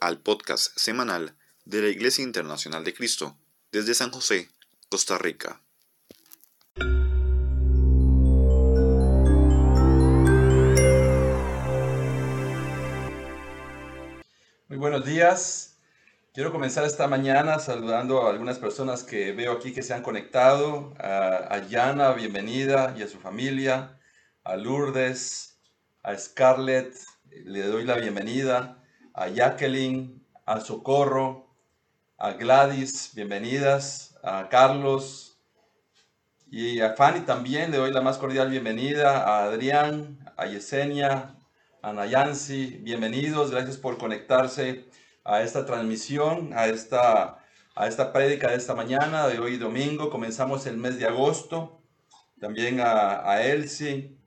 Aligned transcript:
Al 0.00 0.20
podcast 0.20 0.76
semanal 0.76 1.36
de 1.64 1.82
la 1.82 1.88
Iglesia 1.88 2.22
Internacional 2.22 2.84
de 2.84 2.94
Cristo 2.94 3.36
desde 3.72 3.94
San 3.94 4.10
José, 4.10 4.50
Costa 4.88 5.18
Rica. 5.18 5.60
Muy 14.68 14.78
buenos 14.78 15.04
días. 15.04 15.78
Quiero 16.32 16.52
comenzar 16.52 16.84
esta 16.84 17.08
mañana 17.08 17.58
saludando 17.58 18.22
a 18.22 18.30
algunas 18.30 18.58
personas 18.58 19.02
que 19.02 19.32
veo 19.32 19.52
aquí 19.52 19.72
que 19.72 19.82
se 19.82 19.94
han 19.94 20.02
conectado. 20.02 20.94
A 20.98 21.58
Yana, 21.68 22.12
bienvenida, 22.12 22.94
y 22.96 23.02
a 23.02 23.08
su 23.08 23.18
familia. 23.18 23.98
A 24.44 24.56
Lourdes, 24.56 25.58
a 26.02 26.16
Scarlett, 26.16 26.94
le 27.30 27.62
doy 27.62 27.84
la 27.84 27.96
bienvenida 27.96 28.83
a 29.14 29.28
Jacqueline, 29.28 30.20
a 30.44 30.60
Socorro, 30.60 31.46
a 32.18 32.32
Gladys, 32.32 33.12
bienvenidas, 33.14 34.18
a 34.24 34.48
Carlos 34.48 35.38
y 36.50 36.80
a 36.80 36.94
Fanny 36.94 37.20
también 37.20 37.70
le 37.70 37.76
doy 37.76 37.92
la 37.92 38.00
más 38.00 38.18
cordial 38.18 38.50
bienvenida, 38.50 39.18
a 39.18 39.44
Adrián, 39.44 40.18
a 40.36 40.46
Yesenia, 40.46 41.36
a 41.80 41.92
Nayansi, 41.92 42.78
bienvenidos, 42.82 43.52
gracias 43.52 43.76
por 43.76 43.98
conectarse 43.98 44.86
a 45.24 45.42
esta 45.42 45.64
transmisión, 45.64 46.52
a 46.52 46.66
esta, 46.66 47.38
a 47.76 47.86
esta 47.86 48.12
prédica 48.12 48.50
de 48.50 48.56
esta 48.56 48.74
mañana, 48.74 49.28
de 49.28 49.38
hoy 49.38 49.58
domingo, 49.58 50.10
comenzamos 50.10 50.66
el 50.66 50.76
mes 50.76 50.98
de 50.98 51.06
agosto, 51.06 51.80
también 52.40 52.80
a, 52.80 53.30
a 53.30 53.44
Elsie, 53.44 54.18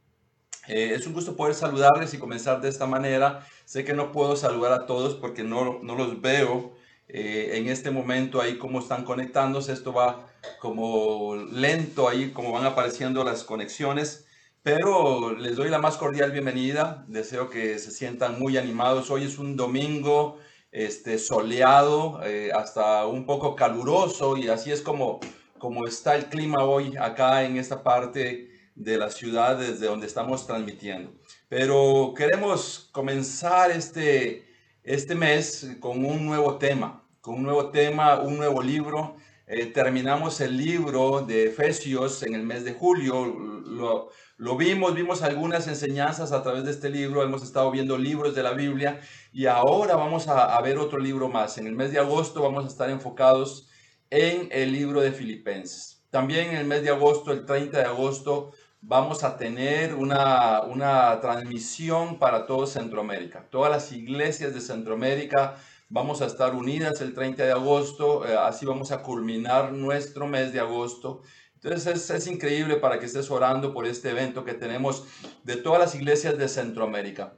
eh, 0.68 0.94
es 0.96 1.08
un 1.08 1.14
gusto 1.14 1.36
poder 1.36 1.56
saludarles 1.56 2.14
y 2.14 2.18
comenzar 2.18 2.62
de 2.62 2.70
esta 2.70 2.86
manera. 2.86 3.46
Sé 3.66 3.84
que 3.84 3.94
no 3.94 4.12
puedo 4.12 4.36
saludar 4.36 4.74
a 4.74 4.86
todos 4.86 5.16
porque 5.16 5.44
no, 5.44 5.80
no 5.82 5.96
los 5.96 6.22
veo 6.22 6.76
eh, 7.08 7.52
en 7.54 7.70
este 7.70 7.90
momento 7.90 8.42
ahí 8.42 8.58
cómo 8.58 8.80
están 8.80 9.04
conectándose. 9.04 9.72
Esto 9.72 9.94
va 9.94 10.28
como 10.60 11.36
lento 11.36 12.10
ahí, 12.10 12.32
como 12.32 12.52
van 12.52 12.66
apareciendo 12.66 13.24
las 13.24 13.44
conexiones. 13.44 14.26
Pero 14.64 15.34
les 15.34 15.56
doy 15.56 15.70
la 15.70 15.80
más 15.80 15.96
cordial 15.98 16.32
bienvenida. 16.32 17.06
Deseo 17.08 17.50
que 17.50 17.80
se 17.80 17.92
sientan 17.92 18.38
muy 18.40 18.58
animados. 18.58 19.10
Hoy 19.10 19.24
es 19.24 19.38
un 19.40 19.56
domingo 19.56 20.40
este, 20.72 21.18
soleado, 21.18 22.22
eh, 22.24 22.52
hasta 22.54 23.08
un 23.08 23.26
poco 23.26 23.56
caluroso 23.56 24.36
y 24.38 24.50
así 24.50 24.72
es 24.72 24.82
como, 24.82 25.22
como 25.58 25.88
está 25.88 26.16
el 26.16 26.26
clima 26.26 26.64
hoy 26.64 26.96
acá 26.98 27.44
en 27.44 27.58
esta 27.58 27.84
parte 27.84 28.57
de 28.78 28.98
la 28.98 29.10
ciudad 29.10 29.58
desde 29.58 29.88
donde 29.88 30.06
estamos 30.06 30.46
transmitiendo. 30.46 31.12
Pero 31.50 32.14
queremos 32.16 32.90
comenzar 32.92 33.72
este, 33.72 34.46
este 34.84 35.16
mes 35.16 35.78
con 35.80 36.06
un 36.06 36.26
nuevo 36.26 36.58
tema, 36.58 37.04
con 37.22 37.36
un 37.36 37.44
nuevo 37.44 37.72
tema, 37.72 38.20
un 38.22 38.38
nuevo 38.38 38.62
libro. 38.62 39.18
Eh, 39.48 39.66
terminamos 39.68 40.42
el 40.42 40.58
libro 40.58 41.22
de 41.22 41.48
Efesios 41.48 42.22
en 42.22 42.36
el 42.36 42.44
mes 42.44 42.64
de 42.64 42.74
julio. 42.74 43.26
Lo, 43.66 44.58
vimos, 44.58 44.94
vimos 44.94 45.24
algunas 45.24 45.68
enseñanzas 45.68 46.32
a 46.32 46.44
través 46.44 46.64
de 46.64 46.72
este 46.72 46.90
libro. 46.92 47.24
Hemos 47.24 47.42
estado 47.42 47.72
viendo 47.72 47.98
libros 47.98 48.36
de 48.36 48.44
la 48.44 48.52
Biblia 48.52 49.00
y 49.34 49.48
ahora 49.48 49.96
vamos 49.96 50.28
a 50.28 50.62
ver 50.62 50.78
otro 50.78 51.00
libro 51.00 51.30
más. 51.30 51.58
En 51.58 51.66
el 51.66 51.76
mes 51.76 51.92
de 51.92 52.00
agosto 52.00 52.44
vamos 52.44 52.66
a 52.66 52.68
estar 52.68 52.90
enfocados 52.92 53.70
en 54.12 54.50
el 54.52 54.72
libro 54.72 55.02
de 55.02 55.12
Filipenses. 55.12 55.98
También 56.10 56.50
en 56.50 56.58
el 56.58 56.66
mes 56.66 56.84
de 56.84 56.90
agosto, 56.90 57.32
el 57.32 57.46
30 57.46 57.80
de 57.80 57.84
agosto, 57.84 58.54
vamos 58.82 59.24
a 59.24 59.38
tener 59.38 59.96
una, 59.96 60.62
una 60.62 61.20
transmisión 61.20 62.20
para 62.20 62.46
todo 62.46 62.68
Centroamérica. 62.68 63.48
Todas 63.50 63.72
las 63.72 63.92
iglesias 63.92 64.54
de 64.54 64.62
Centroamérica 64.62 65.56
vamos 65.90 66.22
a 66.22 66.26
estar 66.26 66.54
unidas 66.54 67.02
el 67.02 67.14
30 67.14 67.44
de 67.44 67.52
agosto, 67.52 68.28
eh, 68.28 68.38
así 68.38 68.66
vamos 68.66 68.92
a 68.92 69.02
culminar 69.02 69.74
nuestro 69.74 70.28
mes 70.28 70.54
de 70.54 70.60
agosto. 70.60 71.22
Entonces 71.56 72.10
es, 72.10 72.28
increíble 72.28 72.76
para 72.76 73.00
que 73.00 73.08
estés 73.08 73.32
orando 73.32 73.74
por 73.74 73.88
este 73.88 74.12
evento 74.12 74.46
que 74.46 74.54
tenemos 74.54 75.06
de 75.44 75.58
todas 75.58 75.80
las 75.80 75.96
iglesias 75.96 76.38
de 76.38 76.48
Centroamérica. 76.48 77.34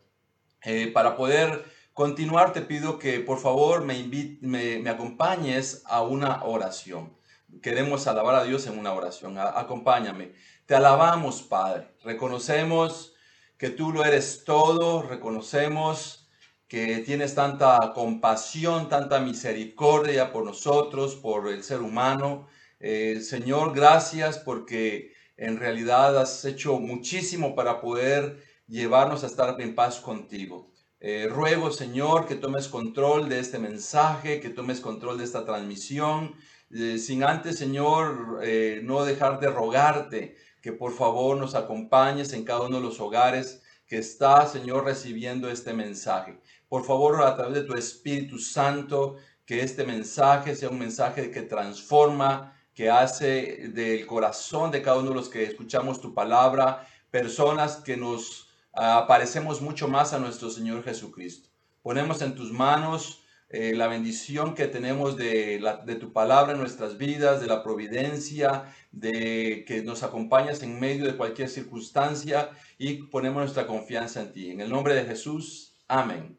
Eh, 0.64 0.91
para 0.94 1.16
poder 1.16 1.64
continuar, 1.94 2.52
te 2.52 2.62
pido 2.62 3.00
que 3.00 3.22
por 3.22 3.40
favor 3.40 3.85
me, 3.85 4.03
me, 4.41 4.80
me, 4.80 4.90
acompañes 4.90 5.84
a 5.85 6.02
una 6.02 6.44
oración. 6.44 7.18
Queremos 7.62 8.08
alabar 8.08 8.35
a 8.35 8.44
Dios 8.44 8.68
en 8.68 8.78
una 8.78 8.94
oración. 8.94 9.38
acompáñame. 9.38 10.34
Te 10.69 10.75
alabamos, 10.75 11.41
Padre. 11.41 11.88
Reconocemos 12.03 13.16
que 13.57 13.72
tú 13.72 13.91
lo 13.91 14.06
eres 14.06 14.44
todo, 14.46 15.02
reconocemos 15.02 16.30
que 16.68 17.00
tienes 17.00 17.34
tanta 17.34 17.91
compasión, 17.96 18.88
tanta 18.88 19.19
misericordia 19.19 20.31
por 20.31 20.46
nosotros, 20.46 21.16
por 21.16 21.47
el 21.47 21.63
ser 21.63 21.81
humano. 21.81 22.47
Eh, 22.79 23.19
Señor, 23.22 23.74
gracias 23.74 24.38
porque 24.38 25.12
en 25.38 25.58
realidad 25.58 26.16
has 26.16 26.46
hecho 26.46 26.79
muchísimo 26.79 27.56
para 27.56 27.81
poder 27.81 28.38
llevarnos 28.68 29.24
a 29.24 29.25
estar 29.25 29.59
en 29.59 29.74
paz 29.74 30.00
contigo. 30.00 30.72
Eh, 31.00 31.28
ruego, 31.31 31.72
Señor, 31.72 32.28
que 32.28 32.35
tomes 32.35 32.68
control 32.68 33.28
de 33.28 33.40
este 33.40 33.58
mensaje, 33.58 34.40
que 34.40 34.50
tomes 34.50 34.81
control 34.81 35.18
de 35.18 35.24
esta 35.24 35.46
transmisión, 35.46 36.35
eh, 36.69 37.00
sin 37.00 37.24
antes, 37.24 37.58
Señor, 37.58 38.44
no 38.84 39.03
dejar 39.03 39.40
de 39.40 39.50
rogarte 39.50 40.38
que 40.62 40.74
por 40.74 40.94
favor 40.94 41.38
nos 41.38 41.56
acompañes 41.56 42.34
en 42.34 42.44
cada 42.44 42.62
uno 42.62 42.78
de 42.78 42.84
los 42.84 43.00
hogares 43.00 43.62
que 43.88 43.97
está, 43.97 44.46
Señor, 44.46 44.86
recibiendo 44.86 45.50
este 45.50 45.74
mensaje. 45.74 46.40
Por 46.68 46.86
favor, 46.86 47.24
a 47.24 47.36
través 47.36 47.56
de 47.56 47.64
tu 47.64 47.74
Espíritu 47.74 48.38
Santo, 48.38 49.18
que 49.46 49.62
este 49.62 49.84
mensaje 49.84 50.56
sea 50.56 50.70
un 50.70 50.78
mensaje 50.78 51.31
que 51.31 51.42
transforma, 51.42 52.56
que 52.75 52.90
hace 52.90 53.70
del 53.74 54.06
corazón 54.06 54.70
de 54.70 54.81
cada 54.81 55.00
uno 55.00 55.09
de 55.09 55.16
los 55.16 55.28
que 55.28 55.44
escuchamos 55.44 56.00
tu 56.00 56.14
palabra, 56.14 56.88
personas 57.09 57.78
que 57.78 57.97
nos 57.97 58.50
uh, 58.76 59.62
mucho 59.62 59.88
más 59.88 60.14
a 60.14 60.20
nuestro 60.20 60.50
Señor 60.50 60.84
Jesucristo. 60.84 61.50
Ponemos 61.81 62.22
en 62.22 62.36
tus 62.36 62.52
manos 62.52 63.19
eh, 63.52 63.74
la 63.76 63.88
bendición 63.88 64.54
que 64.54 64.68
tenemos 64.68 65.18
de, 65.18 65.60
de, 65.86 65.96
tu 65.96 66.14
palabra 66.14 66.54
en 66.54 66.60
nuestras 66.60 67.00
vidas, 67.00 67.42
de 67.42 67.48
la 67.48 67.64
providencia, 67.64 68.66
de 68.92 69.66
que 69.68 69.82
nos 69.82 70.04
acompañas 70.04 70.62
en 70.62 70.80
medio 70.80 71.06
de 71.06 71.18
cualquier 71.18 71.50
circunstancia 71.50 72.52
y 72.78 73.04
ponemos 73.08 73.42
nuestra 73.42 73.66
confianza 73.66 74.22
en 74.22 74.32
ti. 74.34 74.52
En 74.52 74.62
el 74.62 74.70
nombre 74.70 74.94
de 74.94 75.06
Jesús, 75.06 75.76
amén. 75.88 76.38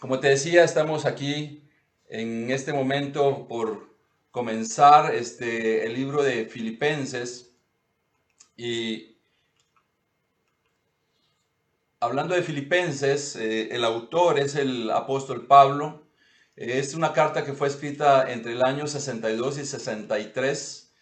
Como 0.00 0.18
te 0.18 0.28
decía, 0.28 0.64
estamos 0.64 1.06
aquí 1.06 1.62
en 2.08 2.50
este 2.50 2.72
momento 2.72 3.46
por 3.46 3.96
comenzar 4.32 5.14
este, 5.14 5.86
el 5.86 5.94
libro 5.94 6.24
de 6.24 6.46
Filipenses 6.46 7.54
y 8.56 9.11
hablando 12.02 12.34
de 12.34 12.42
Filipenses, 12.42 13.36
eh, 13.36 13.68
el 13.70 13.84
autor 13.84 14.40
es 14.40 14.56
el 14.56 14.90
apóstol 14.90 15.46
Pablo. 15.46 16.02
Es 16.56 16.94
una 16.94 17.12
carta 17.12 17.44
que 17.44 17.52
fue 17.52 17.68
escrita 17.68 18.30
entre 18.30 18.52
el 18.52 18.64
año 18.64 18.88
62 18.88 19.58
y 19.58 19.64
63. 19.64 20.92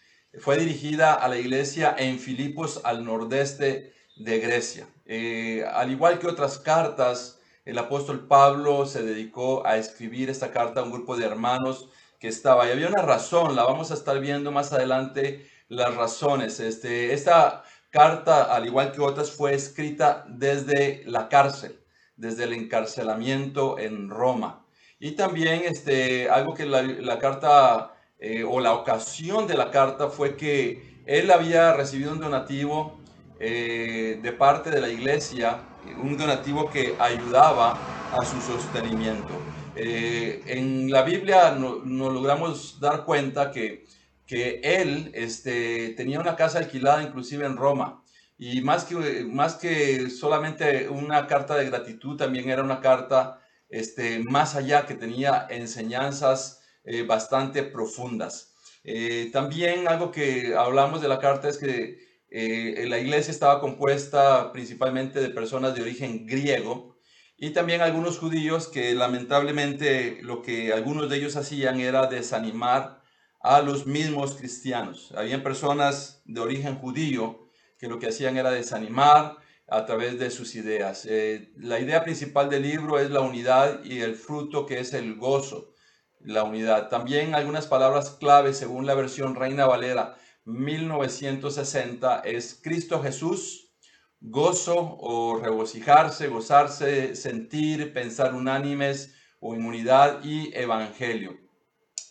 Fue 0.40 0.58
dirigida 0.58 1.14
a 1.14 1.26
la 1.28 1.38
iglesia 1.38 1.96
en 1.98 2.18
Filipos, 2.18 2.82
al 2.84 3.04
nordeste 3.04 3.94
de 4.16 4.38
Grecia. 4.40 4.88
Eh, 5.06 5.64
al 5.72 5.90
igual 5.90 6.18
que 6.18 6.26
otras 6.26 6.58
cartas, 6.58 7.40
el 7.64 7.78
apóstol 7.78 8.26
Pablo 8.28 8.84
se 8.84 9.02
dedicó 9.02 9.66
a 9.66 9.78
escribir 9.78 10.28
esta 10.28 10.50
carta 10.50 10.80
a 10.80 10.82
un 10.84 10.92
grupo 10.92 11.16
de 11.16 11.24
hermanos 11.24 11.88
que 12.18 12.28
estaba. 12.28 12.68
Y 12.68 12.72
había 12.72 12.88
una 12.88 13.02
razón, 13.02 13.56
la 13.56 13.64
vamos 13.64 13.90
a 13.90 13.94
estar 13.94 14.20
viendo 14.20 14.52
más 14.52 14.72
adelante, 14.74 15.48
las 15.68 15.94
razones. 15.94 16.60
Este, 16.60 17.14
esta 17.14 17.64
carta, 17.90 18.54
al 18.54 18.66
igual 18.66 18.92
que 18.92 19.00
otras, 19.00 19.30
fue 19.30 19.54
escrita 19.54 20.24
desde 20.28 21.02
la 21.06 21.28
cárcel, 21.28 21.78
desde 22.16 22.44
el 22.44 22.52
encarcelamiento 22.52 23.78
en 23.78 24.08
Roma. 24.08 24.64
Y 24.98 25.12
también 25.12 25.62
este, 25.64 26.28
algo 26.28 26.54
que 26.54 26.66
la, 26.66 27.18
carta 27.18 27.94
eh, 28.18 28.44
o 28.44 28.60
la 28.60 28.74
ocasión 28.74 29.46
de 29.46 29.54
la 29.54 29.70
carta 29.70 30.08
fue 30.08 30.36
que 30.36 31.00
él 31.06 31.30
había 31.30 31.72
recibido 31.72 32.12
un 32.12 32.20
donativo 32.20 33.00
eh, 33.38 34.18
de 34.22 34.32
parte 34.32 34.70
de 34.70 34.80
la 34.80 34.88
iglesia, 34.88 35.58
un 36.02 36.16
donativo 36.16 36.70
que 36.70 36.94
ayudaba 36.98 37.78
a 38.12 38.24
su 38.24 38.40
sostenimiento. 38.40 39.32
Eh, 39.74 40.42
en 40.46 40.90
la 40.90 41.02
Biblia 41.02 41.52
nos 41.52 42.12
logramos 42.12 42.78
dar 42.80 43.04
cuenta 43.04 43.50
que 43.50 43.86
que 44.30 44.60
él 44.62 45.10
este, 45.12 45.88
tenía 45.96 46.20
una 46.20 46.36
casa 46.36 46.60
alquilada 46.60 47.02
inclusive 47.02 47.44
en 47.44 47.56
Roma. 47.56 48.04
Y 48.38 48.60
más 48.60 48.84
que, 48.84 49.24
más 49.24 49.56
que 49.56 50.08
solamente 50.08 50.88
una 50.88 51.26
carta 51.26 51.56
de 51.56 51.66
gratitud, 51.66 52.16
también 52.16 52.48
era 52.48 52.62
una 52.62 52.80
carta 52.80 53.40
este, 53.68 54.20
más 54.20 54.54
allá 54.54 54.86
que 54.86 54.94
tenía 54.94 55.48
enseñanzas 55.50 56.62
eh, 56.84 57.02
bastante 57.02 57.64
profundas. 57.64 58.54
Eh, 58.84 59.30
también 59.32 59.88
algo 59.88 60.12
que 60.12 60.54
hablamos 60.54 61.02
de 61.02 61.08
la 61.08 61.18
carta 61.18 61.48
es 61.48 61.58
que 61.58 61.98
eh, 62.30 62.84
la 62.86 63.00
iglesia 63.00 63.32
estaba 63.32 63.60
compuesta 63.60 64.52
principalmente 64.52 65.20
de 65.20 65.30
personas 65.30 65.74
de 65.74 65.82
origen 65.82 66.24
griego 66.24 66.96
y 67.36 67.50
también 67.50 67.80
algunos 67.80 68.20
judíos 68.20 68.68
que 68.68 68.94
lamentablemente 68.94 70.20
lo 70.22 70.40
que 70.40 70.72
algunos 70.72 71.10
de 71.10 71.16
ellos 71.16 71.34
hacían 71.34 71.80
era 71.80 72.06
desanimar 72.06 72.99
a 73.40 73.62
los 73.62 73.86
mismos 73.86 74.34
cristianos. 74.34 75.12
Habían 75.16 75.42
personas 75.42 76.22
de 76.26 76.40
origen 76.40 76.76
judío 76.76 77.48
que 77.78 77.88
lo 77.88 77.98
que 77.98 78.08
hacían 78.08 78.36
era 78.36 78.50
desanimar 78.50 79.38
a 79.66 79.86
través 79.86 80.18
de 80.18 80.30
sus 80.30 80.54
ideas. 80.54 81.06
Eh, 81.08 81.52
la 81.56 81.80
idea 81.80 82.04
principal 82.04 82.50
del 82.50 82.62
libro 82.62 82.98
es 82.98 83.10
la 83.10 83.20
unidad 83.20 83.82
y 83.84 84.00
el 84.00 84.14
fruto 84.14 84.66
que 84.66 84.80
es 84.80 84.92
el 84.92 85.16
gozo, 85.16 85.72
la 86.20 86.42
unidad. 86.42 86.88
También 86.88 87.34
algunas 87.34 87.66
palabras 87.66 88.10
clave 88.20 88.52
según 88.52 88.84
la 88.84 88.94
versión 88.94 89.34
Reina 89.34 89.66
Valera 89.66 90.16
1960 90.44 92.20
es 92.20 92.60
Cristo 92.62 93.02
Jesús, 93.02 93.72
gozo 94.20 94.96
o 95.00 95.38
regocijarse, 95.38 96.28
gozarse, 96.28 97.14
sentir, 97.14 97.92
pensar 97.92 98.34
unánimes 98.34 99.14
o 99.38 99.54
inmunidad 99.54 100.22
y 100.24 100.54
evangelio. 100.54 101.49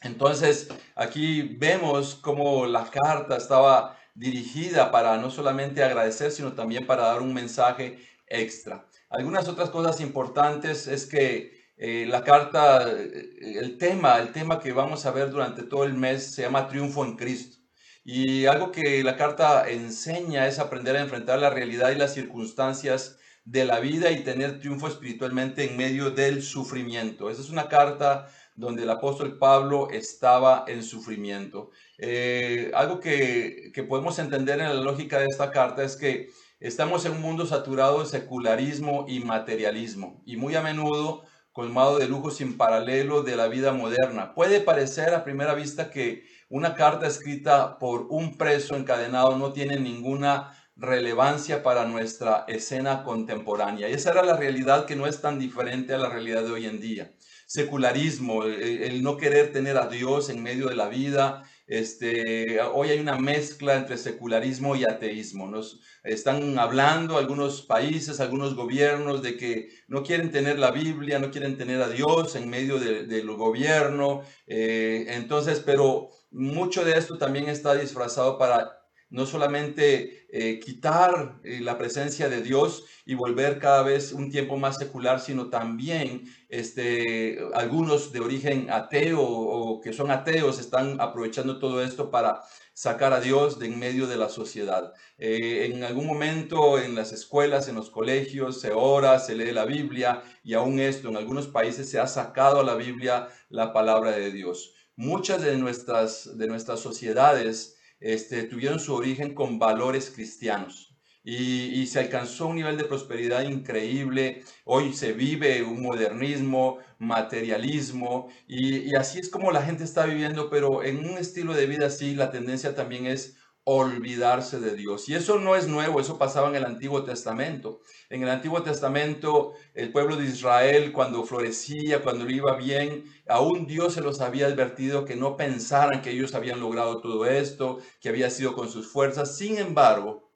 Entonces, 0.01 0.69
aquí 0.95 1.41
vemos 1.41 2.15
cómo 2.15 2.65
la 2.65 2.89
carta 2.89 3.37
estaba 3.37 3.97
dirigida 4.13 4.91
para 4.91 5.17
no 5.17 5.29
solamente 5.29 5.83
agradecer, 5.83 6.31
sino 6.31 6.53
también 6.53 6.85
para 6.85 7.03
dar 7.03 7.21
un 7.21 7.33
mensaje 7.33 7.99
extra. 8.27 8.85
Algunas 9.09 9.47
otras 9.47 9.69
cosas 9.69 9.99
importantes 10.01 10.87
es 10.87 11.05
que 11.05 11.59
eh, 11.77 12.05
la 12.07 12.23
carta, 12.23 12.89
eh, 12.91 13.57
el 13.59 13.77
tema, 13.77 14.17
el 14.19 14.31
tema 14.31 14.59
que 14.59 14.73
vamos 14.73 15.05
a 15.05 15.11
ver 15.11 15.31
durante 15.31 15.63
todo 15.63 15.85
el 15.85 15.93
mes 15.93 16.33
se 16.33 16.43
llama 16.43 16.67
Triunfo 16.67 17.05
en 17.05 17.15
Cristo. 17.15 17.57
Y 18.03 18.45
algo 18.45 18.71
que 18.71 19.03
la 19.03 19.15
carta 19.17 19.69
enseña 19.69 20.47
es 20.47 20.59
aprender 20.59 20.95
a 20.95 21.01
enfrentar 21.01 21.39
la 21.39 21.49
realidad 21.49 21.91
y 21.91 21.95
las 21.95 22.13
circunstancias 22.13 23.17
de 23.45 23.65
la 23.65 23.79
vida 23.79 24.11
y 24.11 24.23
tener 24.23 24.59
triunfo 24.59 24.87
espiritualmente 24.87 25.63
en 25.63 25.77
medio 25.77 26.11
del 26.11 26.43
sufrimiento. 26.43 27.29
Esa 27.29 27.41
es 27.41 27.49
una 27.49 27.67
carta 27.67 28.29
donde 28.59 28.83
el 28.83 28.89
apóstol 28.89 29.37
Pablo 29.37 29.87
estaba 29.89 30.65
en 30.67 30.83
sufrimiento. 30.83 31.71
Eh, 31.97 32.71
algo 32.73 32.99
que, 32.99 33.71
que 33.73 33.83
podemos 33.83 34.19
entender 34.19 34.59
en 34.59 34.67
la 34.67 34.73
lógica 34.73 35.17
de 35.17 35.27
esta 35.27 35.49
carta 35.49 35.81
es 35.81 35.95
que 35.95 36.29
estamos 36.59 37.05
en 37.05 37.13
un 37.13 37.21
mundo 37.21 37.45
saturado 37.45 38.01
de 38.01 38.05
secularismo 38.05 39.05
y 39.07 39.21
materialismo 39.21 40.21
y 40.25 40.35
muy 40.35 40.55
a 40.55 40.61
menudo 40.61 41.23
colmado 41.53 41.99
de 41.99 42.07
lujo 42.09 42.31
sin 42.31 42.57
paralelo 42.57 43.23
de 43.23 43.37
la 43.37 43.47
vida 43.47 43.71
moderna. 43.71 44.33
Puede 44.35 44.59
parecer 44.59 45.13
a 45.13 45.23
primera 45.23 45.53
vista 45.53 45.89
que 45.89 46.25
una 46.49 46.75
carta 46.75 47.07
escrita 47.07 47.79
por 47.79 48.07
un 48.09 48.37
preso 48.37 48.75
encadenado 48.75 49.37
no 49.37 49.53
tiene 49.53 49.79
ninguna 49.79 50.53
relevancia 50.75 51.63
para 51.63 51.85
nuestra 51.85 52.43
escena 52.47 53.03
contemporánea. 53.03 53.89
Y 53.89 53.93
esa 53.93 54.11
era 54.11 54.23
la 54.23 54.35
realidad 54.35 54.85
que 54.85 54.97
no 54.97 55.07
es 55.07 55.21
tan 55.21 55.39
diferente 55.39 55.93
a 55.93 55.97
la 55.97 56.09
realidad 56.09 56.43
de 56.43 56.51
hoy 56.51 56.65
en 56.65 56.79
día. 56.79 57.13
Secularismo, 57.49 58.43
el, 58.43 59.01
no 59.01 59.17
querer 59.17 59.51
tener 59.51 59.75
a 59.77 59.87
Dios 59.87 60.29
en 60.29 60.43
medio 60.43 60.67
de 60.69 60.75
la 60.75 60.87
vida. 60.87 61.49
Este, 61.65 62.61
hoy 62.61 62.89
hay 62.89 62.99
una 62.99 63.17
mezcla 63.17 63.75
entre 63.75 63.97
secularismo 63.97 64.75
y 64.75 64.83
ateísmo. 64.83 65.47
Nos 65.47 65.81
están 66.03 66.59
hablando 66.59 67.17
algunos 67.17 67.63
países, 67.63 68.19
algunos 68.19 68.53
gobiernos 68.53 69.23
de 69.23 69.35
que 69.35 69.69
no 69.87 70.03
quieren 70.03 70.29
tener 70.29 70.59
la 70.59 70.69
Biblia, 70.69 71.17
no 71.17 71.31
quieren 71.31 71.57
tener 71.57 71.81
a 71.81 71.89
Dios 71.89 72.35
en 72.35 72.51
medio 72.51 72.77
del 72.77 73.35
gobierno. 73.35 74.21
Eh, 74.45 75.07
entonces, 75.09 75.59
pero 75.59 76.11
mucho 76.29 76.85
de 76.85 76.99
esto 76.99 77.17
también 77.17 77.49
está 77.49 77.73
disfrazado 77.73 78.37
para 78.37 78.78
no 79.09 79.25
solamente 79.25 80.27
eh, 80.31 80.59
quitar 80.59 81.39
eh, 81.43 81.59
la 81.61 81.77
presencia 81.77 82.29
de 82.29 82.41
Dios 82.41 82.85
y 83.05 83.15
volver 83.15 83.59
cada 83.59 83.81
vez 83.81 84.11
un 84.11 84.29
tiempo 84.29 84.57
más 84.57 84.77
secular, 84.77 85.19
sino 85.19 85.49
también 85.49 86.23
este, 86.49 87.39
algunos 87.53 88.11
de 88.11 88.19
origen 88.19 88.69
ateo 88.69 89.21
o 89.21 89.81
que 89.81 89.93
son 89.93 90.11
ateos 90.11 90.59
están 90.59 91.01
aprovechando 91.01 91.59
todo 91.59 91.83
esto 91.83 92.11
para 92.11 92.41
sacar 92.73 93.11
a 93.11 93.19
Dios 93.19 93.59
de 93.59 93.65
en 93.65 93.79
medio 93.79 94.07
de 94.07 94.17
la 94.17 94.29
sociedad. 94.29 94.93
Eh, 95.17 95.69
en 95.71 95.83
algún 95.83 96.07
momento 96.07 96.79
en 96.79 96.95
las 96.95 97.11
escuelas, 97.11 97.67
en 97.67 97.75
los 97.75 97.89
colegios, 97.89 98.61
se 98.61 98.71
ora, 98.71 99.19
se 99.19 99.35
lee 99.35 99.51
la 99.51 99.65
Biblia 99.65 100.21
y 100.43 100.53
aún 100.53 100.79
esto, 100.79 101.09
en 101.09 101.17
algunos 101.17 101.47
países 101.47 101.89
se 101.89 101.99
ha 101.99 102.07
sacado 102.07 102.59
a 102.61 102.63
la 102.63 102.75
Biblia 102.75 103.27
la 103.49 103.73
palabra 103.73 104.11
de 104.11 104.31
Dios 104.31 104.75
muchas 104.99 105.41
de 105.41 105.57
nuestras, 105.57 106.37
de 106.37 106.47
nuestras 106.47 106.81
sociedades 106.81 107.78
este, 107.99 108.43
tuvieron 108.43 108.79
su 108.79 108.93
origen 108.93 109.33
con 109.33 109.59
valores 109.59 110.11
cristianos. 110.11 110.95
Y, 111.23 111.85
se 111.87 111.99
alcanzó 111.99 112.47
un 112.47 112.55
nivel 112.55 112.77
de 112.77 112.85
prosperidad 112.85 113.43
increíble. 113.43 114.43
Hoy 114.65 114.93
se 114.93 115.13
vive 115.13 115.61
un 115.63 115.81
modernismo, 115.81 116.79
materialismo, 116.97 118.29
y, 118.47 118.89
y, 118.89 118.95
así 118.95 119.19
es 119.19 119.29
como 119.29 119.51
la 119.51 119.61
gente 119.61 119.83
está 119.83 120.05
viviendo, 120.05 120.49
pero 120.49 120.83
en 120.83 120.97
un 121.07 121.17
estilo 121.17 121.53
de 121.53 121.67
vida 121.67 121.87
así, 121.87 122.15
la 122.15 122.31
tendencia 122.31 122.73
también 122.73 123.05
es 123.05 123.37
olvidarse 123.63 124.59
de 124.59 124.75
Dios. 124.75 125.07
Y 125.09 125.15
eso 125.15 125.39
no 125.39 125.55
es 125.55 125.67
nuevo, 125.67 125.99
eso 125.99 126.17
pasaba 126.17 126.49
en 126.49 126.55
el 126.55 126.65
Antiguo 126.65 127.03
Testamento. 127.03 127.81
En 128.09 128.23
el 128.23 128.29
Antiguo 128.29 128.63
Testamento, 128.63 129.53
el 129.75 129.91
pueblo 129.91 130.15
de 130.15 130.25
Israel, 130.25 130.91
cuando 130.91 131.23
florecía, 131.23 132.01
cuando 132.01 132.25
le 132.25 132.33
iba 132.33 132.55
bien, 132.55 133.03
aún 133.27 133.67
Dios 133.67 133.93
se 133.93 134.01
los 134.01 134.21
había 134.21 134.47
advertido 134.47 135.05
que 135.05 135.15
no 135.15 135.37
pensaran 135.37 136.01
que 136.01 136.11
ellos 136.11 136.33
habían 136.33 136.59
logrado 136.59 137.01
todo 137.01 137.25
esto, 137.25 137.79
que 138.01 138.09
había 138.09 138.29
sido 138.29 138.55
con 138.55 138.69
sus 138.69 138.91
fuerzas. 138.91 139.37
Sin 139.37 139.57
embargo, 139.57 140.31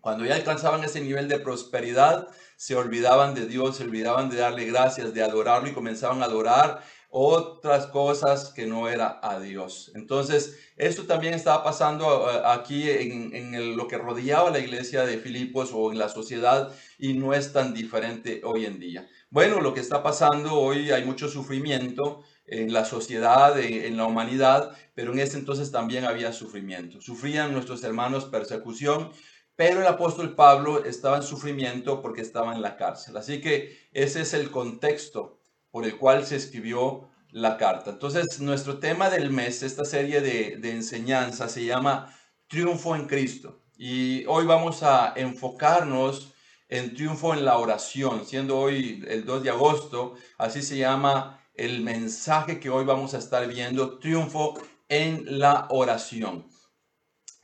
cuando 0.00 0.24
ya 0.24 0.34
alcanzaban 0.34 0.84
ese 0.84 1.00
nivel 1.00 1.28
de 1.28 1.40
prosperidad, 1.40 2.28
se 2.56 2.74
olvidaban 2.74 3.34
de 3.34 3.46
Dios, 3.46 3.76
se 3.76 3.84
olvidaban 3.84 4.30
de 4.30 4.36
darle 4.36 4.64
gracias, 4.64 5.14
de 5.14 5.22
adorarlo 5.22 5.68
y 5.68 5.72
comenzaban 5.72 6.22
a 6.22 6.26
adorar 6.26 6.82
otras 7.18 7.86
cosas 7.86 8.52
que 8.54 8.66
no 8.66 8.88
era 8.88 9.20
a 9.22 9.40
Dios. 9.40 9.90
Entonces, 9.94 10.58
esto 10.76 11.04
también 11.04 11.32
estaba 11.32 11.64
pasando 11.64 12.30
eh, 12.30 12.42
aquí 12.44 12.90
en, 12.90 13.76
lo 13.76 13.88
que 13.88 13.96
rodeaba 13.96 14.50
la 14.50 14.58
iglesia 14.58 15.06
de 15.06 15.18
Filipos 15.18 15.70
o 15.72 15.92
en 15.92 15.98
la 15.98 16.08
sociedad 16.08 16.74
y 16.98 17.14
no 17.14 17.32
es 17.32 17.52
tan 17.52 17.72
diferente 17.72 18.42
hoy 18.44 18.66
en 18.66 18.78
día. 18.78 19.08
Bueno, 19.30 19.60
lo 19.60 19.72
que 19.72 19.80
está 19.80 20.02
pasando 20.02 20.54
hoy 20.54 20.90
hay 20.90 21.04
mucho 21.04 21.28
sufrimiento 21.28 22.22
en 22.46 22.72
la 22.72 22.84
sociedad, 22.84 23.58
en, 23.58 23.96
la 23.96 24.04
humanidad, 24.04 24.76
pero 24.94 25.12
en 25.12 25.18
ese 25.18 25.38
entonces 25.38 25.72
también 25.72 26.04
había 26.04 26.32
sufrimiento. 26.32 27.00
Sufrían 27.00 27.52
nuestros 27.52 27.82
hermanos 27.82 28.26
persecución, 28.26 29.10
pero 29.56 29.80
el 29.80 29.86
apóstol 29.86 30.34
Pablo 30.34 30.84
estaba 30.84 31.16
en 31.16 31.22
sufrimiento 31.22 32.02
porque 32.02 32.20
estaba 32.20 32.54
en 32.54 32.62
la 32.62 32.76
cárcel. 32.76 33.16
Así 33.16 33.40
que 33.40 33.88
ese 33.92 34.20
es 34.20 34.34
el 34.34 34.50
contexto 34.50 35.40
por 35.70 35.84
el 35.84 35.96
cual 35.96 36.26
se 36.26 36.36
escribió 36.36 37.08
la 37.30 37.56
carta. 37.56 37.90
Entonces, 37.90 38.40
nuestro 38.40 38.78
tema 38.78 39.10
del 39.10 39.30
mes, 39.30 39.62
esta 39.62 39.84
serie 39.84 40.20
de, 40.20 40.56
de 40.58 40.70
enseñanza, 40.70 41.48
se 41.48 41.64
llama 41.64 42.14
Triunfo 42.48 42.94
en 42.94 43.06
Cristo. 43.06 43.62
Y 43.76 44.24
hoy 44.26 44.46
vamos 44.46 44.82
a 44.82 45.12
enfocarnos 45.16 46.32
en 46.68 46.94
triunfo 46.94 47.34
en 47.34 47.44
la 47.44 47.58
oración, 47.58 48.26
siendo 48.26 48.58
hoy 48.58 49.04
el 49.08 49.24
2 49.24 49.42
de 49.42 49.50
agosto, 49.50 50.14
así 50.38 50.62
se 50.62 50.76
llama 50.76 51.40
el 51.54 51.82
mensaje 51.82 52.58
que 52.58 52.70
hoy 52.70 52.84
vamos 52.84 53.14
a 53.14 53.18
estar 53.18 53.46
viendo, 53.46 53.98
triunfo 53.98 54.54
en 54.88 55.38
la 55.38 55.66
oración. 55.70 56.46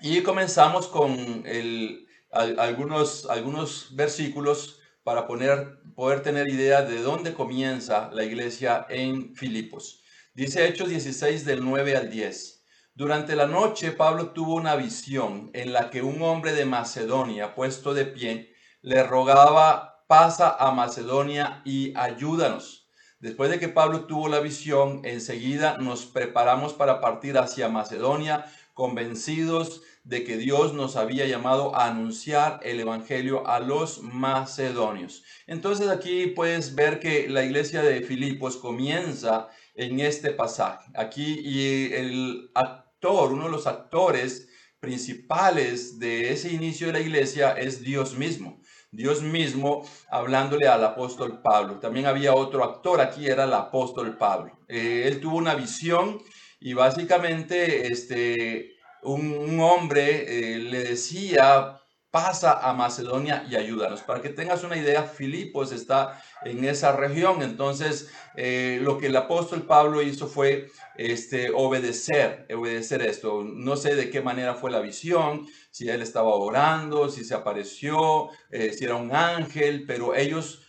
Y 0.01 0.23
comenzamos 0.23 0.89
con 0.89 1.45
el, 1.47 2.02
algunos, 2.33 3.27
algunos 3.29 3.95
versículos 3.95 4.81
para 5.05 5.27
poner, 5.27 5.81
poder 5.95 6.23
tener 6.23 6.49
idea 6.49 6.83
de 6.83 7.03
dónde 7.03 7.35
comienza 7.35 8.11
la 8.13 8.25
iglesia 8.25 8.87
en 8.89 9.35
Filipos. 9.35 10.03
Dice 10.35 10.67
Hechos 10.67 10.89
16 10.89 11.45
del 11.45 11.63
9 11.65 11.97
al 11.97 12.11
10. 12.11 12.65
Durante 12.95 13.37
la 13.37 13.47
noche 13.47 13.93
Pablo 13.93 14.31
tuvo 14.31 14.55
una 14.55 14.77
visión 14.77 15.51
en 15.53 15.73
la 15.73 15.91
que 15.91 16.03
un 16.03 16.23
hombre 16.23 16.53
de 16.53 16.65
Macedonia, 16.65 17.55
puesto 17.55 17.95
de 17.95 18.07
pie, 18.07 18.55
le 18.81 19.03
rogaba, 19.03 20.05
pasa 20.09 20.57
a 20.59 20.73
Macedonia 20.73 21.63
y 21.65 21.93
ayúdanos. 21.97 22.89
Después 23.19 23.51
de 23.51 23.61
que 23.61 23.69
Pablo 23.69 24.07
tuvo 24.07 24.29
la 24.29 24.41
visión, 24.41 25.01
enseguida 25.05 25.79
nos 25.79 26.07
preparamos 26.07 26.75
para 26.75 27.01
partir 27.01 27.39
hacia 27.39 27.69
Macedonia, 27.69 28.45
convencidos 28.75 29.83
de 30.05 30.25
que 30.25 30.37
Dios 30.37 30.75
nos 30.75 30.97
había 30.97 31.27
llamado 31.27 31.75
a 31.77 31.87
anunciar 31.87 32.61
el 32.63 32.81
Evangelio 32.81 33.47
a 33.47 33.61
los 33.61 34.03
macedonios. 34.03 35.23
Entonces 35.47 35.89
aquí 35.89 36.29
puedes 36.29 36.75
ver 36.75 36.99
que 36.99 37.29
la 37.29 37.45
iglesia 37.45 37.83
de 37.83 38.03
Filipos 38.03 38.57
comienza 38.57 39.49
en 39.75 40.01
este 40.01 40.31
pasaje. 40.33 40.91
Aquí 40.95 41.41
y 41.45 41.93
el 41.93 42.51
actor, 42.55 43.33
uno 43.33 43.45
de 43.45 43.51
los 43.51 43.67
actores 43.67 44.49
principales 44.81 46.01
de 46.01 46.33
ese 46.33 46.53
inicio 46.53 46.89
de 46.89 46.95
la 46.95 47.01
iglesia 47.01 47.53
es 47.53 47.83
Dios 47.83 48.17
mismo. 48.17 48.61
Dios 48.91 49.23
mismo 49.23 49.89
hablándole 50.11 50.69
al 50.69 50.85
apóstol 50.85 51.41
Pablo. 51.41 51.79
También 51.79 52.07
había 52.07 52.35
otro 52.35 52.65
actor 52.65 53.01
aquí, 53.01 53.27
era 53.27 53.45
el 53.45 53.55
apóstol 53.55 54.19
Pablo. 54.19 54.59
Eh, 54.69 55.05
él 55.07 55.21
tuvo 55.21 55.37
una 55.37 55.55
visión 55.55 56.21
y 56.65 56.75
básicamente 56.75 57.93
este, 57.93 58.77
un, 59.03 59.59
hombre 59.61 60.55
eh, 60.55 60.59
le 60.59 60.85
decía 60.85 61.79
pasa 62.13 62.61
a 62.69 62.75
Macedonia 62.75 63.47
y 63.51 63.57
ayúdanos. 63.57 64.03
Para 64.03 64.21
que 64.21 64.29
tengas 64.29 64.65
una 64.65 64.77
idea, 64.77 65.05
Filipos 65.05 65.73
está 65.73 66.23
en 66.45 66.63
esa 66.67 66.95
región. 66.95 67.41
Entonces, 67.41 68.11
eh, 68.37 68.79
lo 68.83 68.99
que 68.99 69.07
el 69.07 69.17
apóstol 69.17 69.63
Pablo 69.63 70.03
hizo 70.03 70.27
fue 70.27 70.69
este, 70.99 71.51
obedecer, 71.55 72.47
obedecer 72.55 73.01
esto. 73.01 73.43
No 73.43 73.77
sé 73.77 73.97
de 73.97 74.11
qué 74.11 74.21
manera 74.21 74.55
fue 74.55 74.71
la 74.71 74.81
visión, 74.81 75.47
si 75.71 75.89
él 75.89 76.03
estaba 76.03 76.35
orando, 76.35 77.09
si 77.09 77.25
se 77.25 77.35
apareció, 77.35 78.29
eh, 78.51 78.75
si 78.75 78.85
era 78.85 78.97
un 78.97 79.15
ángel, 79.15 79.85
pero 79.87 80.15
ellos, 80.15 80.61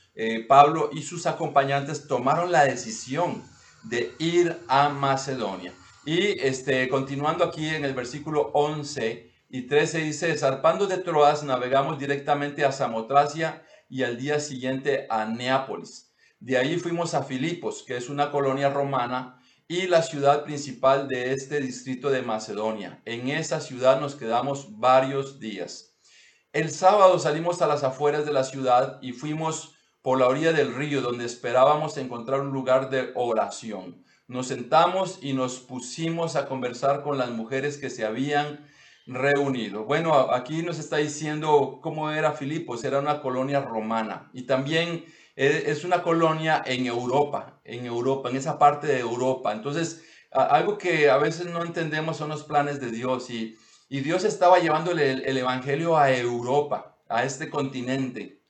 Pablo 0.48 0.92
y 0.94 1.02
sus 1.02 1.26
acompañantes, 1.26 2.08
tomaron 2.08 2.52
la 2.52 2.64
decisión 2.64 3.44
de 3.84 4.14
ir 4.18 4.58
a 4.68 4.90
Macedonia. 4.90 5.74
Y 6.06 6.40
este, 6.46 6.90
continuando 6.90 7.46
aquí 7.46 7.68
en 7.68 7.86
el 7.86 7.94
versículo 7.94 8.52
11, 8.54 9.32
y 9.50 9.68
13 9.68 10.00
dice, 10.00 10.36
zarpando 10.36 10.88
de 10.88 10.98
Troas, 10.98 11.44
navegamos 11.44 12.00
directamente 12.00 12.66
a 12.66 12.72
Samotracia 12.72 13.64
y 13.88 14.04
al 14.04 14.18
día 14.18 14.40
siguiente 14.40 15.06
a 15.10 15.26
Neápolis. 15.26 16.12
De 16.40 16.58
ahí 16.58 16.78
fuimos 16.78 17.14
a 17.14 17.24
Filipos, 17.24 17.84
que 17.88 17.96
es 17.96 18.10
una 18.10 18.32
colonia 18.32 18.70
romana 18.70 19.40
y 19.68 19.88
la 19.88 20.02
ciudad 20.02 20.44
principal 20.44 21.08
de 21.08 21.32
este 21.32 21.62
distrito 21.62 22.10
de 22.10 22.22
Macedonia. 22.22 23.02
En 23.06 23.30
esa 23.30 23.62
ciudad 23.62 24.02
nos 24.02 24.16
quedamos 24.16 24.80
varios 24.80 25.40
días. 25.40 25.96
El 26.52 26.70
sábado 26.70 27.18
salimos 27.18 27.62
a 27.62 27.68
las 27.68 27.84
afueras 27.84 28.26
de 28.26 28.34
la 28.34 28.44
ciudad 28.44 29.00
y 29.02 29.14
fuimos 29.14 29.76
por 30.02 30.20
la 30.20 30.28
orilla 30.28 30.52
del 30.52 30.76
río 30.76 31.02
donde 31.02 31.26
esperábamos 31.26 31.98
encontrar 31.98 32.42
un 32.42 32.52
lugar 32.52 32.90
de 32.90 33.12
oración. 33.16 34.04
Nos 34.28 34.48
sentamos 34.48 35.20
y 35.22 35.34
nos 35.34 35.60
pusimos 35.60 36.36
a 36.36 36.48
conversar 36.48 37.04
con 37.04 37.18
las 37.18 37.30
mujeres 37.30 37.78
que 37.78 37.90
se 37.90 38.06
habían 38.06 38.66
reunido. 39.06 39.84
Bueno, 39.84 40.14
aquí 40.32 40.62
nos 40.64 40.80
está 40.80 40.98
diciendo 40.98 41.80
cómo 41.82 42.10
era 42.12 42.32
Filipos, 42.32 42.84
era 42.84 43.00
una 43.00 43.22
colonia 43.22 43.60
romana 43.60 44.30
y 44.34 44.44
también 44.44 45.06
e, 45.36 45.64
es 45.68 45.84
una 45.84 46.04
colonia 46.04 46.64
en 46.66 46.86
Europa, 46.86 47.60
en 47.66 47.86
Europa, 47.86 48.30
en 48.30 48.38
esa 48.38 48.58
parte 48.58 48.88
de 48.88 49.00
Europa. 49.00 49.52
Entonces, 49.52 50.04
algo 50.32 50.78
que 50.78 51.10
a 51.10 51.18
veces 51.18 51.48
no 51.48 51.64
entendemos 51.64 52.18
son 52.18 52.30
los 52.30 52.44
planes 52.44 52.80
de 52.80 52.92
Dios 52.92 53.30
y, 53.30 53.58
y 53.90 54.00
Dios 54.02 54.24
estaba 54.24 54.60
llevándole 54.60 55.12
el, 55.12 55.38
Evangelio 55.38 55.98
a 55.98 56.12
Europa, 56.12 56.98
a 57.10 57.24
este 57.24 57.50
continente, 57.50 58.42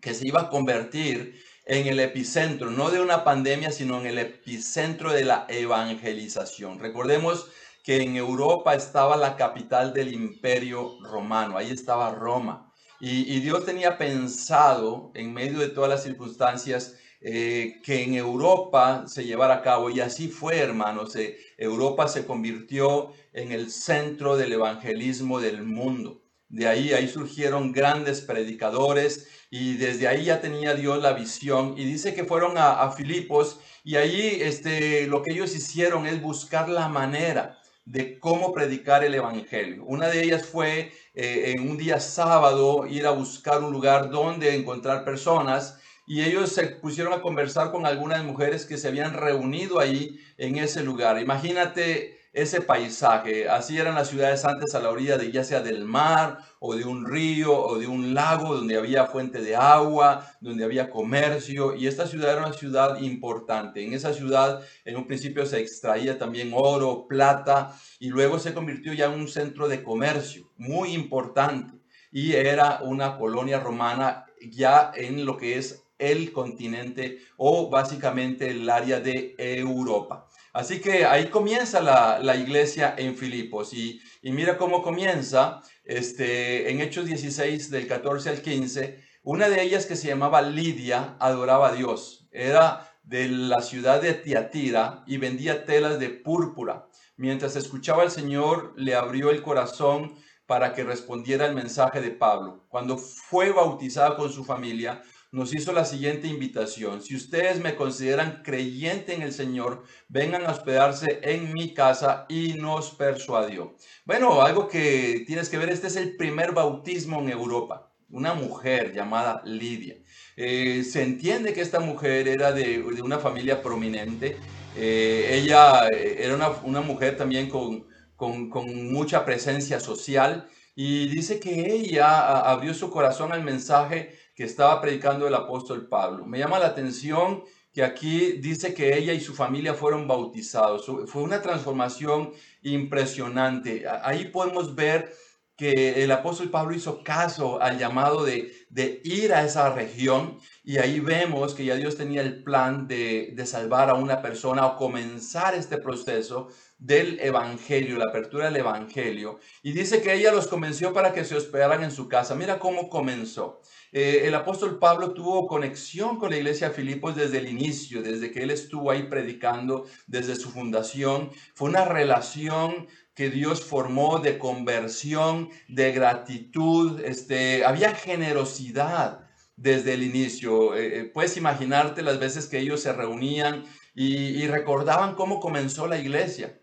que 0.00 0.14
se 0.14 0.26
iba 0.26 0.42
a 0.42 0.50
convertir 0.50 1.40
en 1.64 1.86
el 1.86 2.00
epicentro, 2.00 2.70
no 2.70 2.90
de 2.90 3.00
una 3.00 3.24
pandemia, 3.24 3.70
sino 3.70 4.00
en 4.00 4.06
el 4.06 4.18
epicentro 4.18 5.12
de 5.12 5.24
la 5.24 5.46
evangelización. 5.48 6.78
Recordemos 6.78 7.46
que 7.82 8.02
en 8.02 8.16
Europa 8.16 8.74
estaba 8.74 9.16
la 9.16 9.36
capital 9.36 9.92
del 9.92 10.12
imperio 10.12 10.98
romano, 11.02 11.56
ahí 11.56 11.70
estaba 11.70 12.12
Roma. 12.12 12.72
Y, 13.04 13.40
Dios 13.40 13.64
tenía 13.66 13.98
pensado, 13.98 15.10
en 15.14 15.34
medio 15.34 15.58
de 15.58 15.70
todas 15.70 15.90
las 15.90 16.04
circunstancias, 16.04 16.94
eh, 17.20 17.80
que 17.82 18.04
en 18.04 18.14
Europa 18.14 19.06
se 19.08 19.24
llevara 19.24 19.54
a 19.54 19.62
cabo. 19.62 19.90
Y 19.90 19.98
así 19.98 20.28
fue, 20.28 20.58
hermanos. 20.58 21.16
Eh, 21.16 21.36
Europa 21.58 22.06
se 22.06 22.24
convirtió 22.24 23.12
en 23.32 23.50
el 23.50 23.72
centro 23.72 24.36
del 24.36 24.52
evangelismo 24.52 25.40
del 25.40 25.64
mundo. 25.64 26.21
De 26.52 26.68
ahí, 26.68 26.92
ahí 26.92 27.08
surgieron 27.08 27.72
grandes 27.72 28.20
predicadores 28.20 29.26
y 29.50 29.78
desde 29.78 30.06
ahí 30.06 30.24
ya 30.24 30.42
tenía 30.42 30.74
Dios 30.74 31.02
la 31.02 31.14
visión. 31.14 31.74
Y 31.78 31.84
dice 31.86 32.12
que 32.12 32.24
fueron 32.24 32.58
a, 32.58 32.90
Filipos 32.90 33.58
y 33.82 33.96
ahí 33.96 34.38
este, 34.42 35.06
lo 35.06 35.22
que 35.22 35.32
ellos 35.32 35.56
hicieron 35.56 36.06
es 36.06 36.20
buscar 36.20 36.68
la 36.68 36.90
manera 36.90 37.58
de 37.86 38.18
cómo 38.18 38.52
predicar 38.52 39.02
el 39.02 39.14
Evangelio. 39.14 39.82
Una 39.86 40.08
de 40.08 40.22
ellas 40.22 40.44
fue 40.44 40.92
eh, 41.14 41.54
en 41.56 41.70
un 41.70 41.78
día 41.78 41.98
sábado 41.98 42.86
ir 42.86 43.06
a 43.06 43.12
buscar 43.12 43.64
un 43.64 43.72
lugar 43.72 44.10
donde 44.10 44.54
encontrar 44.54 45.06
personas 45.06 45.78
y 46.06 46.22
ellos 46.22 46.52
se 46.52 46.66
pusieron 46.66 47.14
a 47.14 47.22
conversar 47.22 47.72
con 47.72 47.86
algunas 47.86 48.22
mujeres 48.24 48.66
que 48.66 48.76
se 48.76 48.88
habían 48.88 49.14
reunido 49.14 49.78
ahí 49.78 50.20
en 50.36 50.58
ese 50.58 50.82
lugar. 50.82 51.18
Imagínate 51.18 52.21
ese 52.32 52.62
paisaje. 52.62 53.48
Así 53.48 53.78
eran 53.78 53.94
las 53.94 54.08
ciudades 54.08 54.44
antes 54.44 54.74
a 54.74 54.80
la 54.80 54.90
orilla 54.90 55.18
de 55.18 55.30
ya 55.30 55.44
sea 55.44 55.60
del 55.60 55.84
mar 55.84 56.38
o 56.60 56.74
de 56.74 56.84
un 56.84 57.06
río 57.06 57.54
o 57.54 57.78
de 57.78 57.86
un 57.86 58.14
lago 58.14 58.54
donde 58.54 58.76
había 58.76 59.06
fuente 59.06 59.40
de 59.42 59.54
agua, 59.54 60.26
donde 60.40 60.64
había 60.64 60.90
comercio. 60.90 61.74
Y 61.74 61.86
esta 61.86 62.06
ciudad 62.06 62.32
era 62.32 62.46
una 62.46 62.54
ciudad 62.54 63.00
importante. 63.00 63.84
En 63.84 63.92
esa 63.92 64.14
ciudad 64.14 64.62
en 64.84 64.96
un 64.96 65.06
principio 65.06 65.44
se 65.44 65.60
extraía 65.60 66.18
también 66.18 66.52
oro, 66.54 67.06
plata 67.06 67.76
y 67.98 68.08
luego 68.08 68.38
se 68.38 68.54
convirtió 68.54 68.92
ya 68.94 69.06
en 69.06 69.20
un 69.20 69.28
centro 69.28 69.68
de 69.68 69.82
comercio 69.82 70.50
muy 70.56 70.92
importante. 70.94 71.78
Y 72.10 72.32
era 72.32 72.80
una 72.82 73.16
colonia 73.18 73.60
romana 73.60 74.26
ya 74.50 74.92
en 74.94 75.24
lo 75.24 75.36
que 75.36 75.58
es 75.58 75.82
el 75.98 76.32
continente 76.32 77.18
o 77.36 77.70
básicamente 77.70 78.50
el 78.50 78.68
área 78.68 79.00
de 79.00 79.34
Europa. 79.38 80.28
Así 80.52 80.80
que 80.80 81.06
ahí 81.06 81.28
comienza 81.28 81.80
la, 81.80 82.36
iglesia 82.36 82.94
en 82.98 83.16
Filipos 83.16 83.72
y, 83.72 84.00
mira 84.22 84.58
cómo 84.58 84.82
comienza 84.82 85.62
este, 85.84 86.70
en 86.70 86.80
Hechos 86.80 87.06
16 87.06 87.70
del 87.70 87.86
14 87.86 88.28
al 88.28 88.42
15. 88.42 89.02
Una 89.22 89.48
de 89.48 89.62
ellas 89.62 89.86
que 89.86 89.96
se 89.96 90.08
llamaba 90.08 90.42
Lidia 90.42 91.16
adoraba 91.20 91.68
a 91.68 91.72
Dios. 91.72 92.28
Era 92.32 92.92
de 93.02 93.28
la 93.28 93.62
ciudad 93.62 94.02
de 94.02 94.12
Tiatira 94.12 95.04
y 95.06 95.16
vendía 95.16 95.64
telas 95.64 95.98
de 95.98 96.10
púrpura. 96.10 96.86
Mientras 97.16 97.56
escuchaba 97.56 98.02
al 98.02 98.10
Señor, 98.10 98.74
le 98.76 98.94
abrió 98.94 99.30
el 99.30 99.42
corazón 99.42 100.16
para 100.46 100.74
que 100.74 100.84
respondiera 100.84 101.46
el 101.46 101.54
mensaje 101.54 102.00
de 102.02 102.10
Pablo. 102.10 102.66
Cuando 102.68 102.98
fue 102.98 103.52
bautizada 103.52 104.16
con 104.16 104.30
su 104.30 104.44
familia, 104.44 105.02
nos 105.32 105.54
hizo 105.54 105.72
la 105.72 105.86
siguiente 105.86 106.28
invitación. 106.28 107.02
Si 107.02 107.16
ustedes 107.16 107.58
me 107.58 107.74
consideran 107.74 108.42
creyente 108.44 109.14
en 109.14 109.22
el 109.22 109.32
Señor, 109.32 109.82
vengan 110.08 110.44
a 110.44 110.50
hospedarse 110.50 111.20
en 111.22 111.54
mi 111.54 111.72
casa 111.72 112.26
y 112.28 112.52
nos 112.54 112.90
persuadió. 112.90 113.74
Bueno, 114.04 114.42
algo 114.42 114.68
que 114.68 115.24
tienes 115.26 115.48
que 115.48 115.56
ver, 115.56 115.70
este 115.70 115.86
es 115.86 115.96
el 115.96 116.16
primer 116.16 116.52
bautismo 116.52 117.20
en 117.20 117.30
Europa. 117.30 117.90
Una 118.10 118.34
mujer 118.34 118.92
llamada 118.92 119.40
Lidia. 119.46 119.96
Eh, 120.36 120.84
se 120.84 121.02
entiende 121.02 121.54
que 121.54 121.62
esta 121.62 121.80
mujer 121.80 122.28
era 122.28 122.52
de, 122.52 122.82
una 123.02 123.18
familia 123.18 123.62
prominente. 123.62 124.36
Eh, 124.76 125.30
ella 125.32 125.88
eh, 125.88 126.18
era 126.20 126.36
una, 126.62 126.82
mujer 126.82 127.16
también 127.16 127.48
con, 127.48 127.86
con, 128.16 128.50
con 128.50 128.92
mucha 128.92 129.24
presencia 129.24 129.80
social 129.80 130.46
y 130.74 131.08
dice 131.08 131.38
que 131.38 131.72
ella 131.74 132.40
abrió 132.50 132.72
su 132.72 132.90
corazón 132.90 133.32
al 133.32 133.42
mensaje 133.42 134.18
que 134.34 134.44
estaba 134.44 134.80
predicando 134.80 135.26
el 135.26 135.34
apóstol 135.34 135.88
Pablo. 135.88 136.24
Me 136.26 136.38
llama 136.38 136.58
la 136.58 136.68
atención 136.68 137.42
que 137.72 137.82
aquí 137.82 138.32
dice 138.32 138.74
que 138.74 138.96
ella 138.96 139.14
y 139.14 139.20
su 139.20 139.34
familia 139.34 139.74
fueron 139.74 140.06
bautizados. 140.06 140.86
Fue 141.06 141.22
una 141.22 141.40
transformación 141.40 142.32
impresionante. 142.62 143.84
Ahí 144.02 144.26
podemos 144.26 144.74
ver 144.74 145.12
que 145.56 146.02
el 146.02 146.10
apóstol 146.10 146.50
Pablo 146.50 146.74
hizo 146.74 147.04
caso 147.04 147.62
al 147.62 147.78
llamado 147.78 148.24
de, 148.24 148.52
de 148.68 149.00
ir 149.04 149.32
a 149.32 149.44
esa 149.44 149.72
región 149.72 150.38
y 150.64 150.78
ahí 150.78 150.98
vemos 150.98 151.54
que 151.54 151.64
ya 151.64 151.76
Dios 151.76 151.96
tenía 151.96 152.22
el 152.22 152.42
plan 152.42 152.88
de, 152.88 153.32
de 153.34 153.46
salvar 153.46 153.90
a 153.90 153.94
una 153.94 154.22
persona 154.22 154.66
o 154.66 154.76
comenzar 154.76 155.54
este 155.54 155.78
proceso 155.78 156.48
del 156.78 157.20
Evangelio, 157.20 157.96
la 157.96 158.06
apertura 158.06 158.46
del 158.46 158.56
Evangelio. 158.56 159.38
Y 159.62 159.72
dice 159.72 160.02
que 160.02 160.14
ella 160.14 160.32
los 160.32 160.48
convenció 160.48 160.92
para 160.92 161.12
que 161.12 161.24
se 161.24 161.36
hospedaran 161.36 161.84
en 161.84 161.92
su 161.92 162.08
casa. 162.08 162.34
Mira 162.34 162.58
cómo 162.58 162.88
comenzó. 162.88 163.60
Eh, 163.92 164.22
el 164.24 164.34
apóstol 164.34 164.78
Pablo 164.78 165.12
tuvo 165.12 165.46
conexión 165.46 166.18
con 166.18 166.30
la 166.30 166.38
iglesia 166.38 166.68
de 166.68 166.74
Filipos 166.74 167.14
desde 167.14 167.38
el 167.38 167.48
inicio, 167.48 168.02
desde 168.02 168.30
que 168.30 168.42
él 168.42 168.50
estuvo 168.50 168.90
ahí 168.90 169.02
predicando, 169.02 169.84
desde 170.06 170.34
su 170.34 170.50
fundación. 170.50 171.30
Fue 171.54 171.68
una 171.68 171.84
relación 171.84 172.88
que 173.14 173.28
Dios 173.28 173.62
formó 173.62 174.18
de 174.18 174.38
conversión, 174.38 175.50
de 175.68 175.92
gratitud, 175.92 177.00
este, 177.00 177.66
había 177.66 177.94
generosidad 177.94 179.28
desde 179.56 179.92
el 179.92 180.02
inicio. 180.02 180.74
Eh, 180.74 181.00
eh, 181.00 181.04
puedes 181.04 181.36
imaginarte 181.36 182.00
las 182.00 182.18
veces 182.18 182.46
que 182.46 182.60
ellos 182.60 182.80
se 182.80 182.94
reunían 182.94 183.64
y 183.94 184.46
recordaban 184.46 185.14
cómo 185.14 185.38
comenzó 185.38 185.86
la 185.86 185.98
iglesia 185.98 186.61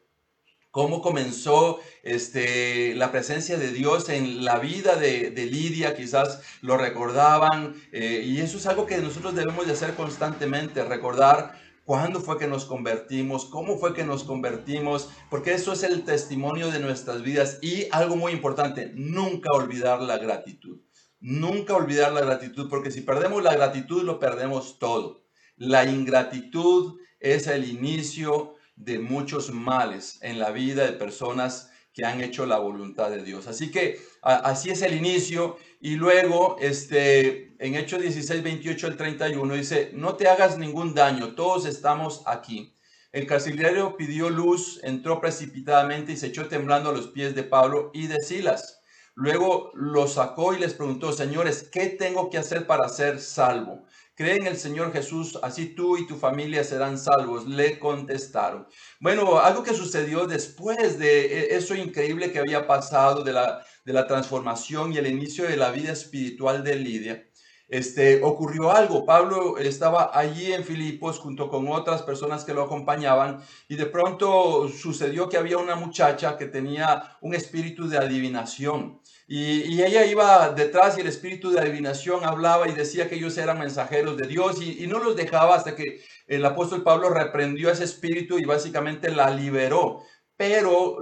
cómo 0.71 1.01
comenzó 1.01 1.79
este, 2.03 2.93
la 2.95 3.11
presencia 3.11 3.57
de 3.57 3.71
Dios 3.71 4.09
en 4.09 4.45
la 4.45 4.59
vida 4.59 4.95
de, 4.95 5.31
Lidia, 5.49 5.95
quizás 5.95 6.41
lo 6.61 6.77
recordaban, 6.77 7.75
eh, 7.91 8.23
y 8.25 8.39
eso 8.39 8.57
es 8.57 8.67
algo 8.67 8.85
que 8.85 8.97
nosotros 8.97 9.35
debemos 9.35 9.65
de 9.65 9.73
hacer 9.73 9.95
constantemente, 9.95 10.83
recordar 10.83 11.59
cuándo 11.85 12.21
fue 12.21 12.37
que 12.37 12.47
nos 12.47 12.65
convertimos, 12.65 13.45
cómo 13.45 13.79
fue 13.79 13.93
que 13.93 14.03
nos 14.03 14.23
convertimos, 14.23 15.09
porque 15.29 15.53
eso 15.53 15.73
es 15.73 15.81
el 15.81 16.03
testimonio 16.03 16.69
de 16.69 16.79
nuestras 16.79 17.23
vidas 17.23 17.57
y 17.61 17.87
algo 17.91 18.15
muy 18.15 18.31
importante, 18.31 18.91
nunca 18.93 19.51
olvidar 19.51 20.01
la 20.01 20.17
gratitud. 20.17 20.79
Nunca 21.21 21.75
olvidar 21.75 22.13
la 22.13 22.21
gratitud, 22.21 22.69
porque 22.69 22.91
si 22.91 23.01
perdemos 23.01 23.43
la 23.43 23.53
gratitud, 23.53 24.03
lo 24.03 24.19
perdemos 24.19 24.79
todo. 24.79 25.25
La 25.57 25.83
ingratitud 25.83 26.97
es 27.19 27.47
el 27.47 27.67
inicio 27.67 28.55
de 28.79 28.97
muchos 28.97 29.51
males 29.51 30.17
en 30.21 30.39
la 30.39 30.51
vida 30.51 30.85
de 30.85 30.93
personas 30.93 31.69
que 31.93 32.05
han 32.05 32.21
hecho 32.21 32.45
la 32.45 32.59
voluntad 32.59 33.11
de 33.11 33.23
Dios. 33.23 33.47
Así 33.47 33.71
que 33.71 33.99
así 34.21 34.69
es 34.69 34.81
el 34.81 34.95
inicio 34.95 35.57
y 35.81 35.95
luego 35.95 36.55
este, 36.59 37.55
en 37.59 37.75
Hechos 37.75 38.01
16, 38.01 38.41
28 38.41 38.87
al 38.87 38.97
31 38.97 39.53
dice, 39.53 39.91
no 39.93 40.15
te 40.15 40.29
hagas 40.29 40.57
ningún 40.57 40.93
daño, 40.93 41.35
todos 41.35 41.65
estamos 41.65 42.23
aquí. 42.25 42.73
El 43.11 43.27
carcelero 43.27 43.97
pidió 43.97 44.29
luz, 44.29 44.79
entró 44.83 45.19
precipitadamente 45.19 46.13
y 46.13 46.17
se 46.17 46.27
echó 46.27 46.47
temblando 46.47 46.89
a 46.89 46.93
los 46.93 47.07
pies 47.07 47.35
de 47.35 47.43
Pablo 47.43 47.91
y 47.93 48.07
de 48.07 48.21
Silas. 48.21 48.81
Luego 49.15 49.71
los 49.73 50.13
sacó 50.13 50.53
y 50.53 50.59
les 50.59 50.73
preguntó, 50.73 51.11
señores, 51.11 51.67
¿qué 51.69 51.87
tengo 51.87 52.29
que 52.29 52.37
hacer 52.37 52.65
para 52.65 52.87
ser 52.87 53.19
salvo? 53.19 53.83
Cree 54.19 54.35
en 54.35 54.47
el 54.47 54.57
Señor 54.57 54.91
Jesús, 54.91 55.39
así 55.41 55.67
tú 55.67 55.95
y 55.95 56.05
tu 56.05 56.17
familia 56.17 56.61
serán 56.65 56.97
salvos. 56.97 57.47
Le 57.47 57.79
contestaron. 57.79 58.67
Bueno, 58.99 59.39
algo 59.39 59.63
que 59.63 59.73
sucedió 59.73 60.27
después 60.27 60.99
de 60.99 61.21
e, 61.21 61.55
eso 61.55 61.73
increíble 61.73 62.29
que 62.29 62.39
había 62.39 62.67
pasado, 62.67 63.23
de 63.23 63.31
la, 63.31 63.65
de 63.85 63.93
la 63.93 64.07
transformación 64.07 64.91
y 64.91 64.97
el 64.97 65.07
inicio 65.07 65.45
de 65.45 65.55
la 65.55 65.71
vida 65.71 65.93
espiritual 65.93 66.65
de 66.65 66.75
Lidia, 66.75 67.29
este, 67.69 68.21
ocurrió 68.21 68.71
algo. 68.71 69.05
Pablo 69.05 69.57
estaba 69.57 70.11
allí 70.13 70.51
en 70.51 70.65
Filipos 70.65 71.17
junto 71.17 71.49
con 71.49 71.69
otras 71.69 72.01
personas 72.01 72.43
que 72.43 72.53
lo 72.53 72.63
acompañaban 72.63 73.41
y 73.69 73.77
de 73.77 73.85
pronto 73.85 74.67
sucedió 74.67 75.29
que 75.29 75.37
había 75.37 75.59
una 75.59 75.75
muchacha 75.75 76.35
que 76.37 76.47
tenía 76.47 77.17
un 77.21 77.35
espíritu 77.35 77.87
de 77.87 77.99
adivinación. 77.99 78.99
Y, 79.31 79.83
ella 79.83 80.07
iba 80.07 80.49
detrás 80.49 80.97
y 80.97 81.01
el 81.01 81.07
espíritu 81.07 81.51
de 81.51 81.59
adivinación 81.59 82.25
hablaba 82.25 82.67
y 82.67 82.73
decía 82.73 83.07
que 83.07 83.13
ellos 83.13 83.37
eran 83.37 83.59
mensajeros 83.59 84.17
de 84.17 84.27
Dios 84.27 84.59
y, 84.59 84.87
no 84.87 84.97
los 84.97 85.15
dejaba 85.15 85.55
hasta 85.55 85.75
que 85.75 86.01
el 86.25 86.43
apóstol 86.43 86.81
Pablo 86.81 87.11
reprendió 87.11 87.69
a 87.69 87.73
ese 87.73 87.83
espíritu 87.83 88.39
y 88.39 88.45
básicamente 88.45 89.11
la 89.11 89.29
liberó. 89.29 90.01
Pero 90.35 90.97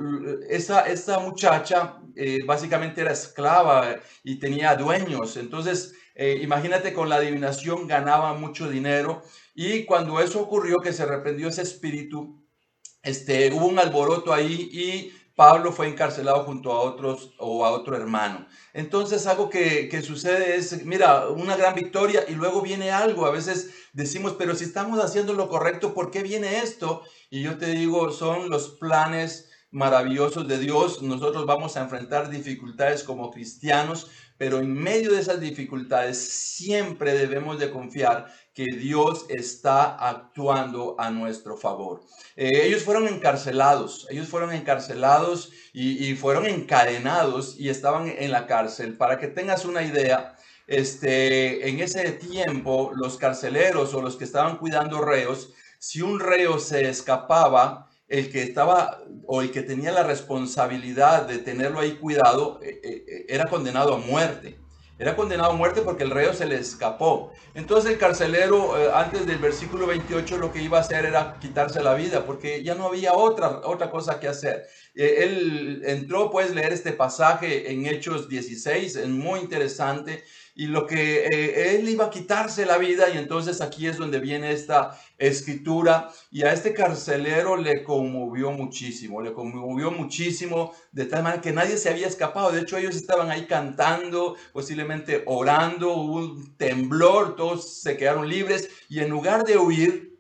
esa, 0.50 0.82
esa 0.88 1.20
muchacha 1.20 2.02
eh, 2.18 2.40
básicamente 2.46 3.00
era 3.00 3.14
esclava 3.14 3.96
y 4.24 4.40
tenía 4.40 4.76
dueños. 4.76 5.38
Entonces, 5.38 5.94
eh, 6.14 6.40
imagínate, 6.42 6.92
con 6.92 7.08
la 7.08 7.18
adivinación 7.18 7.88
ganaba 7.88 8.34
mucho 8.34 8.70
dinero. 8.70 9.24
Y 9.56 9.86
cuando 9.86 10.20
eso 10.20 10.42
ocurrió, 10.42 10.80
que 10.84 10.92
se 10.92 11.06
reprendió 11.06 11.48
ese 11.48 11.62
espíritu, 11.62 12.44
este, 13.04 13.54
hubo 13.54 13.68
un 13.68 13.80
alboroto 13.80 14.34
ahí 14.34 14.70
y 14.74 15.14
Pablo 15.38 15.72
fue 15.72 15.88
encarcelado 15.88 16.46
junto 16.46 16.72
a 16.72 16.80
otros 16.80 17.36
o 17.38 17.64
a 17.64 17.70
otro 17.70 17.96
hermano. 17.96 18.48
Entonces 18.74 19.28
algo 19.28 19.52
que, 19.52 19.88
que, 19.88 20.02
sucede 20.02 20.56
es, 20.56 20.84
mira, 20.84 21.30
una 21.30 21.56
gran 21.56 21.76
victoria 21.76 22.26
y 22.28 22.34
luego 22.34 22.64
viene 22.64 22.90
algo. 22.90 23.28
A 23.28 23.30
veces 23.30 23.70
decimos, 23.94 24.34
pero 24.36 24.56
si 24.56 24.64
estamos 24.64 25.00
haciendo 25.00 25.34
lo 25.34 25.48
correcto, 25.48 25.94
¿por 25.94 26.10
qué 26.10 26.24
viene 26.24 26.64
esto? 26.64 27.04
Y 27.30 27.44
yo 27.44 27.60
te 27.60 27.68
digo, 27.68 28.12
son 28.12 28.50
los 28.50 28.70
planes 28.80 29.52
maravillosos 29.70 30.48
de 30.48 30.58
Dios. 30.58 31.04
Nosotros 31.04 31.46
vamos 31.46 31.78
a 31.78 31.82
enfrentar 31.82 32.32
dificultades 32.32 33.04
como 33.04 33.30
cristianos, 33.30 34.10
pero 34.38 34.60
en 34.60 34.74
medio 34.74 35.14
de 35.14 35.22
esas 35.22 35.40
dificultades 35.40 36.18
siempre 36.18 37.14
debemos 37.14 37.60
de 37.60 37.72
confiar 37.72 38.28
que 38.54 38.66
Dios 38.66 39.26
está 39.30 39.96
actuando 39.96 40.96
a 40.98 41.10
nuestro 41.12 41.58
favor. 41.58 42.02
Eh, 42.36 42.64
ellos 42.66 42.84
fueron 42.84 43.08
encarcelados, 43.08 44.08
ellos 44.10 44.28
fueron 44.28 44.52
encarcelados 44.52 45.52
y, 45.74 46.16
fueron 46.16 46.48
encadenados 46.48 47.56
y 47.60 47.70
estaban 47.70 48.08
en 48.08 48.32
la 48.32 48.48
cárcel. 48.48 48.98
Para 48.98 49.20
que 49.20 49.28
tengas 49.28 49.66
una 49.66 49.84
idea, 49.84 50.36
este, 50.66 51.70
en 51.70 51.80
ese 51.80 52.12
tiempo 52.14 52.92
los 52.96 53.18
carceleros 53.18 53.94
o 53.94 54.02
los 54.02 54.16
que 54.16 54.24
estaban 54.24 54.58
cuidando 54.58 55.02
reos, 55.02 55.54
si 55.78 56.02
un 56.02 56.20
reo 56.20 56.58
se 56.58 56.90
escapaba, 56.90 57.87
el 58.08 58.32
que 58.32 58.42
estaba 58.42 59.04
o 59.26 59.42
el 59.42 59.52
que 59.52 59.62
tenía 59.62 59.92
la 59.92 60.04
responsabilidad 60.04 61.28
de 61.28 61.40
tenerlo 61.40 61.80
ahí 61.80 61.94
cuidado 61.96 62.60
eh, 62.64 62.80
eh, 62.84 63.26
era 63.28 63.48
condenado 63.48 63.96
a 63.96 63.98
muerte. 63.98 64.60
Era 65.00 65.16
condenado 65.16 65.52
a 65.52 65.56
muerte 65.56 65.82
porque 65.82 66.04
el 66.04 66.10
reo 66.10 66.34
se 66.34 66.48
le 66.48 66.56
escapó. 66.56 67.32
Entonces 67.54 67.92
el 67.92 68.00
carcelero, 68.00 68.80
eh, 68.80 68.90
antes 68.92 69.28
del 69.28 69.38
versículo 69.38 69.86
28, 69.86 70.38
lo 70.38 70.52
que 70.52 70.64
iba 70.64 70.80
a 70.80 70.82
hacer 70.82 71.06
era 71.06 71.38
quitarse 71.40 71.84
la 71.84 71.94
vida 71.94 72.26
porque 72.26 72.64
ya 72.64 72.74
no 72.74 72.88
había 72.88 73.14
otra, 73.14 73.62
otra 73.66 73.92
cosa 73.92 74.20
que 74.20 74.28
hacer. 74.28 74.66
él 74.96 75.84
entró, 75.86 76.32
puedes 76.32 76.56
leer 76.56 76.74
este 76.74 76.94
pasaje 76.94 77.72
en 77.72 77.86
Hechos 77.86 78.28
16, 78.28 78.96
es 78.96 79.08
muy 79.08 79.42
interesante 79.42 80.24
y 80.58 80.66
lo 80.66 80.88
que 80.88 81.28
eh, 81.28 81.76
él 81.76 81.88
iba 81.88 82.06
a 82.06 82.10
quitarse 82.10 82.66
la 82.66 82.80
vida 82.80 83.12
y 83.12 83.18
entonces 83.20 83.62
aquí 83.62 83.86
es 83.86 83.98
donde 83.98 84.20
viene 84.20 84.52
esta 84.52 85.00
escritura 85.20 86.10
y 86.32 86.42
a 86.42 86.52
este 86.52 86.74
carcelero 86.74 87.58
le 87.58 87.84
conmovió 87.84 88.50
muchísimo, 88.52 89.22
le 89.22 89.34
conmovió 89.34 89.92
muchísimo 89.92 90.74
de 90.92 91.06
tal 91.06 91.22
manera 91.22 91.44
que 91.44 91.54
nadie 91.54 91.78
se 91.78 91.90
había 91.90 92.08
escapado, 92.08 92.52
de 92.52 92.62
hecho 92.62 92.76
ellos 92.76 92.96
estaban 92.96 93.30
ahí 93.30 93.46
cantando, 93.46 94.36
posiblemente 94.52 95.22
orando, 95.28 95.94
hubo 95.94 96.16
un 96.16 96.58
temblor, 96.58 97.36
todos 97.36 97.80
se 97.80 97.96
quedaron 97.96 98.28
libres 98.28 98.68
y 98.90 99.00
en 99.02 99.12
lugar 99.12 99.44
de 99.44 99.60
huir, 99.60 100.18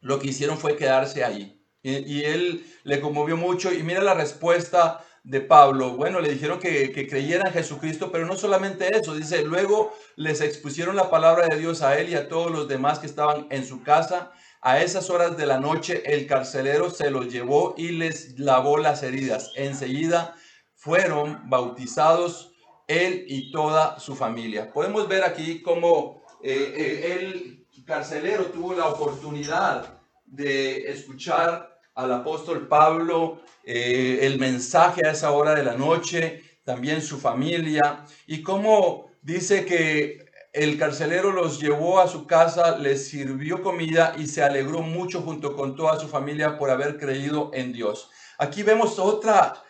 lo 0.00 0.18
que 0.18 0.28
hicieron 0.30 0.58
fue 0.58 0.76
quedarse 0.76 1.22
ahí. 1.22 1.62
Y, 1.82 2.12
y 2.12 2.24
él 2.24 2.66
le 2.82 3.00
conmovió 3.00 3.36
mucho 3.36 3.72
y 3.72 3.84
mira 3.84 4.02
la 4.02 4.14
respuesta 4.14 5.04
de 5.22 5.40
Pablo, 5.40 5.90
bueno, 5.90 6.20
le 6.20 6.32
dijeron 6.32 6.58
que, 6.58 6.92
que 6.92 7.06
creyeran 7.06 7.48
en 7.48 7.52
Jesucristo, 7.52 8.10
pero 8.10 8.26
no 8.26 8.36
solamente 8.36 8.96
eso, 8.96 9.14
dice, 9.14 9.42
luego 9.42 9.92
les 10.16 10.40
expusieron 10.40 10.96
la 10.96 11.10
palabra 11.10 11.46
de 11.46 11.58
Dios 11.58 11.82
a 11.82 11.98
él 11.98 12.08
y 12.08 12.14
a 12.14 12.28
todos 12.28 12.50
los 12.50 12.68
demás 12.68 12.98
que 12.98 13.06
estaban 13.06 13.46
en 13.50 13.66
su 13.66 13.82
casa. 13.82 14.32
A 14.62 14.82
esas 14.82 15.08
horas 15.08 15.36
de 15.36 15.46
la 15.46 15.58
noche 15.58 16.02
el 16.04 16.26
carcelero 16.26 16.90
se 16.90 17.10
los 17.10 17.32
llevó 17.32 17.74
y 17.78 17.92
les 17.92 18.38
lavó 18.38 18.76
las 18.76 19.02
heridas. 19.02 19.52
Enseguida 19.56 20.34
fueron 20.74 21.48
bautizados 21.48 22.52
él 22.86 23.24
y 23.28 23.50
toda 23.52 23.98
su 24.00 24.16
familia. 24.16 24.72
Podemos 24.72 25.08
ver 25.08 25.22
aquí 25.22 25.62
cómo 25.62 26.22
eh, 26.42 26.74
eh, 26.76 27.18
el 27.20 27.84
carcelero 27.86 28.46
tuvo 28.46 28.74
la 28.74 28.86
oportunidad 28.86 30.00
de 30.26 30.90
escuchar 30.90 31.69
al 31.94 32.12
apóstol 32.12 32.68
Pablo 32.68 33.40
eh, 33.64 34.20
el 34.22 34.38
mensaje 34.38 35.06
a 35.06 35.12
esa 35.12 35.32
hora 35.32 35.54
de 35.54 35.62
la 35.62 35.74
noche, 35.74 36.42
también 36.64 37.02
su 37.02 37.18
familia, 37.18 38.04
y 38.26 38.42
cómo 38.42 39.10
dice 39.22 39.64
que 39.64 40.30
el 40.52 40.78
carcelero 40.78 41.30
los 41.30 41.60
llevó 41.60 42.00
a 42.00 42.08
su 42.08 42.26
casa, 42.26 42.76
les 42.76 43.08
sirvió 43.08 43.62
comida 43.62 44.14
y 44.18 44.26
se 44.26 44.42
alegró 44.42 44.80
mucho 44.80 45.20
junto 45.22 45.54
con 45.54 45.76
toda 45.76 45.98
su 46.00 46.08
familia 46.08 46.58
por 46.58 46.70
haber 46.70 46.98
creído 46.98 47.50
en 47.54 47.72
Dios. 47.72 48.10
Aquí 48.38 48.62
vemos 48.62 48.98
otra, 48.98 49.62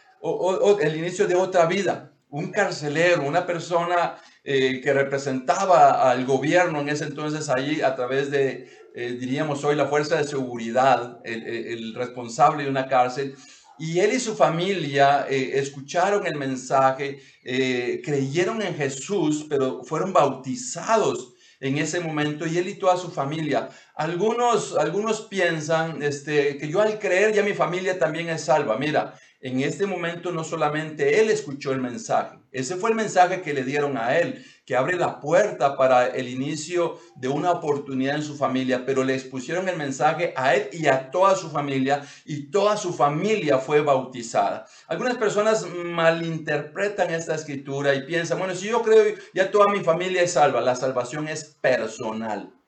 el 0.81 0.97
inicio 0.97 1.27
de 1.27 1.35
otra 1.35 1.67
vida. 1.67 2.13
Un 2.31 2.53
carcelero, 2.53 3.23
una 3.23 3.45
persona 3.45 4.17
eh, 4.45 4.81
que 4.81 4.95
representaba 4.95 6.11
al 6.11 6.25
gobierno 6.25 6.81
en 6.81 6.89
ese 6.89 7.05
entonces 7.05 7.49
allí 7.49 7.83
a 7.83 7.95
través 7.97 8.31
de, 8.31 8.71
eh, 8.95 9.17
diríamos 9.19 9.65
hoy, 9.65 9.77
la 9.77 9.87
fuerza 9.87 10.17
de 10.17 10.25
seguridad, 10.25 11.21
el 11.25 11.95
responsable 11.95 12.65
de 12.65 12.71
una 12.71 12.89
cárcel, 12.89 13.37
y 13.81 13.99
él 13.99 14.13
y 14.13 14.21
su 14.21 14.37
familia 14.37 15.27
eh, 15.27 15.53
escucharon 15.55 16.27
el 16.27 16.37
mensaje, 16.37 17.19
eh, 17.43 18.03
creyeron 18.05 18.61
en 18.61 18.75
Jesús, 18.75 19.47
pero 19.49 19.83
fueron 19.85 20.13
bautizados 20.13 21.33
en 21.61 21.79
ese 21.79 22.01
momento 22.01 22.47
y 22.47 22.59
él 22.59 22.69
y 22.69 22.75
toda 22.75 22.99
su 22.99 23.11
familia. 23.11 23.71
Algunos, 24.01 24.79
algunos 24.79 25.21
piensan 25.21 26.03
este, 26.03 26.57
que 26.57 26.69
yo 26.69 26.81
al 26.81 26.99
creer 26.99 27.35
ya 27.35 27.43
mi 27.43 27.53
familia 27.53 27.99
también 27.99 28.31
es 28.31 28.45
salva. 28.45 28.79
Mira, 28.79 29.13
en 29.43 29.61
este 29.61 29.85
momento 29.85 30.33
no 30.33 30.43
solamente 30.43 31.21
él 31.21 31.29
escuchó 31.29 31.73
el 31.73 31.83
mensaje, 31.83 32.39
ese 32.51 32.77
fue 32.77 32.89
el 32.89 32.97
mensaje 32.97 33.43
que 33.43 33.53
le 33.53 33.63
dieron 33.63 33.99
a 33.99 34.17
él, 34.17 34.43
que 34.65 34.75
abre 34.75 34.97
la 34.97 35.21
puerta 35.21 35.77
para 35.77 36.07
el 36.07 36.31
inicio 36.31 36.99
de 37.17 37.29
una 37.29 37.51
oportunidad 37.51 38.17
en 38.17 38.23
su 38.23 38.39
familia, 38.39 38.87
pero 38.87 39.05
le 39.05 39.13
expusieron 39.13 39.69
el 39.69 39.77
mensaje 39.77 40.33
a 40.35 40.55
él 40.55 40.71
y 40.73 40.87
a 40.87 41.11
toda 41.11 41.37
su 41.37 41.51
familia 41.51 42.03
y 42.25 42.51
toda 42.51 42.79
su 42.79 42.95
familia 42.95 43.59
fue 43.59 43.83
bautizada. 43.83 44.65
Algunas 44.89 45.19
personas 45.19 45.67
malinterpretan 45.67 47.13
esta 47.13 47.35
escritura 47.35 47.95
y 47.95 48.07
piensan, 48.07 48.39
bueno, 48.39 48.55
si 48.55 48.69
yo 48.69 48.81
creo 48.81 49.15
ya 49.35 49.51
toda 49.51 49.71
mi 49.71 49.81
familia 49.81 50.23
es 50.23 50.33
salva, 50.33 50.63
la 50.63 50.75
salvación 50.75 51.29
es 51.29 51.45
personal. 51.45 52.60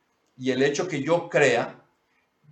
Y 0.42 0.50
el 0.50 0.60
hecho 0.64 0.88
que 0.88 1.00
yo 1.00 1.28
crea 1.28 1.86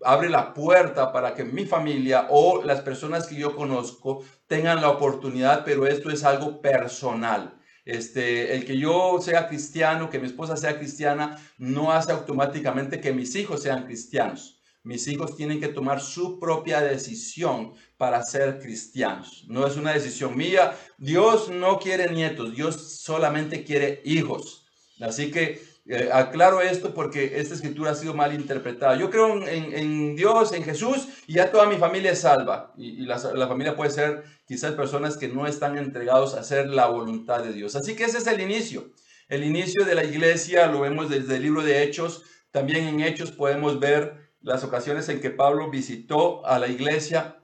abre 0.04 0.28
la 0.28 0.54
puerta 0.54 1.12
para 1.12 1.34
que 1.34 1.42
mi 1.42 1.66
familia 1.66 2.28
o 2.30 2.62
las 2.62 2.82
personas 2.82 3.26
que 3.26 3.34
yo 3.34 3.56
conozco 3.56 4.22
tengan 4.46 4.80
la 4.80 4.90
oportunidad, 4.90 5.64
pero 5.64 5.88
esto 5.88 6.08
es 6.08 6.22
algo 6.22 6.60
personal. 6.60 7.58
Este, 7.84 8.54
el 8.54 8.64
que 8.64 8.78
yo 8.78 9.18
sea 9.20 9.48
cristiano, 9.48 10.08
que 10.08 10.20
mi 10.20 10.26
esposa 10.26 10.56
sea 10.56 10.78
cristiana, 10.78 11.36
no 11.58 11.90
hace 11.90 12.12
automáticamente 12.12 13.00
que 13.00 13.12
mis 13.12 13.34
hijos 13.34 13.64
sean 13.64 13.86
cristianos. 13.86 14.62
Mis 14.84 15.08
hijos 15.08 15.36
tienen 15.36 15.58
que 15.58 15.66
tomar 15.66 16.00
su 16.00 16.38
propia 16.38 16.80
decisión 16.80 17.72
para 17.96 18.22
ser 18.22 18.60
cristianos. 18.60 19.46
No 19.48 19.66
es 19.66 19.76
una 19.76 19.92
decisión 19.92 20.36
mía. 20.36 20.78
Dios 20.96 21.48
no 21.48 21.80
quiere 21.80 22.12
nietos, 22.12 22.54
Dios 22.54 23.00
solamente 23.00 23.64
quiere 23.64 24.00
hijos. 24.04 24.64
Así 25.00 25.32
que 25.32 25.69
Eh, 25.92 26.08
aclaro 26.12 26.60
esto 26.60 26.94
porque 26.94 27.40
esta 27.40 27.52
escritura 27.52 27.90
ha 27.90 27.94
sido 27.96 28.14
mal 28.14 28.32
interpretada. 28.32 28.94
Yo 28.94 29.10
creo 29.10 29.44
en, 29.44 30.14
Dios, 30.14 30.52
en 30.52 30.62
Jesús, 30.62 31.08
y 31.26 31.34
ya 31.34 31.50
toda 31.50 31.66
mi 31.66 31.78
familia 31.78 32.12
es 32.12 32.20
salva. 32.20 32.72
Y, 32.76 33.00
la, 33.06 33.18
la, 33.34 33.48
familia 33.48 33.74
puede 33.74 33.90
ser 33.90 34.22
quizás 34.46 34.74
personas 34.74 35.16
que 35.16 35.26
no 35.26 35.48
están 35.48 35.76
entregados 35.76 36.34
a 36.34 36.40
hacer 36.40 36.68
la 36.68 36.86
voluntad 36.86 37.42
de 37.42 37.52
Dios. 37.52 37.74
Así 37.74 37.96
que 37.96 38.04
ese 38.04 38.18
es 38.18 38.28
el 38.28 38.40
inicio. 38.40 38.92
El 39.28 39.42
inicio 39.42 39.84
de 39.84 39.96
la 39.96 40.04
iglesia 40.04 40.68
lo 40.68 40.78
vemos 40.78 41.10
desde 41.10 41.34
el 41.34 41.42
libro 41.42 41.64
de 41.64 41.82
Hechos. 41.82 42.22
También 42.52 42.86
en 42.86 43.00
Hechos 43.00 43.32
podemos 43.32 43.80
ver 43.80 44.30
las 44.42 44.62
ocasiones 44.62 45.08
en 45.08 45.20
que 45.20 45.30
Pablo 45.30 45.70
visitó 45.70 46.46
a 46.46 46.60
la 46.60 46.68
iglesia. 46.68 47.42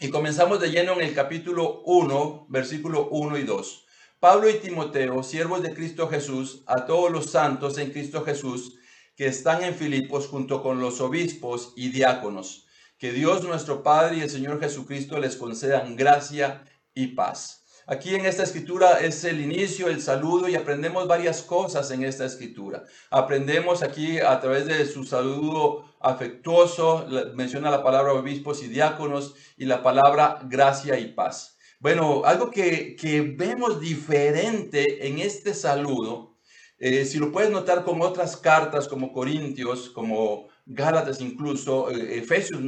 Y 0.00 0.10
comenzamos 0.10 0.60
de 0.60 0.72
lleno 0.72 0.94
en 0.94 1.02
el 1.02 1.14
capítulo 1.14 1.82
1, 1.84 2.46
versículo 2.48 3.08
1 3.10 3.38
y 3.38 3.44
2. 3.44 3.85
Pablo 4.28 4.50
y 4.50 4.54
Timoteo, 4.54 5.22
siervos 5.22 5.62
de 5.62 5.72
Cristo 5.72 6.08
Jesús, 6.08 6.64
a 6.66 6.84
todos 6.84 7.12
los 7.12 7.30
santos 7.30 7.78
en 7.78 7.92
Cristo 7.92 8.24
Jesús 8.24 8.74
que 9.14 9.28
están 9.28 9.62
en 9.62 9.72
Filipos 9.72 10.26
junto 10.26 10.64
con 10.64 10.80
los 10.80 11.00
obispos 11.00 11.72
y 11.76 11.90
diáconos. 11.90 12.66
Que 12.98 13.12
Dios 13.12 13.44
nuestro 13.44 13.84
Padre 13.84 14.16
y 14.16 14.20
el 14.22 14.28
Señor 14.28 14.58
Jesucristo 14.58 15.20
les 15.20 15.36
concedan 15.36 15.94
gracia 15.94 16.64
y 16.92 17.14
paz. 17.14 17.62
Aquí 17.86 18.16
en 18.16 18.26
esta 18.26 18.42
escritura 18.42 18.98
es 18.98 19.22
el 19.22 19.40
inicio, 19.40 19.86
el 19.86 20.02
saludo 20.02 20.48
y 20.48 20.56
aprendemos 20.56 21.06
varias 21.06 21.42
cosas 21.42 21.88
en 21.92 22.02
esta 22.02 22.24
escritura. 22.24 22.82
Aprendemos 23.10 23.84
aquí 23.84 24.18
a 24.18 24.40
través 24.40 24.66
de 24.66 24.86
su 24.86 25.04
saludo 25.04 25.84
afectuoso, 26.00 27.06
menciona 27.36 27.70
la 27.70 27.84
palabra 27.84 28.12
obispos 28.12 28.60
y 28.64 28.66
diáconos 28.66 29.36
y 29.56 29.66
la 29.66 29.84
palabra 29.84 30.40
gracia 30.48 30.98
y 30.98 31.12
paz. 31.12 31.55
Bueno, 31.78 32.22
algo 32.24 32.50
que, 32.50 32.96
vemos 33.36 33.80
diferente 33.80 35.06
en 35.06 35.18
este 35.18 35.52
saludo, 35.52 36.36
eh, 36.78 37.04
si 37.04 37.18
lo 37.18 37.30
puedes 37.30 37.50
notar 37.50 37.84
con 37.84 38.00
otras 38.00 38.36
cartas 38.36 38.88
como 38.88 39.12
Corintios, 39.12 39.90
como 39.90 40.48
Gálatas 40.64 41.20
incluso, 41.20 41.90
eh, 41.90 42.18
Efesios, 42.18 42.60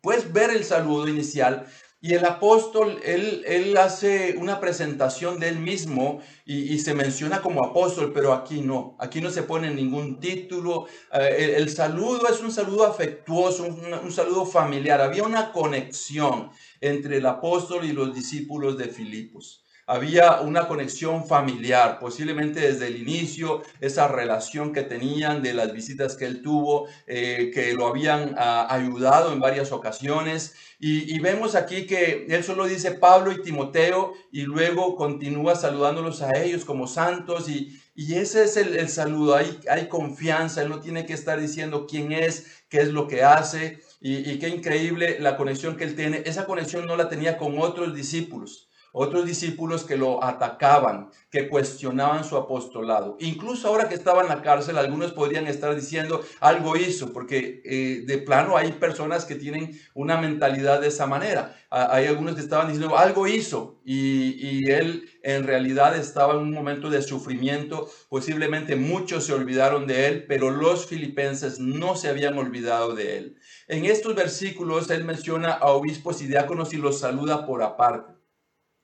puedes 0.00 0.32
ver 0.32 0.50
el 0.50 0.64
saludo 0.64 1.08
inicial, 1.08 1.66
y 2.00 2.14
el 2.14 2.24
apóstol, 2.24 3.00
él, 3.04 3.42
él 3.44 3.76
hace 3.76 4.36
una 4.38 4.60
presentación 4.60 5.40
de 5.40 5.48
él 5.48 5.58
mismo 5.58 6.20
y, 6.44 6.78
se 6.78 6.94
menciona 6.94 7.42
como 7.42 7.64
apóstol, 7.64 8.12
pero 8.14 8.32
aquí 8.32 8.60
no, 8.60 8.96
aquí 9.00 9.20
no 9.20 9.30
se 9.30 9.42
pone 9.42 9.74
ningún 9.74 10.20
título. 10.20 10.86
Eh, 11.12 11.54
el, 11.56 11.68
saludo 11.70 12.28
es 12.28 12.40
un 12.40 12.52
saludo 12.52 12.86
afectuoso, 12.86 13.64
un, 13.64 14.12
saludo 14.12 14.46
familiar. 14.46 15.00
Había 15.00 15.24
una 15.24 15.50
conexión 15.50 16.50
entre 16.80 17.18
el 17.18 17.26
apóstol 17.26 17.84
y 17.84 17.92
los 17.92 18.14
discípulos 18.14 18.78
de 18.78 18.88
Filipos 18.88 19.64
había 19.88 20.42
una 20.42 20.68
conexión 20.68 21.26
familiar, 21.26 21.98
posiblemente 21.98 22.60
desde 22.60 22.88
el 22.88 23.00
inicio, 23.00 23.62
esa 23.80 24.06
relación 24.06 24.74
que 24.74 24.82
tenían 24.82 25.42
de 25.42 25.54
las 25.54 25.72
visitas 25.72 26.14
que 26.14 26.26
él 26.26 26.42
tuvo, 26.42 26.88
eh, 27.06 27.50
que 27.54 27.72
lo 27.72 27.86
habían 27.86 28.34
ah, 28.36 28.66
ayudado 28.68 29.32
en 29.32 29.40
varias 29.40 29.72
ocasiones. 29.72 30.54
Y, 30.78 31.18
vemos 31.18 31.56
aquí 31.56 31.86
que 31.86 32.26
él 32.28 32.44
solo 32.44 32.66
dice 32.66 32.92
Pablo 32.92 33.32
y 33.32 33.42
Timoteo 33.42 34.12
y 34.30 34.42
luego 34.42 34.94
continúa 34.94 35.56
saludándolos 35.56 36.22
a 36.22 36.38
ellos 36.40 36.64
como 36.64 36.86
santos 36.86 37.48
y, 37.48 37.80
ese 38.14 38.44
es 38.44 38.56
el, 38.56 38.88
saludo, 38.88 39.34
hay, 39.34 39.58
hay 39.68 39.88
confianza, 39.88 40.62
él 40.62 40.68
no 40.68 40.80
tiene 40.80 41.04
que 41.04 41.14
estar 41.14 41.40
diciendo 41.40 41.86
quién 41.88 42.12
es, 42.12 42.62
qué 42.68 42.78
es 42.78 42.88
lo 42.88 43.08
que 43.08 43.24
hace 43.24 43.80
y, 44.00 44.30
y 44.30 44.38
qué 44.38 44.48
increíble 44.48 45.18
la 45.20 45.36
conexión 45.36 45.76
que 45.76 45.84
él 45.84 45.96
tiene. 45.96 46.22
Esa 46.24 46.46
conexión 46.46 46.86
no 46.86 46.96
la 46.96 47.08
tenía 47.08 47.36
con 47.38 47.58
otros 47.58 47.94
discípulos 47.94 48.67
otros 49.00 49.26
discípulos 49.26 49.84
que 49.84 49.96
lo 49.96 50.24
atacaban, 50.24 51.10
que 51.30 51.48
cuestionaban 51.48 52.24
su 52.24 52.36
apostolado. 52.36 53.16
Incluso 53.20 53.68
ahora 53.68 53.88
que 53.88 53.94
estaba 53.94 54.22
en 54.22 54.28
la 54.28 54.42
cárcel, 54.42 54.76
algunos 54.76 55.12
podrían 55.12 55.46
estar 55.46 55.72
diciendo 55.76 56.20
algo 56.40 56.76
hizo, 56.76 57.12
porque 57.12 57.62
eh, 57.64 58.02
de 58.04 58.18
plano 58.18 58.56
hay 58.56 58.72
personas 58.72 59.24
que 59.24 59.36
tienen 59.36 59.80
una 59.94 60.20
mentalidad 60.20 60.80
de 60.80 60.88
esa 60.88 61.06
manera. 61.06 61.56
Hay 61.70 62.06
algunos 62.06 62.34
que 62.34 62.40
estaban 62.40 62.66
diciendo 62.66 62.98
algo 62.98 63.28
hizo 63.28 63.78
y, 63.84 64.34
y 64.44 64.70
él 64.70 65.08
en 65.22 65.44
realidad 65.44 65.96
estaba 65.96 66.32
en 66.32 66.40
un 66.40 66.52
momento 66.52 66.90
de 66.90 67.00
sufrimiento. 67.00 67.88
Posiblemente 68.08 68.74
muchos 68.74 69.26
se 69.26 69.32
olvidaron 69.32 69.86
de 69.86 70.08
él, 70.08 70.24
pero 70.26 70.50
los 70.50 70.86
filipenses 70.86 71.60
no 71.60 71.94
se 71.94 72.08
habían 72.08 72.36
olvidado 72.36 72.96
de 72.96 73.18
él. 73.18 73.36
En 73.68 73.84
estos 73.84 74.16
versículos 74.16 74.90
él 74.90 75.04
menciona 75.04 75.52
a 75.52 75.68
obispos 75.68 76.20
y 76.20 76.26
diáconos 76.26 76.74
y 76.74 76.78
los 76.78 76.98
saluda 76.98 77.46
por 77.46 77.62
aparte. 77.62 78.17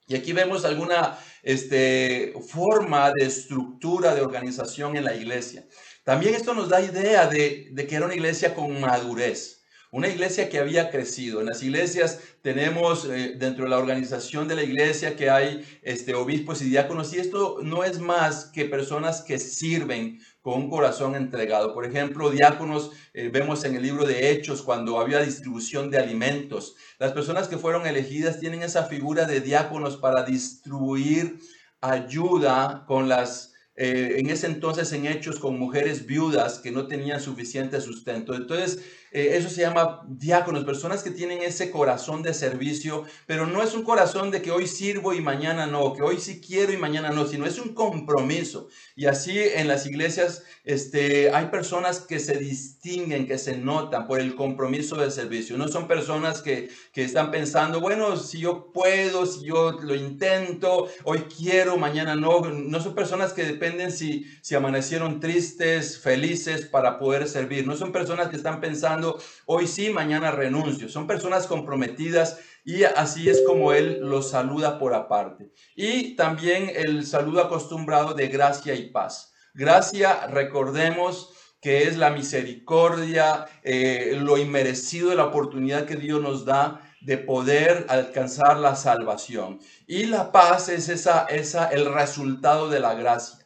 Y 0.07 0.15
aquí 0.17 0.33
vemos 0.33 0.65
alguna 0.65 1.19
este, 1.43 2.35
forma 2.47 3.11
de 3.13 3.25
estructura 3.27 4.15
de 4.15 4.21
organización 4.21 4.97
en 4.97 5.05
la 5.05 5.15
iglesia. 5.15 5.67
También 6.05 6.35
esto 6.35 6.53
nos 6.53 6.69
da 6.69 6.83
idea 6.83 7.27
de, 7.27 7.73
que 7.89 7.97
era 7.97 8.05
una 8.05 8.15
iglesia 8.15 8.55
con 8.55 8.79
madurez, 8.79 9.65
una 9.91 10.09
iglesia 10.09 10.51
que 10.51 10.59
había 10.59 10.91
crecido. 10.91 11.41
En 11.41 11.47
las 11.47 11.63
iglesias 11.63 12.21
tenemos 12.43 13.07
eh, 13.07 13.37
dentro 13.39 13.65
de 13.65 13.71
la 13.71 13.79
organización 13.79 14.47
de 14.47 14.57
la 14.57 14.63
iglesia 14.63 15.17
que 15.17 15.31
hay 15.31 15.65
este, 15.81 16.15
obispos 16.15 16.61
y 16.61 16.69
diáconos 16.69 17.15
y 17.15 17.21
esto 17.21 17.61
no 17.63 17.85
es 17.85 18.01
más 18.01 18.47
que 18.47 18.67
personas 18.67 19.23
que 19.23 19.39
sirven 19.39 20.21
con 20.45 20.61
un 20.61 20.69
corazón 20.69 21.17
entregado. 21.17 21.73
Por 21.73 21.87
ejemplo, 21.87 22.29
diáconos, 22.29 22.91
eh, 23.15 23.31
vemos 23.33 23.65
en 23.65 23.77
el 23.77 23.83
libro 23.83 24.05
de 24.05 24.31
Hechos 24.31 24.61
cuando 24.61 25.01
había 25.01 25.21
distribución 25.21 25.91
de 25.91 25.97
alimentos. 25.97 26.77
Las 26.99 27.13
personas 27.13 27.49
que 27.49 27.57
fueron 27.57 27.87
elegidas 27.87 28.41
tienen 28.41 28.63
esa 28.63 28.83
figura 28.85 29.25
de 29.25 29.41
diáconos 29.41 29.97
para 29.97 30.23
distribuir 30.23 31.39
ayuda 31.81 32.85
con 32.87 33.09
las 33.09 33.55
eh, 33.77 34.17
en 34.19 34.29
ese 34.29 34.47
entonces 34.47 34.93
en 34.93 35.07
hechos 35.07 35.41
con 35.41 35.59
mujeres 35.59 36.07
viudas 36.07 36.61
que 36.61 36.71
no 36.71 36.87
tenían 36.89 37.21
suficiente 37.21 37.81
sustento. 37.81 38.35
Entonces, 38.35 38.81
eh, 39.15 39.37
eso 39.37 39.49
se 39.49 39.61
llama 39.61 40.03
diáconos, 40.09 40.65
personas 40.65 41.05
que 41.05 41.13
tienen 41.13 41.41
ese 41.41 41.71
corazón 41.71 42.25
de 42.25 42.35
servicio, 42.35 43.05
pero 43.27 43.47
no 43.47 43.63
es 43.63 43.73
un 43.73 43.85
corazón 43.85 44.33
de 44.33 44.43
que 44.43 44.51
hoy 44.51 44.67
sirvo 44.67 45.15
y 45.15 45.21
mañana 45.21 45.69
no, 45.69 45.95
que 45.95 46.03
hoy 46.03 46.19
sí 46.19 46.41
quiero 46.41 46.73
y 46.73 46.77
mañana 46.77 47.11
no, 47.11 47.25
sino 47.25 47.47
es 47.47 47.61
un 47.61 47.75
compromiso. 47.75 48.67
Y 48.97 49.07
así 49.07 49.39
en 49.39 49.69
las 49.69 49.87
iglesias 49.87 50.43
este, 50.65 51.31
hay 51.31 51.47
personas 51.47 52.01
que 52.01 52.19
se 52.19 52.39
distinguen, 52.39 53.29
que 53.29 53.39
se 53.39 53.57
notan 53.57 54.09
por 54.09 54.19
el 54.19 54.35
compromiso 54.35 54.97
del 54.97 55.13
servicio. 55.13 55.57
No 55.57 55.69
son 55.69 55.87
personas 55.87 56.43
que, 56.43 56.71
que 56.93 57.05
están 57.05 57.31
pensando, 57.31 57.81
bueno, 57.81 58.17
si 58.17 58.41
yo 58.41 58.73
puedo, 58.73 59.27
si 59.27 59.45
yo 59.45 59.79
lo 59.81 59.95
intento, 59.95 60.89
hoy 61.05 61.27
quiero, 61.37 61.77
mañana 61.77 62.17
no. 62.17 62.41
No 62.41 62.81
son 62.81 62.97
personas 62.97 63.33
que 63.33 63.45
dependen 63.45 63.93
si, 63.93 64.27
si 64.43 64.57
amanecieron 64.57 65.21
tristes, 65.21 66.01
felices 66.01 66.67
para 66.67 66.99
poder 66.99 67.29
servir. 67.29 67.65
No 67.65 67.77
son 67.77 67.93
personas 67.93 68.29
que 68.29 68.37
están 68.37 68.61
pensando, 68.61 69.04
hoy 69.47 69.67
sí, 69.67 69.91
mañana 69.91 70.31
renuncio. 70.31 70.89
Son 70.89 71.07
personas 71.07 71.47
comprometidas 71.47 72.39
y 72.65 72.85
así 72.85 73.29
es 73.29 73.43
como 73.47 73.73
Él 73.73 74.01
los 74.01 74.31
saluda 74.31 74.79
por 74.79 74.95
aparte. 74.95 75.53
Y 75.77 76.17
también 76.17 76.71
el 76.75 77.07
saludo 77.07 77.43
acostumbrado 77.43 78.15
de 78.15 78.29
gracia 78.29 78.75
y 78.75 78.91
paz. 78.91 79.33
Gracia, 79.55 80.27
recordemos 80.27 81.31
que 81.61 81.85
es 81.85 81.97
la 81.97 82.11
misericordia, 82.11 83.47
eh, 83.63 84.19
lo 84.21 84.37
inmerecido 84.37 85.11
de 85.11 85.17
la 85.17 85.27
oportunidad 85.27 85.87
que 85.87 85.97
Dios 85.97 86.21
nos 86.21 86.45
da 86.45 86.81
de 87.01 87.19
poder 87.19 87.87
alcanzar 87.89 88.59
la 88.59 88.77
salvación. 88.77 89.61
Y 89.87 90.07
la 90.07 90.33
paz 90.33 90.69
es 90.69 90.89
esa, 90.89 91.27
esa, 91.27 91.69
el 91.69 91.93
resultado 91.93 92.69
de 92.69 92.81
la 92.81 92.95
gracia 92.95 93.44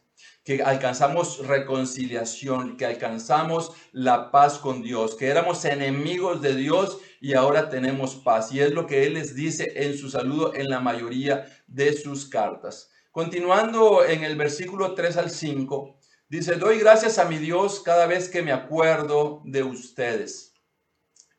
que 0.48 0.62
alcanzamos 0.62 1.46
reconciliación, 1.46 2.78
que 2.78 2.86
alcanzamos 2.86 3.72
la 3.92 4.30
paz 4.30 4.58
con 4.58 4.82
Dios, 4.82 5.14
que 5.14 5.26
éramos 5.26 5.66
enemigos 5.66 6.40
de 6.40 6.56
Dios 6.56 7.00
y 7.20 7.34
ahora 7.34 7.68
tenemos 7.68 8.14
paz. 8.14 8.50
Y 8.50 8.60
es 8.60 8.72
lo 8.72 8.86
que 8.86 9.04
Él 9.04 9.12
les 9.12 9.34
dice 9.34 9.70
en 9.76 9.98
su 9.98 10.08
saludo 10.08 10.54
en 10.54 10.70
la 10.70 10.80
mayoría 10.80 11.44
de 11.66 11.92
sus 11.92 12.24
cartas. 12.24 12.90
Continuando 13.10 14.02
en 14.06 14.24
el 14.24 14.36
versículo 14.36 14.94
3 14.94 15.18
al 15.18 15.30
5, 15.30 15.98
dice, 16.30 16.54
doy 16.54 16.78
gracias 16.78 17.18
a 17.18 17.26
mi 17.26 17.36
Dios 17.36 17.82
cada 17.84 18.06
vez 18.06 18.30
que 18.30 18.40
me 18.40 18.52
acuerdo 18.52 19.42
de 19.44 19.64
ustedes. 19.64 20.54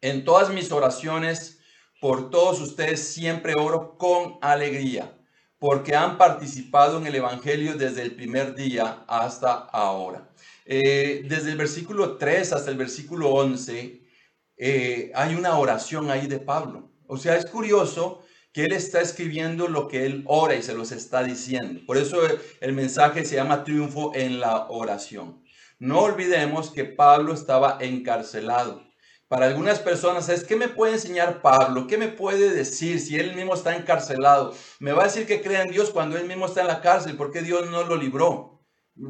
En 0.01 0.23
todas 0.23 0.51
mis 0.51 0.71
oraciones, 0.71 1.57
por 1.99 2.29
todos 2.29 2.61
ustedes 2.61 2.99
siempre 3.11 3.55
oro 3.55 3.97
con 3.97 4.37
alegría 4.43 5.18
porque 5.59 5.95
han 5.95 6.17
participado 6.17 6.97
en 6.97 7.07
el 7.07 7.15
Evangelio 7.15 7.75
desde 7.75 8.01
el 8.01 8.15
primer 8.15 8.55
día 8.55 9.03
hasta 9.07 9.53
ahora. 9.53 10.29
Eh, 10.65 11.25
desde 11.27 11.51
el 11.51 11.57
versículo 11.57 12.17
3 12.17 12.53
hasta 12.53 12.71
el 12.71 12.77
versículo 12.77 13.29
11 13.31 14.01
eh, 14.57 15.11
hay 15.15 15.35
una 15.35 15.57
oración 15.57 16.11
ahí 16.11 16.27
de 16.27 16.39
Pablo. 16.39 16.91
O 17.07 17.17
sea, 17.17 17.35
es 17.37 17.45
curioso 17.45 18.23
que 18.53 18.65
él 18.65 18.73
está 18.73 19.01
escribiendo 19.01 19.67
lo 19.67 19.87
que 19.87 20.05
él 20.05 20.23
ora 20.27 20.55
y 20.55 20.63
se 20.63 20.73
los 20.73 20.91
está 20.91 21.23
diciendo. 21.23 21.81
Por 21.85 21.97
eso 21.97 22.19
el 22.59 22.73
mensaje 22.73 23.25
se 23.25 23.35
llama 23.35 23.63
triunfo 23.63 24.11
en 24.15 24.39
la 24.39 24.67
oración. 24.69 25.43
No 25.79 26.01
olvidemos 26.01 26.71
que 26.71 26.83
Pablo 26.83 27.33
estaba 27.33 27.77
encarcelado. 27.79 28.88
Para 29.29 29.45
algunas 29.45 29.79
personas 29.79 30.27
es, 30.27 30.43
¿qué 30.43 30.55
me 30.55 30.69
puede 30.69 30.93
enseñar 30.93 31.43
Pablo? 31.43 31.85
¿Qué 31.85 31.99
me 31.99 32.07
puede 32.07 32.49
decir 32.49 32.99
si 32.99 33.15
él 33.15 33.35
mismo 33.35 33.53
está 33.53 33.75
encarcelado? 33.75 34.55
Me 34.79 34.91
va 34.91 35.03
a 35.03 35.05
decir 35.05 35.27
que 35.27 35.43
crea 35.43 35.61
en 35.61 35.69
Dios 35.69 35.91
cuando 35.91 36.17
él 36.17 36.25
mismo 36.25 36.47
está 36.47 36.61
en 36.61 36.67
la 36.67 36.81
cárcel, 36.81 37.15
porque 37.15 37.43
Dios 37.43 37.69
no 37.69 37.83
lo 37.83 37.95
libró. 37.95 38.59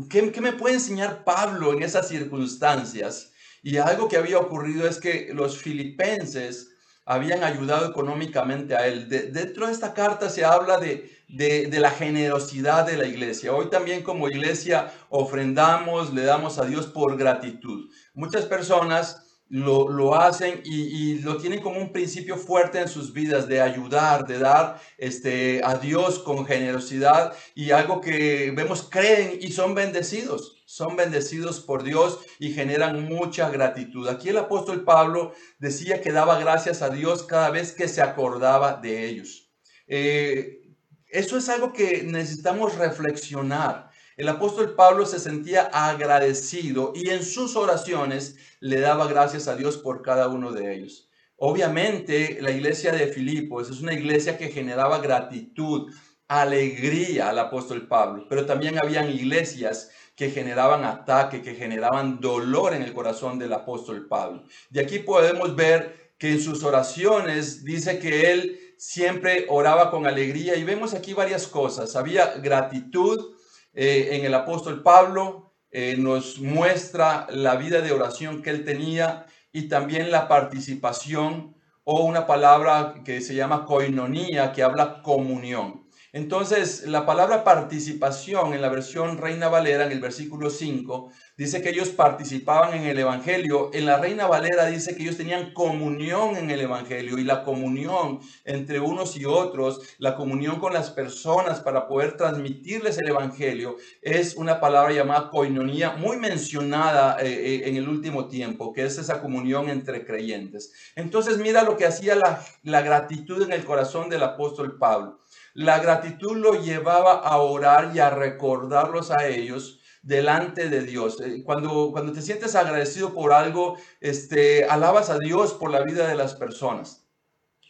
¿qué, 0.10 0.30
¿qué 0.34 0.42
me 0.42 0.52
puede 0.52 0.76
enseñar 0.76 1.24
Pablo 1.24 1.72
en 1.72 1.84
esas 1.84 2.10
circunstancias? 2.10 3.32
Y 3.64 3.78
algo 3.78 4.10
que 4.10 4.18
había 4.18 4.40
ocurrido 4.40 4.90
es 4.90 5.00
que 5.00 5.32
los 5.34 5.58
filipenses 5.58 6.70
habían 7.06 7.46
ayudado 7.46 7.90
económicamente 7.90 8.76
a 8.76 8.88
él. 8.88 9.08
dentro 9.08 9.68
de 9.68 9.72
esta 9.72 9.94
carta 9.94 10.30
se 10.30 10.44
habla 10.44 10.80
de, 10.80 11.10
de, 11.30 11.80
la 11.80 11.92
generosidad 11.92 12.86
de 12.86 12.98
la 12.98 13.08
iglesia. 13.08 13.54
Hoy 13.54 13.70
también 13.70 14.04
como 14.04 14.28
iglesia 14.28 14.94
ofrendamos, 15.08 16.14
le 16.14 16.24
damos 16.24 16.60
a 16.60 16.66
Dios 16.66 16.88
por 16.88 17.18
gratitud. 17.18 17.90
Muchas 18.14 18.46
personas 18.46 19.29
lo, 19.50 20.16
hacen 20.16 20.62
y, 20.64 21.16
lo 21.20 21.38
tienen 21.38 21.62
como 21.62 21.80
un 21.80 21.92
principio 21.92 22.38
fuerte 22.38 22.80
en 22.80 22.88
sus 22.88 23.12
vidas 23.14 23.48
de 23.48 23.62
ayudar, 23.62 24.26
de 24.28 24.40
dar 24.40 24.80
este, 24.98 25.62
a 25.64 25.76
Dios 25.76 26.20
con 26.20 26.46
generosidad 26.46 27.34
y 27.56 27.72
algo 27.72 28.00
que 28.00 28.52
vemos, 28.56 28.88
creen 28.90 29.40
y 29.42 29.52
son 29.52 29.76
bendecidos 29.76 30.56
son 30.70 30.96
bendecidos 30.96 31.62
por 31.62 31.82
Dios 31.82 32.20
y 32.38 32.54
generan 32.54 33.04
mucha 33.06 33.50
gratitud. 33.50 34.08
Aquí 34.08 34.30
el 34.30 34.38
apóstol 34.38 34.84
Pablo 34.84 35.34
decía 35.58 36.00
que 36.00 36.12
daba 36.12 36.40
gracias 36.40 36.84
a 36.84 36.92
Dios 36.92 37.24
cada 37.24 37.50
vez 37.50 37.72
que 37.72 37.88
se 37.88 38.04
acordaba 38.04 38.76
de 38.76 39.08
ellos. 39.08 39.50
Eh, 39.88 40.62
eso 41.08 41.38
es 41.38 41.50
algo 41.50 41.74
que 41.74 42.04
necesitamos 42.04 42.76
reflexionar. 42.76 43.89
El 44.20 44.28
apóstol 44.28 44.76
Pablo 44.76 45.06
se 45.06 45.18
sentía 45.18 45.70
agradecido 45.72 46.92
y 46.94 47.10
en 47.10 47.24
sus 47.24 47.56
oraciones 47.56 48.36
le 48.60 48.82
daba 48.82 49.08
gracias 49.08 49.48
a 49.48 49.56
Dios 49.56 49.78
por 49.78 50.02
cada 50.02 50.28
uno 50.28 50.52
de 50.52 50.76
ellos. 50.76 51.10
Obviamente 51.38 52.38
la 52.42 52.52
iglesia 52.52 52.92
de 52.92 53.08
Filipos 53.08 53.70
es 53.70 53.80
una 53.80 53.94
iglesia 53.94 54.38
que 54.38 54.50
generaba 54.50 55.00
gratitud, 55.00 55.94
alegría 56.28 57.30
al 57.30 57.40
apóstol 57.40 57.88
Pablo, 57.88 58.26
pero 58.28 58.46
también 58.46 58.78
habían 58.78 59.10
iglesias 59.10 59.90
que 60.18 60.32
generaban 60.32 60.84
ataque, 60.84 61.42
que 61.42 61.56
generaban 61.56 62.20
dolor 62.20 62.74
en 62.74 62.82
el 62.82 62.92
corazón 62.92 63.40
del 63.40 63.54
apóstol 63.54 64.06
Pablo. 64.10 64.44
De 64.70 64.82
aquí 64.82 65.00
podemos 65.00 65.56
ver 65.56 66.12
que 66.18 66.32
en 66.32 66.42
sus 66.42 66.66
oraciones 66.66 67.64
dice 67.64 68.00
que 68.00 68.34
él 68.34 68.60
siempre 68.78 69.46
oraba 69.48 69.90
con 69.90 70.06
alegría 70.06 70.58
y 70.58 70.66
vemos 70.66 70.94
aquí 70.94 71.14
varias 71.14 71.48
cosas. 71.48 71.96
Había 71.96 72.34
gratitud 72.40 73.39
eh, 73.82 74.18
en 74.18 74.26
el 74.26 74.34
apóstol 74.34 74.84
Pablo, 74.84 75.54
eh, 75.72 75.96
nos 75.98 76.40
muestra 76.40 77.28
la 77.30 77.56
vida 77.56 77.80
de 77.80 77.94
oración 77.94 78.42
que 78.42 78.50
él 78.50 78.66
tenía 78.66 79.26
y 79.54 79.70
también 79.70 80.12
la 80.12 80.28
participación 80.28 81.56
o 81.86 82.04
una 82.04 82.28
palabra 82.28 82.96
que 83.06 83.22
se 83.22 83.36
llama 83.36 83.66
koinonía, 83.66 84.52
que 84.52 84.64
habla 84.64 85.02
comunión. 85.02 85.88
Entonces, 86.12 86.88
la 86.88 87.06
palabra 87.06 87.44
participación 87.44 88.56
en 88.56 88.64
la 88.64 88.70
versión 88.70 89.20
Reina 89.20 89.48
Valera, 89.48 89.86
en 89.86 89.92
el 89.92 90.00
versículo 90.00 90.50
5, 90.50 91.12
dice 91.38 91.62
que 91.62 91.70
ellos 91.70 91.90
participaban 91.90 92.74
en 92.74 92.86
el 92.86 92.98
Evangelio. 92.98 93.70
En 93.74 93.86
la 93.86 94.00
Reina 94.00 94.26
Valera 94.26 94.66
dice 94.66 94.96
que 94.96 95.04
ellos 95.04 95.18
tenían 95.18 95.54
comunión 95.54 96.36
en 96.36 96.50
el 96.50 96.62
Evangelio 96.62 97.20
y 97.20 97.24
la 97.24 97.44
comunión 97.44 98.22
entre 98.44 98.80
unos 98.80 99.18
y 99.18 99.26
otros, 99.26 99.82
la 100.00 100.16
comunión 100.16 100.60
con 100.60 100.74
las 100.74 100.90
personas 100.90 101.60
para 101.60 101.88
poder 101.88 102.18
transmitirles 102.18 102.98
el 102.98 103.10
Evangelio, 103.10 103.78
es 104.02 104.36
una 104.36 104.60
palabra 104.60 104.92
llamada 104.92 105.30
koinonía, 105.30 105.92
muy 105.92 106.18
mencionada 106.18 107.18
eh, 107.22 107.28
eh, 107.28 107.70
en 107.70 107.76
el 107.76 107.88
último 107.88 108.28
tiempo, 108.28 108.74
que 108.74 108.84
es 108.84 108.98
esa 108.98 109.22
comunión 109.22 109.70
entre 109.70 110.06
creyentes. 110.06 110.74
Entonces, 110.96 111.38
mira 111.38 111.62
lo 111.62 111.78
que 111.78 111.86
hacía 111.86 112.16
la, 112.16 112.44
la 112.64 112.82
gratitud 112.82 113.44
en 113.44 113.52
el 113.52 113.64
corazón 113.64 114.10
del 114.10 114.24
apóstol 114.24 114.80
Pablo. 114.80 115.20
La 115.54 115.80
gratitud 115.80 116.38
lo 116.38 116.62
llevaba 116.62 117.14
a 117.14 117.38
orar 117.38 117.92
y 117.96 118.00
a 118.00 118.10
recordarlos 118.10 119.12
a 119.12 119.28
ellos 119.28 119.80
delante 120.02 120.70
de 120.70 120.82
Dios. 120.82 121.20
Eh, 121.22 121.44
cuando, 121.44 121.92
cuando 121.92 122.14
te 122.14 122.22
sientes 122.22 122.56
agradecido 122.56 123.14
por 123.14 123.34
algo, 123.34 123.78
este, 124.00 124.66
alabas 124.66 125.10
a 125.10 125.18
Dios 125.18 125.54
por 125.54 125.72
la 125.72 125.84
vida 125.84 126.08
de 126.08 126.16
las 126.16 126.36
personas. 126.36 127.08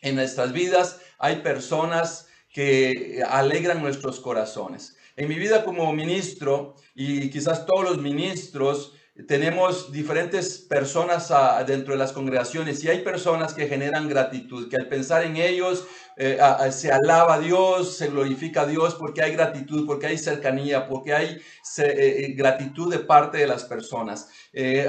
En 0.02 0.16
nuestras 0.16 0.54
vidas 0.54 1.02
hay 1.18 1.38
personas 1.38 2.28
que 2.52 3.24
alegran 3.28 3.82
nuestros 3.82 4.20
corazones. 4.20 4.98
En 5.16 5.28
mi 5.28 5.36
vida 5.36 5.66
como 5.66 5.92
ministro, 5.94 6.76
y 6.96 7.30
quizás 7.30 7.66
todos 7.66 7.84
los 7.84 7.98
ministros, 7.98 8.94
tenemos 9.28 9.92
diferentes 9.92 10.60
personas 10.60 11.32
ah, 11.32 11.64
dentro 11.66 11.94
de 11.94 12.00
las 12.00 12.12
congregaciones 12.14 12.84
y 12.84 12.90
hay 12.90 13.00
personas 13.00 13.54
que 13.54 13.68
generan 13.68 14.08
gratitud, 14.08 14.70
que 14.70 14.78
al 14.78 14.88
pensar 14.88 15.24
en 15.24 15.36
ellos 15.36 15.86
eh, 16.22 16.38
se 16.72 16.92
alaba 16.92 17.36
a 17.36 17.40
Dios, 17.40 17.96
se 17.96 18.08
glorifica 18.08 18.64
a 18.64 18.66
Dios 18.66 18.96
porque 18.96 19.22
hay 19.22 19.32
gratitud, 19.32 19.86
porque 19.88 20.08
hay 20.08 20.18
cercanía, 20.18 20.86
porque 20.86 21.14
hay 21.14 21.28
eh, 21.78 21.84
eh, 21.86 22.34
gratitud 22.36 22.92
de 22.92 23.00
parte 23.00 23.38
de 23.38 23.48
las 23.48 23.64
personas. 23.64 24.30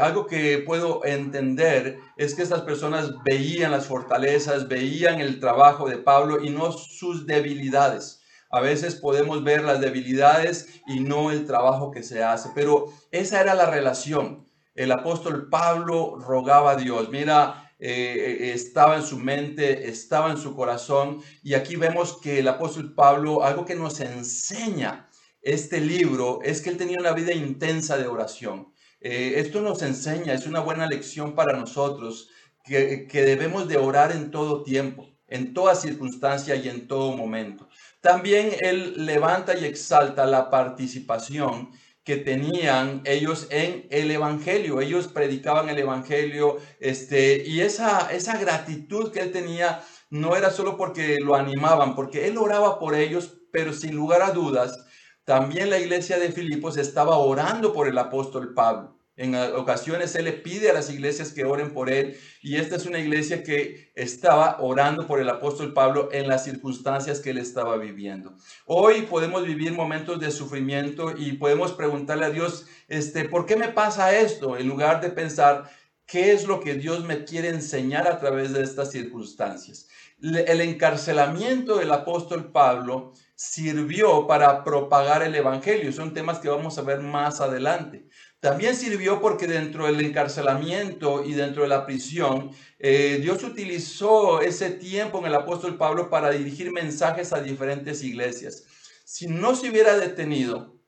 algo 0.01 0.27
que 0.27 0.59
puedo 0.59 1.05
entender 1.05 1.99
es 2.16 2.35
que 2.35 2.43
estas 2.43 2.62
personas 2.62 3.12
veían 3.25 3.71
las 3.71 3.87
fortalezas, 3.87 4.66
veían 4.66 5.21
el 5.21 5.38
trabajo 5.38 5.88
de 5.88 5.99
Pablo 5.99 6.43
y 6.43 6.51
no 6.51 6.73
sus 6.73 7.27
debilidades. 7.27 8.19
A 8.51 8.61
veces 8.61 8.97
podemos 8.97 9.45
ver 9.45 9.63
las 9.63 9.81
debilidades 9.81 10.81
y 10.87 11.01
no 11.01 11.31
el 11.31 11.47
trabajo 11.47 11.93
que 11.93 12.03
se 12.03 12.23
hace, 12.23 12.51
pero 12.55 12.93
esa 13.13 13.41
era 13.41 13.55
la 13.55 13.71
relación. 13.71 14.45
El 14.75 14.91
apóstol 14.91 15.49
Pablo 15.49 16.17
rogaba 16.19 16.73
a 16.73 16.77
Dios, 16.77 17.11
mira, 17.11 17.71
eh, 17.79 18.53
estaba 18.53 18.97
en 18.97 19.03
su 19.03 19.19
mente, 19.19 19.89
estaba 19.89 20.31
en 20.31 20.37
su 20.37 20.55
corazón, 20.55 21.23
y 21.43 21.55
aquí 21.55 21.77
vemos 21.77 22.19
que 22.21 22.41
el 22.41 22.49
apóstol 22.49 22.93
Pablo, 22.95 23.43
algo 23.43 23.65
que 23.65 23.75
nos 23.75 24.01
enseña 24.01 25.09
este 25.41 25.81
libro, 25.81 26.41
es 26.43 26.61
que 26.61 26.69
él 26.71 26.77
tenía 26.77 26.99
una 27.01 27.13
vida 27.13 27.33
intensa 27.33 27.97
de 27.97 28.07
oración. 28.07 28.75
Eh, 29.01 29.35
esto 29.37 29.63
nos 29.63 29.81
enseña, 29.83 30.35
es 30.35 30.47
una 30.47 30.61
buena 30.61 30.87
lección 30.87 31.35
para 31.35 31.57
nosotros, 31.57 32.29
que, 32.65 33.07
que 33.07 33.23
debemos 33.23 33.67
de 33.67 33.79
orar 33.79 34.13
en 34.13 34.31
todo 34.31 34.63
tiempo, 34.63 35.09
en 35.27 35.55
toda 35.55 35.75
circunstancia 35.75 36.57
y 36.57 36.69
en 36.69 36.87
todo 36.87 37.17
momento. 37.17 37.69
También 38.01 38.53
él 38.61 39.07
levanta 39.07 39.57
y 39.59 39.65
exalta 39.65 40.27
la 40.27 40.51
participación 40.51 41.71
que 42.05 42.17
tenían 42.17 43.03
ellos 43.05 43.47
en 43.51 43.87
el 43.91 44.11
Evangelio. 44.11 44.81
Ellos 44.81 45.09
predicaban 45.09 45.69
el 45.69 45.79
Evangelio 45.79 46.59
este, 46.81 47.43
y 47.47 47.61
esa, 47.61 48.11
esa 48.13 48.39
gratitud 48.39 49.13
que 49.13 49.21
él 49.21 49.33
tenía 49.33 49.83
no 50.09 50.35
era 50.37 50.51
solo 50.51 50.77
porque 50.77 51.19
lo 51.21 51.35
animaban, 51.35 51.95
porque 51.95 52.27
él 52.27 52.39
oraba 52.39 52.79
por 52.79 52.95
ellos, 52.95 53.39
pero 53.53 53.73
sin 53.73 53.95
lugar 53.95 54.23
a 54.23 54.33
dudas, 54.33 54.87
también 55.25 55.71
la 55.71 55.79
iglesia 55.79 56.19
de 56.19 56.33
Filipos 56.33 56.77
estaba 56.77 57.17
orando 57.19 57.73
por 57.73 57.87
el 57.87 57.99
apóstol 57.99 58.55
Pablo. 58.55 59.00
En 59.20 59.35
ocasiones 59.35 60.14
Él 60.14 60.24
le 60.24 60.33
pide 60.33 60.70
a 60.70 60.72
las 60.72 60.88
iglesias 60.88 61.33
que 61.33 61.44
oren 61.44 61.74
por 61.74 61.90
Él 61.90 62.16
y 62.40 62.56
esta 62.56 62.76
es 62.76 62.87
una 62.87 62.98
iglesia 62.98 63.42
que 63.42 63.92
estaba 63.94 64.56
orando 64.61 65.06
por 65.06 65.20
el 65.20 65.28
apóstol 65.28 65.74
Pablo 65.74 66.09
en 66.11 66.26
las 66.26 66.44
circunstancias 66.44 67.20
que 67.20 67.28
Él 67.28 67.37
estaba 67.37 67.76
viviendo. 67.76 68.35
Hoy 68.64 69.02
podemos 69.02 69.44
vivir 69.44 69.72
momentos 69.72 70.20
de 70.20 70.30
sufrimiento 70.30 71.12
y 71.14 71.33
podemos 71.33 71.72
preguntarle 71.72 72.24
a 72.24 72.30
Dios, 72.30 72.64
este, 72.88 73.28
¿por 73.28 73.44
qué 73.44 73.56
me 73.56 73.68
pasa 73.68 74.18
esto? 74.18 74.56
En 74.56 74.66
lugar 74.66 75.02
de 75.02 75.11
pensar, 75.11 75.70
¿qué 76.06 76.33
es 76.33 76.46
lo 76.46 76.61
que 76.61 76.72
Dios 76.72 77.04
me 77.04 77.26
quiere 77.26 77.50
enseñar 77.50 78.09
a 78.09 78.18
través 78.18 78.54
de 78.54 78.62
estas 78.62 78.90
circunstancias? 78.90 79.87
El 80.22 80.62
encarcelamiento 80.62 81.76
del 81.76 81.92
apóstol 81.92 82.52
Pablo 82.52 83.12
sirvió 83.35 84.26
para 84.26 84.64
propagar 84.64 85.22
el 85.22 85.35
Evangelio. 85.35 85.92
Son 85.92 86.12
temas 86.12 86.40
que 86.40 86.50
vamos 86.50 86.76
a 86.76 86.83
ver 86.83 87.00
más 87.00 87.40
adelante. 87.40 88.06
También 88.40 88.74
sirvió 88.74 89.20
porque 89.20 89.46
dentro 89.46 89.85
del 89.85 90.00
encarcelamiento 90.00 91.22
y 91.24 91.35
dentro 91.35 91.62
de 91.62 91.68
la 91.68 91.85
prisión, 91.85 92.53
eh, 92.79 93.18
Dios 93.20 93.44
utilizó 93.44 94.40
ese 94.40 94.70
tiempo 94.70 95.18
en 95.18 95.26
el 95.26 95.35
apóstol 95.35 95.76
Pablo 95.76 96.09
para 96.09 96.31
dirigir 96.31 96.72
mensajes 96.72 97.35
a 97.35 97.42
diferentes 97.42 98.03
iglesias. 98.03 98.64
Si 99.05 99.26
no 99.26 99.55
se 99.55 99.68
hubiera 99.68 99.98
detenido, 99.98 100.81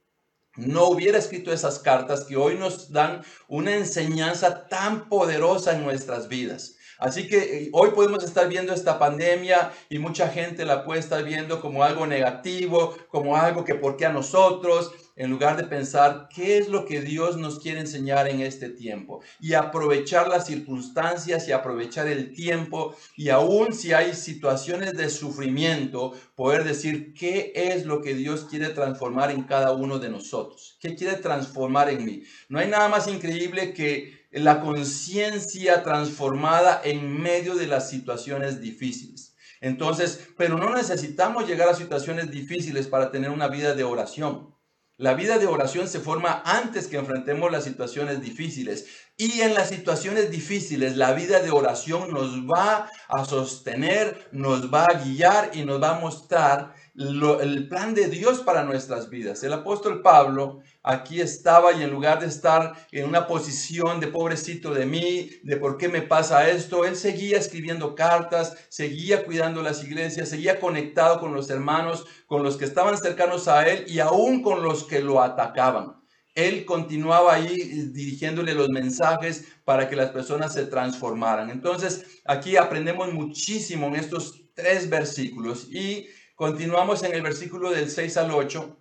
no 0.57 0.87
hubiera 0.87 1.19
escrito 1.19 1.53
esas 1.53 1.79
cartas 1.79 2.25
que 2.25 2.37
hoy 2.37 2.57
nos 2.57 2.91
dan 2.91 3.23
una 3.49 3.77
enseñanza 3.77 4.67
tan 4.69 5.11
poderosa 5.11 5.77
en 5.77 5.85
nuestras 5.85 6.29
vidas. 6.29 6.77
Así 6.99 7.27
que 7.27 7.65
eh, 7.65 7.71
hoy 7.73 7.91
podemos 7.91 8.23
estar 8.23 8.49
viendo 8.49 8.73
esta 8.73 8.99
pandemia 8.99 9.73
y 9.91 9.99
mucha 9.99 10.29
gente 10.29 10.65
la 10.65 10.85
puede 10.85 11.01
estar 11.01 11.25
viendo 11.25 11.61
como 11.61 11.83
algo 11.83 12.07
negativo, 12.07 12.97
como 13.09 13.37
algo 13.37 13.65
que 13.65 13.75
por 13.75 13.97
qué 13.97 14.07
a 14.07 14.13
nosotros, 14.13 14.93
en 15.17 15.31
lugar 15.31 15.57
de 15.57 15.65
pensar 15.65 16.29
qué 16.35 16.59
es 16.59 16.69
lo 16.69 16.85
que 16.85 17.01
Dios 17.01 17.37
nos 17.37 17.59
quiere 17.59 17.81
enseñar 17.81 18.29
en 18.29 18.41
este 18.41 18.69
tiempo 18.69 19.21
y 19.41 19.55
aprovechar 19.55 20.29
las 20.29 20.47
circunstancias 20.47 21.47
y 21.49 21.53
aprovechar 21.53 22.09
el 22.09 22.35
tiempo 22.35 22.97
y 23.17 23.29
aún 23.29 23.73
si 23.73 23.93
hay 23.93 24.15
situaciones 24.15 24.95
de 24.95 25.11
sufrimiento, 25.11 26.13
poder 26.35 26.65
decir 26.65 27.15
qué 27.15 27.53
es 27.55 27.85
lo 27.85 28.03
que 28.03 28.15
Dios 28.15 28.47
quiere 28.49 28.71
transformar 28.71 29.31
en 29.31 29.43
cada 29.43 29.73
uno 29.73 29.99
de 29.99 30.09
nosotros, 30.09 30.79
qué 30.81 30.95
quiere 30.95 31.17
transformar 31.17 31.91
en 31.91 32.05
mí. 32.05 32.23
No 32.49 32.59
hay 32.59 32.69
nada 32.69 32.89
más 32.89 33.09
increíble 33.09 33.75
que 33.75 34.23
la 34.33 34.61
conciencia 34.61 35.83
transformada 35.83 36.81
en 36.85 37.21
medio 37.21 37.55
de 37.55 37.67
las 37.67 37.91
situaciones 37.91 38.61
difíciles. 38.61 39.35
Entonces, 39.61 40.29
pero 40.37 40.59
no 40.59 40.75
necesitamos 40.75 41.47
llegar 41.47 41.69
a 41.69 41.75
situaciones 41.75 42.31
difíciles 42.31 42.89
para 42.89 43.11
tener 43.11 43.31
una 43.31 43.49
vida 43.49 43.75
de 43.75 43.85
oración. 43.85 44.53
La 45.03 45.15
vida 45.15 45.41
de 45.41 45.49
oración 45.49 45.89
se 45.89 45.99
forma 45.99 46.43
antes 46.45 46.87
que 46.87 46.97
enfrentemos 46.97 47.51
las 47.51 47.65
situaciones 47.65 48.23
difíciles. 48.23 48.87
Y 49.17 49.41
en 49.41 49.53
las 49.53 49.71
situaciones 49.71 50.31
difíciles, 50.31 50.97
la 50.97 51.13
vida 51.13 51.41
de 51.41 51.51
oración 51.51 52.13
nos 52.13 52.45
va 52.45 52.89
a 53.09 53.25
sostener, 53.25 54.29
nos 54.31 54.73
va 54.73 54.85
a 54.85 55.03
guiar 55.03 55.51
y 55.55 55.65
nos 55.65 55.83
va 55.83 55.97
a 55.97 55.99
mostrar 55.99 56.75
el 56.95 57.69
plan 57.69 57.95
de 57.95 58.09
Dios 58.09 58.41
para 58.41 58.65
nuestras 58.65 59.09
vidas. 59.09 59.43
El 59.43 59.55
apóstol 59.55 60.03
Pablo 60.03 60.61
aquí 60.83 61.21
estaba 61.21 61.73
y 61.73 61.83
en 61.83 61.91
lugar 61.91 62.21
de 62.21 62.27
estar 62.27 62.75
en 62.91 63.09
una 63.09 63.27
posición 63.27 63.99
de 63.99 64.09
pobrecito 64.09 64.75
de 64.75 64.85
mí, 64.85 65.31
de 65.43 65.57
por 65.57 65.79
qué 65.79 65.89
me 65.89 66.03
pasa 66.03 66.51
esto, 66.51 66.85
él 66.85 66.97
seguía 66.97 67.39
escribiendo 67.39 67.95
cartas, 67.95 68.55
seguía 68.69 69.25
cuidando 69.25 69.63
las 69.63 69.83
iglesias, 69.83 70.29
seguía 70.29 70.61
conectado 70.61 71.19
con 71.19 71.33
los 71.33 71.49
hermanos, 71.49 72.05
con 72.27 72.43
los 72.43 72.57
que 72.57 72.67
estaban 72.67 72.99
cercanos 72.99 73.49
a 73.49 73.67
él 73.67 73.85
y 73.89 74.01
aún 74.01 74.43
con 74.43 74.63
los 74.63 74.85
que 74.85 75.01
lo 75.01 75.23
atacaban. 75.23 76.03
Él 76.35 76.65
continuaba 76.65 77.35
ahí 77.35 77.57
dirigiéndole 77.93 78.55
los 78.55 78.71
mensajes 78.71 79.47
para 79.65 79.89
que 79.89 79.97
las 79.97 80.11
personas 80.11 80.55
se 80.55 80.65
transformaran. 80.65 81.51
Entonces, 81.51 82.23
aquí 82.25 82.57
aprendemos 82.57 83.13
muchísimo 83.13 83.87
en 83.89 83.97
estos 83.97 84.43
tres 84.55 84.89
versículos 84.89 85.69
y 85.71 86.07
continuamos 86.43 87.05
en 87.05 87.15
el 87.15 87.23
versículo 87.23 87.71
del 87.71 87.89
6 87.89 88.17
al 88.17 88.33
8 88.33 88.77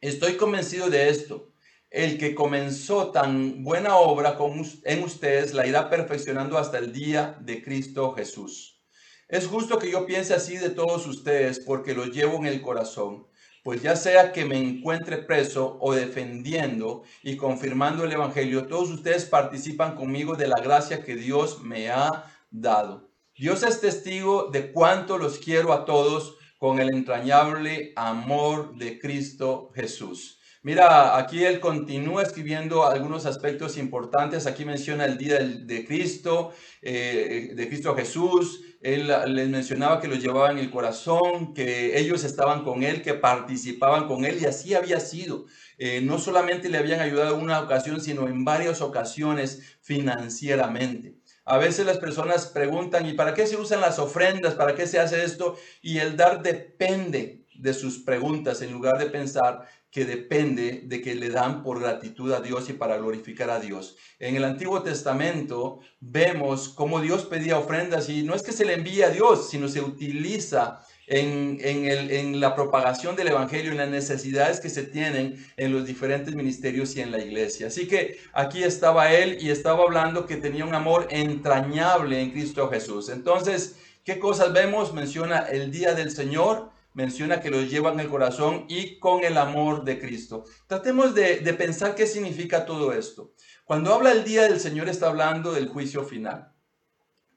Estoy 0.00 0.38
convencido 0.38 0.88
de 0.88 1.10
esto. 1.10 1.52
El 1.90 2.16
que 2.16 2.34
comenzó 2.34 3.10
tan 3.10 3.62
buena 3.62 3.98
obra 3.98 4.38
en 4.84 5.02
ustedes 5.02 5.52
la 5.52 5.66
irá 5.66 5.90
perfeccionando 5.90 6.56
hasta 6.56 6.78
el 6.78 6.90
día 6.90 7.36
de 7.42 7.62
Cristo 7.62 8.14
Jesús. 8.14 8.82
Es 9.28 9.46
justo 9.46 9.78
que 9.78 9.90
yo 9.90 10.06
piense 10.06 10.32
así 10.32 10.56
de 10.56 10.70
todos 10.70 11.06
ustedes 11.06 11.60
porque 11.60 11.92
los 11.92 12.08
llevo 12.08 12.38
en 12.38 12.46
el 12.46 12.62
corazón, 12.62 13.26
pues 13.62 13.82
ya 13.82 13.94
sea 13.94 14.32
que 14.32 14.46
me 14.46 14.56
encuentre 14.56 15.18
preso 15.18 15.76
o 15.82 15.92
defendiendo 15.92 17.02
y 17.22 17.36
confirmando 17.36 18.04
el 18.04 18.12
Evangelio, 18.12 18.66
todos 18.66 18.88
ustedes 18.88 19.26
participan 19.26 19.94
conmigo 19.94 20.36
de 20.36 20.48
la 20.48 20.62
gracia 20.62 21.04
que 21.04 21.16
Dios 21.16 21.62
me 21.62 21.90
ha 21.90 22.34
dado. 22.50 23.10
Dios 23.36 23.62
es 23.62 23.82
testigo 23.82 24.48
de 24.50 24.72
cuánto 24.72 25.18
los 25.18 25.36
quiero 25.36 25.74
a 25.74 25.84
todos 25.84 26.37
con 26.58 26.80
el 26.80 26.90
entrañable 26.90 27.92
amor 27.96 28.76
de 28.76 28.98
Cristo 28.98 29.70
Jesús. 29.74 30.38
Mira, 30.62 31.16
aquí 31.16 31.44
él 31.44 31.60
continúa 31.60 32.22
escribiendo 32.22 32.84
algunos 32.84 33.26
aspectos 33.26 33.78
importantes. 33.78 34.46
Aquí 34.46 34.64
menciona 34.64 35.04
el 35.06 35.16
día 35.16 35.38
de 35.38 35.86
Cristo, 35.86 36.52
eh, 36.82 37.52
de 37.54 37.68
Cristo 37.68 37.94
Jesús. 37.94 38.64
Él 38.80 39.10
les 39.28 39.48
mencionaba 39.48 40.00
que 40.00 40.08
los 40.08 40.20
llevaba 40.20 40.50
en 40.50 40.58
el 40.58 40.70
corazón, 40.70 41.54
que 41.54 41.98
ellos 41.98 42.24
estaban 42.24 42.64
con 42.64 42.82
él, 42.82 43.02
que 43.02 43.14
participaban 43.14 44.08
con 44.08 44.24
él 44.24 44.38
y 44.42 44.46
así 44.46 44.74
había 44.74 44.98
sido. 44.98 45.46
Eh, 45.78 46.00
no 46.02 46.18
solamente 46.18 46.68
le 46.68 46.78
habían 46.78 47.00
ayudado 47.00 47.36
en 47.36 47.44
una 47.44 47.60
ocasión, 47.60 48.00
sino 48.00 48.26
en 48.26 48.44
varias 48.44 48.80
ocasiones 48.80 49.78
financieramente. 49.80 51.14
A 51.50 51.56
veces 51.56 51.86
las 51.86 51.96
personas 51.96 52.44
preguntan, 52.44 53.06
¿y 53.06 53.14
para 53.14 53.32
qué 53.32 53.46
se 53.46 53.56
usan 53.56 53.80
las 53.80 53.98
ofrendas? 53.98 54.54
¿Para 54.54 54.74
qué 54.74 54.86
se 54.86 54.98
hace 54.98 55.24
esto? 55.24 55.56
Y 55.80 55.96
el 55.96 56.14
dar 56.14 56.42
depende 56.42 57.46
de 57.54 57.72
sus 57.72 58.00
preguntas 58.00 58.60
en 58.60 58.70
lugar 58.70 58.98
de 58.98 59.06
pensar 59.06 59.66
que 59.90 60.04
depende 60.04 60.82
de 60.84 61.00
que 61.00 61.14
le 61.14 61.30
dan 61.30 61.62
por 61.62 61.80
gratitud 61.80 62.30
a 62.32 62.42
Dios 62.42 62.68
y 62.68 62.74
para 62.74 62.98
glorificar 62.98 63.48
a 63.48 63.60
Dios. 63.60 63.96
En 64.18 64.36
el 64.36 64.44
Antiguo 64.44 64.82
Testamento 64.82 65.80
vemos 66.00 66.68
cómo 66.68 67.00
Dios 67.00 67.24
pedía 67.24 67.58
ofrendas 67.58 68.10
y 68.10 68.24
no 68.24 68.34
es 68.34 68.42
que 68.42 68.52
se 68.52 68.66
le 68.66 68.74
envíe 68.74 69.00
a 69.00 69.08
Dios, 69.08 69.48
sino 69.48 69.68
se 69.68 69.80
utiliza 69.80 70.84
en, 71.08 71.58
en, 71.62 72.40
la 72.40 72.54
propagación 72.54 73.16
del 73.16 73.28
Evangelio, 73.28 73.72
en 73.72 73.78
las 73.78 73.88
necesidades 73.88 74.60
que 74.60 74.68
se 74.68 74.82
tienen 74.82 75.44
en 75.56 75.72
los 75.72 75.86
diferentes 75.86 76.34
ministerios 76.34 76.94
y 76.96 77.00
en 77.00 77.10
la 77.10 77.18
iglesia. 77.18 77.68
Así 77.68 77.88
que 77.88 78.18
aquí 78.32 78.62
estaba 78.62 79.12
él 79.12 79.38
y 79.40 79.50
estaba 79.50 79.84
hablando 79.84 80.26
que 80.26 80.36
tenía 80.36 80.64
un 80.64 80.74
amor 80.74 81.08
entrañable 81.10 82.20
en 82.20 82.30
Cristo 82.30 82.68
Jesús. 82.68 83.08
Entonces, 83.08 83.76
¿qué 84.04 84.18
cosas 84.18 84.52
vemos? 84.52 84.92
Menciona 84.92 85.38
el 85.38 85.70
día 85.70 85.94
del 85.94 86.10
Señor, 86.10 86.70
menciona 86.92 87.40
que 87.40 87.50
los 87.50 87.70
lleva 87.70 87.92
en 87.92 88.00
el 88.00 88.08
corazón 88.08 88.66
y 88.68 88.98
con 88.98 89.24
el 89.24 89.38
amor 89.38 89.84
de 89.84 89.98
Cristo. 89.98 90.44
Tratemos 90.66 91.14
de, 91.14 91.40
de 91.40 91.54
pensar 91.54 91.94
qué 91.94 92.06
significa 92.06 92.66
todo 92.66 92.92
esto. 92.92 93.32
Cuando 93.64 93.94
habla 93.94 94.12
el 94.12 94.24
día 94.24 94.42
del 94.42 94.60
Señor 94.60 94.88
está 94.88 95.08
hablando 95.08 95.52
del 95.52 95.68
juicio 95.68 96.04
final 96.04 96.52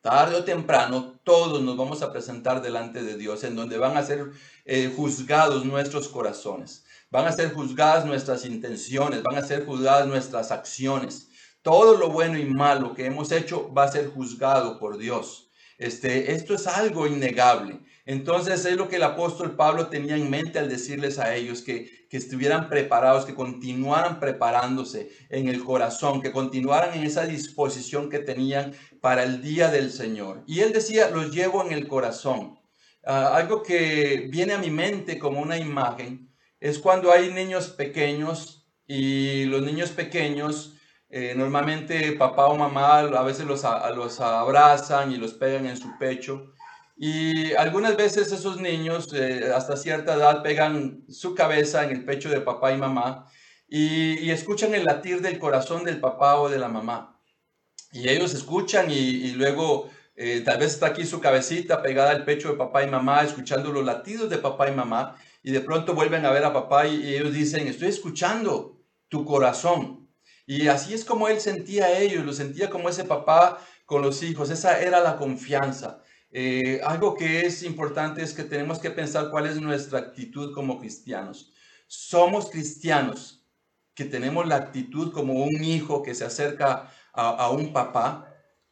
tarde 0.02 0.36
o 0.36 0.44
temprano, 0.44 1.20
todos 1.24 1.62
nos 1.62 1.78
vamos 1.78 2.02
a 2.02 2.12
presentar 2.12 2.62
delante 2.62 3.04
de 3.04 3.18
Dios, 3.18 3.44
en 3.44 3.56
donde 3.56 3.78
van 3.78 3.98
a 3.98 4.04
ser 4.04 4.32
eh, 4.66 4.92
juzgados 4.96 5.64
nuestros 5.64 6.08
corazones, 6.08 6.84
van 7.12 7.28
a 7.28 7.32
ser 7.32 7.54
juzgadas 7.54 8.06
nuestras 8.06 8.46
intenciones, 8.46 9.22
van 9.24 9.38
a 9.38 9.46
ser 9.46 9.66
juzgadas 9.66 10.08
nuestras 10.08 10.52
acciones. 10.52 11.30
Todo 11.62 11.96
lo 11.96 12.10
bueno 12.10 12.40
y 12.40 12.46
malo 12.46 12.96
que 12.96 13.06
hemos 13.06 13.32
hecho 13.32 13.72
va 13.72 13.84
a 13.84 13.92
ser 13.92 14.10
juzgado 14.10 14.80
por 14.80 14.98
Dios. 14.98 15.52
Este, 15.78 16.34
esto 16.34 16.56
es 16.56 16.66
algo 16.66 17.06
innegable. 17.08 17.80
Entonces 18.06 18.66
es 18.66 18.78
lo 18.78 18.90
que 18.90 18.96
el 18.96 19.04
apóstol 19.04 19.56
Pablo 19.56 19.88
tenía 19.88 20.16
en 20.16 20.30
mente 20.30 20.58
al 20.58 20.70
decirles 20.70 21.20
a 21.20 21.36
ellos 21.36 21.62
que, 21.62 22.08
que 22.10 22.18
estuvieran 22.18 22.68
preparados, 22.68 23.26
que 23.26 23.36
continuaran 23.36 24.20
preparándose 24.20 25.12
en 25.30 25.48
el 25.48 25.64
corazón, 25.64 26.22
que 26.22 26.32
continuaran 26.32 26.98
en 26.98 27.04
esa 27.04 27.26
disposición 27.26 28.10
que 28.10 28.20
tenían 28.20 28.74
para 29.02 29.24
el 29.24 29.42
día 29.42 29.70
del 29.70 29.92
Señor. 29.92 30.44
Y 30.48 30.62
él 30.62 30.72
decía, 30.74 31.10
los 31.10 31.32
llevo 31.32 31.66
en 31.66 31.74
el 31.74 31.88
corazón. 31.88 32.60
Ah, 33.04 33.36
algo 33.36 33.64
que 33.64 34.28
viene 34.32 34.54
a 34.54 34.60
mi 34.60 34.70
mente 34.70 35.20
como 35.20 35.42
una 35.42 35.58
imagen 35.58 36.32
es 36.60 36.80
cuando 36.80 37.12
hay 37.12 37.34
niños 37.34 37.70
pequeños 37.70 38.68
y 38.88 39.46
los 39.46 39.64
niños 39.64 39.90
pequeños 39.90 40.76
eh, 41.10 41.34
normalmente 41.36 42.14
papá 42.14 42.48
o 42.48 42.56
mamá 42.56 43.00
a 43.00 43.24
veces 43.24 43.46
los, 43.46 43.64
los 43.96 44.20
abrazan 44.22 45.12
y 45.12 45.18
los 45.18 45.34
pegan 45.34 45.66
en 45.66 45.76
su 45.76 45.98
pecho. 45.98 46.54
Y 46.96 47.54
algunas 47.54 47.98
veces 47.98 48.32
esos 48.32 48.62
niños 48.62 49.12
eh, 49.14 49.52
hasta 49.54 49.76
cierta 49.76 50.14
edad 50.14 50.44
pegan 50.44 51.04
su 51.10 51.36
cabeza 51.36 51.84
en 51.84 51.90
el 51.90 52.06
pecho 52.06 52.30
de 52.30 52.42
papá 52.42 52.72
y 52.72 52.78
mamá 52.78 53.26
y, 53.68 54.30
escuchan 54.30 54.76
el 54.76 54.86
latir 54.86 55.22
del 55.22 55.40
corazón 55.40 55.84
del 55.84 56.00
papá 56.00 56.36
o 56.40 56.50
de 56.50 56.60
la 56.60 56.68
mamá. 56.68 57.21
Y 57.92 58.10
ellos 58.10 58.34
escuchan 58.34 58.90
y, 58.90 59.32
luego 59.32 59.90
eh, 60.16 60.42
tal 60.46 60.60
vez 60.60 60.74
está 60.74 60.88
aquí 60.88 61.06
su 61.06 61.20
cabecita 61.20 61.82
pegada 61.82 62.12
al 62.12 62.26
pecho 62.26 62.50
de 62.50 62.58
papá 62.58 62.84
y 62.84 62.90
mamá, 62.90 63.24
escuchando 63.24 63.72
los 63.72 63.86
latidos 63.86 64.30
de 64.30 64.38
papá 64.38 64.70
y 64.70 64.76
mamá. 64.76 65.18
Y 65.44 65.52
de 65.52 65.62
pronto 65.62 65.94
vuelven 65.94 66.26
a 66.26 66.32
ver 66.32 66.46
a 66.46 66.54
papá 66.54 66.88
y 66.88 67.16
ellos 67.16 67.34
dicen, 67.34 67.68
estoy 67.68 67.90
escuchando 67.90 68.80
tu 69.10 69.26
corazón. 69.26 70.10
Y 70.46 70.68
así 70.68 70.94
es 70.94 71.06
como 71.06 71.28
él 71.28 71.40
sentía 71.40 71.86
a 71.86 72.00
ellos, 72.00 72.26
lo 72.26 72.34
sentía 72.34 72.70
como 72.70 72.90
ese 72.90 73.04
papá 73.04 73.60
con 73.86 74.02
los 74.02 74.24
hijos, 74.24 74.50
esa 74.50 74.82
era 74.82 75.00
la 75.02 75.18
confianza. 75.18 76.02
Eh, 76.32 76.80
algo 76.84 77.16
que 77.16 77.46
es 77.46 77.62
importante 77.64 78.24
es 78.24 78.34
que 78.34 78.44
tenemos 78.44 78.80
que 78.80 78.90
pensar 78.90 79.30
cuál 79.30 79.48
es 79.48 79.60
nuestra 79.60 80.00
actitud 80.00 80.54
como 80.54 80.80
cristianos. 80.80 81.52
Somos 81.88 82.50
cristianos 82.50 83.46
que 83.94 84.06
tenemos 84.06 84.48
la 84.48 84.56
actitud 84.56 85.12
como 85.12 85.34
un 85.44 85.64
hijo 85.64 86.02
que 86.04 86.16
se 86.16 86.24
acerca 86.24 86.90
a, 87.14 87.50
un 87.52 87.74
papá, 87.74 88.28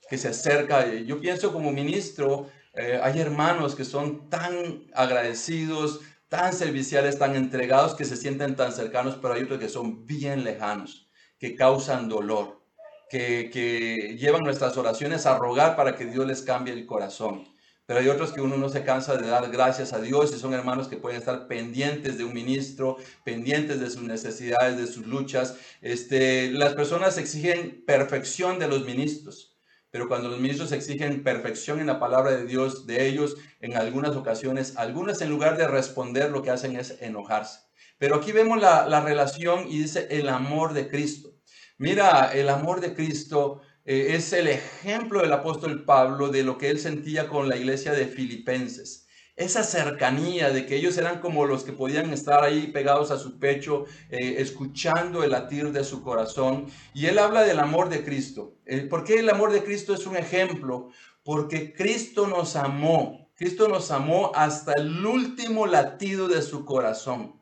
que 0.09 0.17
se 0.17 0.29
acerca. 0.29 0.87
Yo 0.87 1.19
pienso 1.19 1.53
como 1.53 1.71
ministro, 1.71 2.49
eh, 2.73 2.99
hay 3.01 3.19
hermanos 3.19 3.75
que 3.75 3.85
son 3.85 4.29
tan 4.29 4.85
agradecidos, 4.93 6.01
tan 6.29 6.53
serviciales, 6.53 7.19
tan 7.19 7.35
entregados, 7.35 7.95
que 7.95 8.05
se 8.05 8.15
sienten 8.15 8.55
tan 8.55 8.71
cercanos, 8.71 9.17
pero 9.21 9.33
hay 9.33 9.43
otros 9.43 9.59
que 9.59 9.69
son 9.69 10.05
bien 10.05 10.43
lejanos 10.43 11.09
que 11.39 11.55
causan 11.55 12.09
dolor, 12.09 12.61
que, 13.09 13.49
que 13.51 14.17
llevan 14.17 14.43
nuestras 14.43 14.77
oraciones 14.77 15.25
a 15.25 15.37
rogar 15.37 15.75
para 15.75 15.95
que 15.95 16.05
Dios 16.05 16.27
les 16.27 16.41
cambie 16.41 16.73
el 16.73 16.85
corazón. 16.85 17.47
Pero 17.89 18.01
hay 18.01 18.07
otros 18.07 18.33
que 18.33 18.41
uno 18.41 18.55
no 18.55 18.69
se 18.69 18.83
cansa 18.83 19.17
de 19.17 19.27
dar 19.27 19.49
gracias 19.49 19.93
a 19.93 19.99
Dios 19.99 20.31
y 20.31 20.37
son 20.37 20.53
hermanos 20.53 20.87
que 20.87 20.97
pueden 20.97 21.17
estar 21.17 21.47
pendientes 21.47 22.19
de 22.19 22.23
un 22.23 22.35
ministro, 22.35 22.97
pendientes 23.23 23.79
de 23.79 23.89
sus 23.89 24.03
necesidades, 24.03 24.77
de 24.77 24.85
sus 24.85 25.07
luchas. 25.07 25.55
Este, 25.81 26.51
las 26.51 26.75
personas 26.75 27.17
exigen 27.17 27.83
perfección 27.87 28.59
de 28.59 28.67
los 28.67 28.85
ministros, 28.85 29.57
pero 29.89 30.07
cuando 30.07 30.29
los 30.29 30.39
ministros 30.39 30.71
exigen 30.71 31.23
perfección 31.23 31.79
en 31.79 31.87
la 31.87 31.99
palabra 31.99 32.29
de 32.29 32.45
Dios 32.45 32.85
de 32.85 33.07
ellos, 33.07 33.37
en 33.59 33.75
algunas 33.75 34.15
ocasiones, 34.15 34.77
algunas 34.77 35.19
en 35.21 35.31
lugar 35.31 35.57
de 35.57 35.67
responder 35.67 36.29
lo 36.29 36.43
que 36.43 36.51
hacen 36.51 36.75
es 36.75 37.01
enojarse. 37.01 37.61
Pero 37.97 38.17
aquí 38.17 38.31
vemos 38.31 38.61
la, 38.61 38.87
la 38.87 39.01
relación 39.01 39.65
y 39.67 39.79
dice 39.79 40.07
el 40.11 40.29
amor 40.29 40.73
de 40.73 40.89
Cristo. 40.89 41.33
Mira, 41.79 42.29
el 42.33 42.49
amor 42.49 42.81
de 42.81 42.93
Cristo 42.93 43.61
eh, 43.91 44.15
es 44.15 44.33
el 44.33 44.47
ejemplo 44.47 45.19
del 45.19 45.33
apóstol 45.33 45.83
Pablo 45.83 46.29
de 46.29 46.43
lo 46.43 46.59
que 46.59 46.69
él 46.69 46.77
sentía 46.77 47.27
con 47.27 47.49
la 47.49 47.57
iglesia 47.57 47.91
de 47.91 48.05
Filipenses. 48.05 49.07
Esa 49.35 49.63
cercanía 49.63 50.51
de 50.51 50.67
que 50.67 50.75
ellos 50.75 50.95
eran 50.99 51.21
como 51.21 51.47
los 51.47 51.63
que 51.63 51.73
podían 51.73 52.13
estar 52.13 52.43
ahí 52.43 52.67
pegados 52.67 53.09
a 53.09 53.17
su 53.17 53.39
pecho, 53.39 53.85
eh, 54.11 54.35
escuchando 54.37 55.23
el 55.23 55.31
latir 55.31 55.71
de 55.71 55.83
su 55.83 56.03
corazón. 56.03 56.67
Y 56.93 57.07
él 57.07 57.17
habla 57.17 57.41
del 57.41 57.57
amor 57.57 57.89
de 57.89 58.03
Cristo. 58.03 58.53
Eh, 58.67 58.81
¿Por 58.81 59.03
qué 59.03 59.21
el 59.21 59.29
amor 59.31 59.51
de 59.51 59.63
Cristo 59.63 59.95
es 59.95 60.05
un 60.05 60.17
ejemplo? 60.17 60.89
Porque 61.23 61.73
Cristo 61.73 62.27
nos 62.27 62.55
amó. 62.55 63.31
Cristo 63.33 63.67
nos 63.67 63.89
amó 63.89 64.31
hasta 64.35 64.73
el 64.73 65.03
último 65.03 65.65
latido 65.65 66.27
de 66.27 66.43
su 66.43 66.63
corazón. 66.63 67.38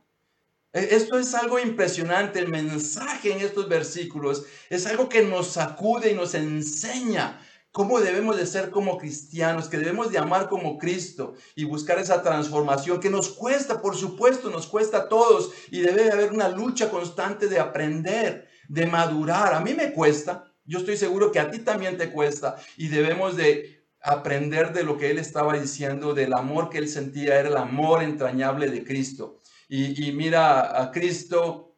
E, 0.74 0.96
esto 0.96 1.18
es 1.18 1.34
algo 1.34 1.60
impresionante, 1.60 2.40
el 2.40 2.50
mensaje 2.50 3.32
en 3.32 3.42
estos 3.42 3.70
versículos 3.70 4.46
es 4.70 4.86
algo 4.86 5.10
que 5.10 5.24
nos 5.24 5.48
sacude 5.48 6.12
y 6.12 6.16
nos 6.16 6.34
enseña 6.34 7.42
cómo 7.72 8.00
debemos 8.00 8.38
de 8.38 8.48
ser 8.48 8.72
como 8.72 8.98
cristianos, 8.98 9.68
que 9.68 9.78
debemos 9.78 10.12
de 10.12 10.18
amar 10.18 10.50
como 10.50 10.80
Cristo 10.80 11.36
y 11.56 11.64
buscar 11.64 12.00
esa 12.00 12.24
transformación 12.24 13.00
que 13.00 13.12
nos 13.12 13.30
cuesta, 13.30 13.82
por 13.82 13.96
supuesto, 13.96 14.50
nos 14.50 14.66
cuesta 14.66 14.98
a 14.98 15.10
todos 15.10 15.52
y 15.70 15.82
debe 15.82 16.12
haber 16.12 16.32
una 16.32 16.50
lucha 16.50 16.90
constante 16.90 17.48
de 17.48 17.60
aprender, 17.60 18.48
de 18.68 18.88
madurar. 18.88 19.54
A 19.54 19.60
mí 19.60 19.76
me 19.76 19.94
cuesta, 19.94 20.52
yo 20.66 20.80
estoy 20.80 20.98
seguro 20.98 21.32
que 21.32 21.40
a 21.40 21.52
ti 21.52 21.60
también 21.60 21.98
te 21.98 22.12
cuesta 22.12 22.56
y 22.78 22.88
debemos 22.88 23.38
de 23.38 23.86
aprender 24.02 24.74
de 24.74 24.84
lo 24.84 24.98
que 24.98 25.12
él 25.12 25.20
estaba 25.20 25.58
diciendo, 25.58 26.14
del 26.14 26.34
amor 26.34 26.70
que 26.70 26.80
él 26.80 26.88
sentía, 26.88 27.40
era 27.40 27.50
el 27.50 27.58
amor 27.58 28.02
entrañable 28.02 28.70
de 28.70 28.84
Cristo. 28.84 29.37
Y, 29.70 30.12
mira, 30.14 30.82
a 30.82 30.92
Cristo 30.92 31.76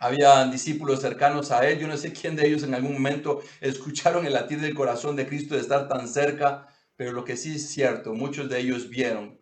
había 0.00 0.44
discípulos 0.46 1.00
cercanos 1.00 1.50
a 1.50 1.68
él. 1.68 1.78
Yo 1.78 1.86
no 1.86 1.96
sé 1.96 2.12
quién 2.12 2.36
de 2.36 2.46
ellos 2.46 2.62
en 2.62 2.74
algún 2.74 2.94
momento 2.94 3.42
escucharon 3.60 4.24
el 4.24 4.32
latir 4.32 4.60
del 4.60 4.74
corazón 4.74 5.16
de 5.16 5.26
Cristo 5.26 5.54
de 5.54 5.60
estar 5.60 5.88
tan 5.88 6.08
cerca, 6.08 6.68
pero 6.96 7.12
lo 7.12 7.24
que 7.24 7.36
sí 7.36 7.56
es 7.56 7.68
cierto, 7.68 8.14
muchos 8.14 8.48
de 8.48 8.60
ellos 8.60 8.88
vieron 8.88 9.38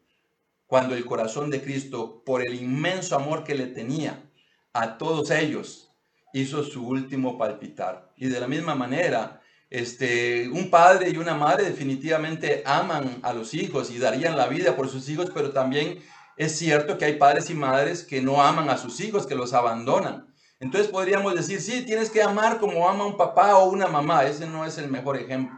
cuando 0.66 0.96
el 0.96 1.04
corazón 1.04 1.50
de 1.50 1.62
Cristo, 1.62 2.24
por 2.24 2.46
el 2.46 2.54
inmenso 2.54 3.14
amor 3.14 3.44
que 3.44 3.54
le 3.54 3.66
tenía 3.66 4.28
a 4.72 4.98
todos 4.98 5.30
ellos, 5.30 5.90
hizo 6.32 6.64
su 6.64 6.86
último 6.86 7.38
palpitar. 7.38 8.12
Y 8.16 8.26
de 8.26 8.40
la 8.40 8.48
misma 8.48 8.74
manera, 8.74 9.40
este, 9.70 10.48
un 10.48 10.70
padre 10.70 11.10
y 11.10 11.16
una 11.18 11.34
madre 11.34 11.64
definitivamente 11.64 12.62
aman 12.66 13.20
a 13.22 13.32
los 13.32 13.54
hijos 13.54 13.90
y 13.90 13.98
darían 13.98 14.36
la 14.36 14.48
vida 14.48 14.74
por 14.74 14.88
sus 14.88 15.08
hijos, 15.08 15.30
pero 15.32 15.52
también 15.52 16.00
es 16.36 16.58
cierto 16.58 16.98
que 16.98 17.06
hay 17.06 17.16
padres 17.16 17.50
y 17.50 17.54
madres 17.54 18.04
que 18.04 18.20
no 18.20 18.42
aman 18.42 18.68
a 18.68 18.78
sus 18.78 19.00
hijos, 19.00 19.26
que 19.26 19.34
los 19.34 19.54
abandonan. 19.54 20.34
Entonces 20.60 20.90
podríamos 20.90 21.34
decir, 21.34 21.60
sí, 21.60 21.84
tienes 21.84 22.10
que 22.10 22.22
amar 22.22 22.58
como 22.58 22.88
ama 22.88 23.06
un 23.06 23.16
papá 23.16 23.56
o 23.58 23.70
una 23.70 23.88
mamá. 23.88 24.24
Ese 24.24 24.46
no 24.46 24.64
es 24.64 24.78
el 24.78 24.88
mejor 24.88 25.16
ejemplo, 25.16 25.56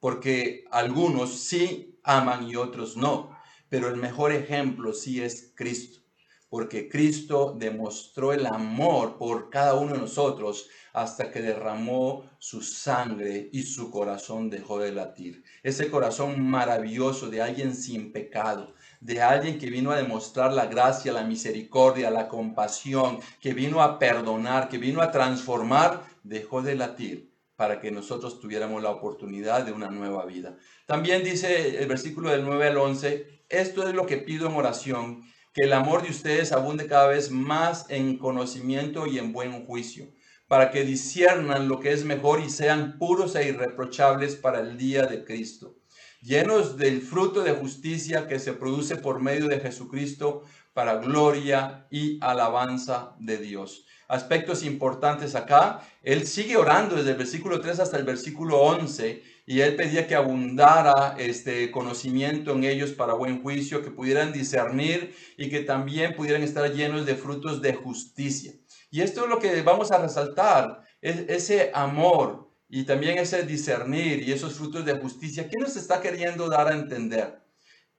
porque 0.00 0.64
algunos 0.70 1.38
sí 1.40 2.00
aman 2.02 2.48
y 2.48 2.56
otros 2.56 2.96
no. 2.96 3.36
Pero 3.68 3.88
el 3.88 3.96
mejor 3.96 4.32
ejemplo 4.32 4.92
sí 4.92 5.22
es 5.22 5.52
Cristo, 5.54 6.00
porque 6.48 6.88
Cristo 6.88 7.56
demostró 7.58 8.32
el 8.32 8.46
amor 8.46 9.16
por 9.16 9.48
cada 9.48 9.74
uno 9.74 9.94
de 9.94 10.00
nosotros 10.00 10.68
hasta 10.92 11.30
que 11.30 11.40
derramó 11.40 12.30
su 12.38 12.60
sangre 12.60 13.48
y 13.52 13.62
su 13.62 13.90
corazón 13.90 14.50
dejó 14.50 14.78
de 14.78 14.92
latir. 14.92 15.42
Ese 15.62 15.90
corazón 15.90 16.42
maravilloso 16.42 17.30
de 17.30 17.40
alguien 17.40 17.74
sin 17.74 18.12
pecado, 18.12 18.74
de 19.02 19.20
alguien 19.20 19.58
que 19.58 19.68
vino 19.68 19.90
a 19.90 19.96
demostrar 19.96 20.52
la 20.52 20.66
gracia, 20.66 21.12
la 21.12 21.24
misericordia, 21.24 22.08
la 22.08 22.28
compasión, 22.28 23.18
que 23.40 23.52
vino 23.52 23.82
a 23.82 23.98
perdonar, 23.98 24.68
que 24.68 24.78
vino 24.78 25.02
a 25.02 25.10
transformar, 25.10 26.04
dejó 26.22 26.62
de 26.62 26.76
latir 26.76 27.32
para 27.56 27.80
que 27.80 27.90
nosotros 27.90 28.38
tuviéramos 28.38 28.80
la 28.80 28.90
oportunidad 28.90 29.66
de 29.66 29.72
una 29.72 29.90
nueva 29.90 30.24
vida. 30.24 30.56
También 30.86 31.24
dice 31.24 31.82
el 31.82 31.88
versículo 31.88 32.30
del 32.30 32.44
9 32.44 32.68
al 32.68 32.76
11, 32.76 33.44
esto 33.48 33.88
es 33.88 33.92
lo 33.92 34.06
que 34.06 34.18
pido 34.18 34.46
en 34.46 34.54
oración, 34.54 35.22
que 35.52 35.64
el 35.64 35.72
amor 35.72 36.02
de 36.02 36.10
ustedes 36.10 36.52
abunde 36.52 36.86
cada 36.86 37.08
vez 37.08 37.32
más 37.32 37.86
en 37.88 38.18
conocimiento 38.18 39.08
y 39.08 39.18
en 39.18 39.32
buen 39.32 39.66
juicio, 39.66 40.12
para 40.46 40.70
que 40.70 40.84
disiernan 40.84 41.66
lo 41.66 41.80
que 41.80 41.90
es 41.90 42.04
mejor 42.04 42.40
y 42.40 42.48
sean 42.48 42.98
puros 42.98 43.34
e 43.34 43.48
irreprochables 43.48 44.36
para 44.36 44.60
el 44.60 44.78
día 44.78 45.06
de 45.06 45.24
Cristo 45.24 45.81
llenos 46.22 46.76
del 46.76 47.02
fruto 47.02 47.42
de 47.42 47.52
justicia 47.52 48.28
que 48.28 48.38
se 48.38 48.52
produce 48.52 48.96
por 48.96 49.20
medio 49.20 49.48
de 49.48 49.60
Jesucristo 49.60 50.44
para 50.72 50.96
gloria 50.96 51.86
y 51.90 52.18
alabanza 52.22 53.14
de 53.18 53.38
Dios. 53.38 53.84
Aspectos 54.08 54.62
importantes 54.62 55.34
acá. 55.34 55.80
Él 56.02 56.26
sigue 56.26 56.56
orando 56.56 56.96
desde 56.96 57.12
el 57.12 57.16
versículo 57.16 57.60
3 57.60 57.80
hasta 57.80 57.96
el 57.96 58.04
versículo 58.04 58.58
11 58.60 59.22
y 59.46 59.60
él 59.60 59.74
pedía 59.74 60.06
que 60.06 60.14
abundara 60.14 61.16
este 61.18 61.70
conocimiento 61.70 62.52
en 62.52 62.64
ellos 62.64 62.92
para 62.92 63.14
buen 63.14 63.42
juicio, 63.42 63.82
que 63.82 63.90
pudieran 63.90 64.32
discernir 64.32 65.14
y 65.36 65.50
que 65.50 65.60
también 65.60 66.14
pudieran 66.14 66.42
estar 66.42 66.70
llenos 66.72 67.06
de 67.06 67.16
frutos 67.16 67.60
de 67.60 67.74
justicia. 67.74 68.52
Y 68.90 69.00
esto 69.00 69.24
es 69.24 69.30
lo 69.30 69.38
que 69.38 69.62
vamos 69.62 69.90
a 69.90 69.98
resaltar, 69.98 70.82
es 71.00 71.24
ese 71.28 71.72
amor, 71.74 72.51
y 72.74 72.84
también 72.84 73.18
ese 73.18 73.42
discernir 73.42 74.26
y 74.26 74.32
esos 74.32 74.54
frutos 74.54 74.86
de 74.86 74.94
justicia, 74.94 75.46
¿qué 75.46 75.58
nos 75.58 75.76
está 75.76 76.00
queriendo 76.00 76.48
dar 76.48 76.68
a 76.68 76.74
entender? 76.74 77.42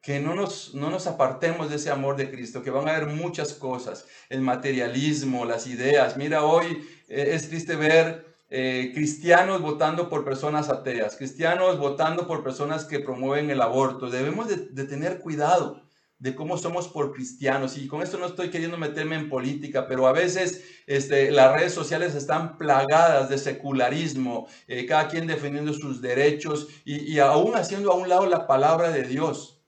Que 0.01 0.19
no 0.19 0.34
nos, 0.34 0.74
no 0.74 0.89
nos 0.89 1.05
apartemos 1.05 1.69
de 1.69 1.76
ese 1.76 1.91
amor 1.91 2.15
de 2.15 2.32
Cristo, 2.32 2.63
que 2.63 2.71
van 2.71 2.88
a 2.88 2.95
haber 2.95 3.09
muchas 3.09 3.53
cosas, 3.53 4.07
el 4.30 4.41
materialismo, 4.41 5.45
las 5.45 5.67
ideas. 5.67 6.17
Mira, 6.17 6.43
hoy 6.43 6.84
eh, 7.07 7.34
es 7.34 7.49
triste 7.49 7.76
ver 7.76 8.26
eh, 8.49 8.89
cristianos 8.95 9.61
votando 9.61 10.09
por 10.09 10.26
personas 10.26 10.69
ateas, 10.69 11.17
cristianos 11.17 11.78
votando 11.78 12.26
por 12.26 12.43
personas 12.43 12.86
que 12.86 12.99
promueven 12.99 13.51
el 13.51 13.61
aborto. 13.61 14.09
Debemos 14.09 14.47
de, 14.47 14.86
tener 14.86 15.19
cuidado 15.19 15.84
de 16.24 16.34
cómo 16.36 16.57
somos 16.57 16.88
por 16.88 17.11
cristianos. 17.11 17.78
Y 17.78 17.86
con 17.86 18.01
esto 18.01 18.17
no 18.17 18.28
estoy 18.28 18.49
queriendo 18.49 18.78
meterme 18.78 19.17
en 19.17 19.28
política, 19.28 19.88
pero 19.89 20.07
a 20.07 20.13
veces 20.13 20.63
este, 20.88 21.32
las 21.32 21.51
redes 21.51 21.74
sociales 21.74 22.15
están 22.15 22.57
plagadas 22.57 23.28
de 23.28 23.38
secularismo, 23.38 24.47
eh, 24.69 24.86
cada 24.86 25.09
quien 25.09 25.28
defendiendo 25.28 25.74
sus 25.74 26.01
derechos 26.01 26.69
y, 26.86 27.11
y 27.11 27.19
aún 27.19 27.57
haciendo 27.57 27.91
a 27.91 27.95
un 27.95 28.07
lado 28.07 28.26
la 28.26 28.47
palabra 28.47 28.89
de 28.89 29.03
Dios. 29.03 29.59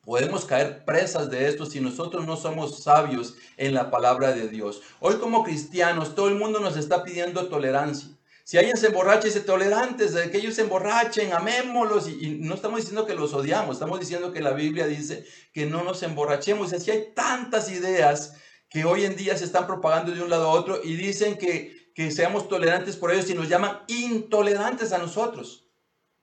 Podemos 0.00 0.46
caer 0.46 0.86
presas 0.86 1.28
de 1.30 1.48
esto 1.48 1.66
si 1.66 1.82
nosotros 1.82 2.26
no 2.26 2.38
somos 2.38 2.82
sabios 2.82 3.34
en 3.58 3.74
la 3.74 3.90
palabra 3.90 4.32
de 4.32 4.48
Dios. 4.48 4.80
Hoy 5.00 5.16
como 5.16 5.44
cristianos, 5.44 6.14
todo 6.14 6.28
el 6.28 6.36
mundo 6.36 6.60
nos 6.60 6.78
está 6.78 7.04
pidiendo 7.04 7.48
tolerancia. 7.48 8.08
Si 8.46 8.58
alguien 8.58 8.76
se 8.76 8.88
emborracha, 8.88 9.26
dice 9.26 9.40
tolerantes, 9.40 10.12
de 10.12 10.30
que 10.30 10.36
ellos 10.36 10.54
se 10.54 10.60
emborrachen, 10.60 11.32
amémoslos. 11.32 12.08
Y, 12.08 12.38
no 12.40 12.54
estamos 12.54 12.80
diciendo 12.80 13.06
que 13.06 13.14
los 13.14 13.32
odiamos, 13.32 13.76
estamos 13.76 13.98
diciendo 13.98 14.32
que 14.32 14.42
la 14.42 14.52
Biblia 14.52 14.86
dice 14.86 15.24
que 15.54 15.64
no 15.64 15.82
nos 15.82 16.02
emborrachemos. 16.02 16.70
Y 16.70 16.76
así 16.76 16.90
hay 16.90 17.14
tantas 17.14 17.70
ideas 17.70 18.36
que 18.68 18.84
hoy 18.84 19.04
en 19.04 19.16
día 19.16 19.34
se 19.38 19.46
están 19.46 19.66
propagando 19.66 20.12
de 20.12 20.22
un 20.22 20.28
lado 20.28 20.50
a 20.50 20.52
otro 20.52 20.78
y 20.84 20.94
dicen 20.94 21.38
que, 21.38 21.90
que 21.94 22.10
seamos 22.10 22.46
tolerantes 22.46 22.96
por 22.96 23.12
ellos 23.12 23.30
y 23.30 23.34
nos 23.34 23.48
llaman 23.48 23.80
intolerantes 23.88 24.92
a 24.92 24.98
nosotros. 24.98 25.63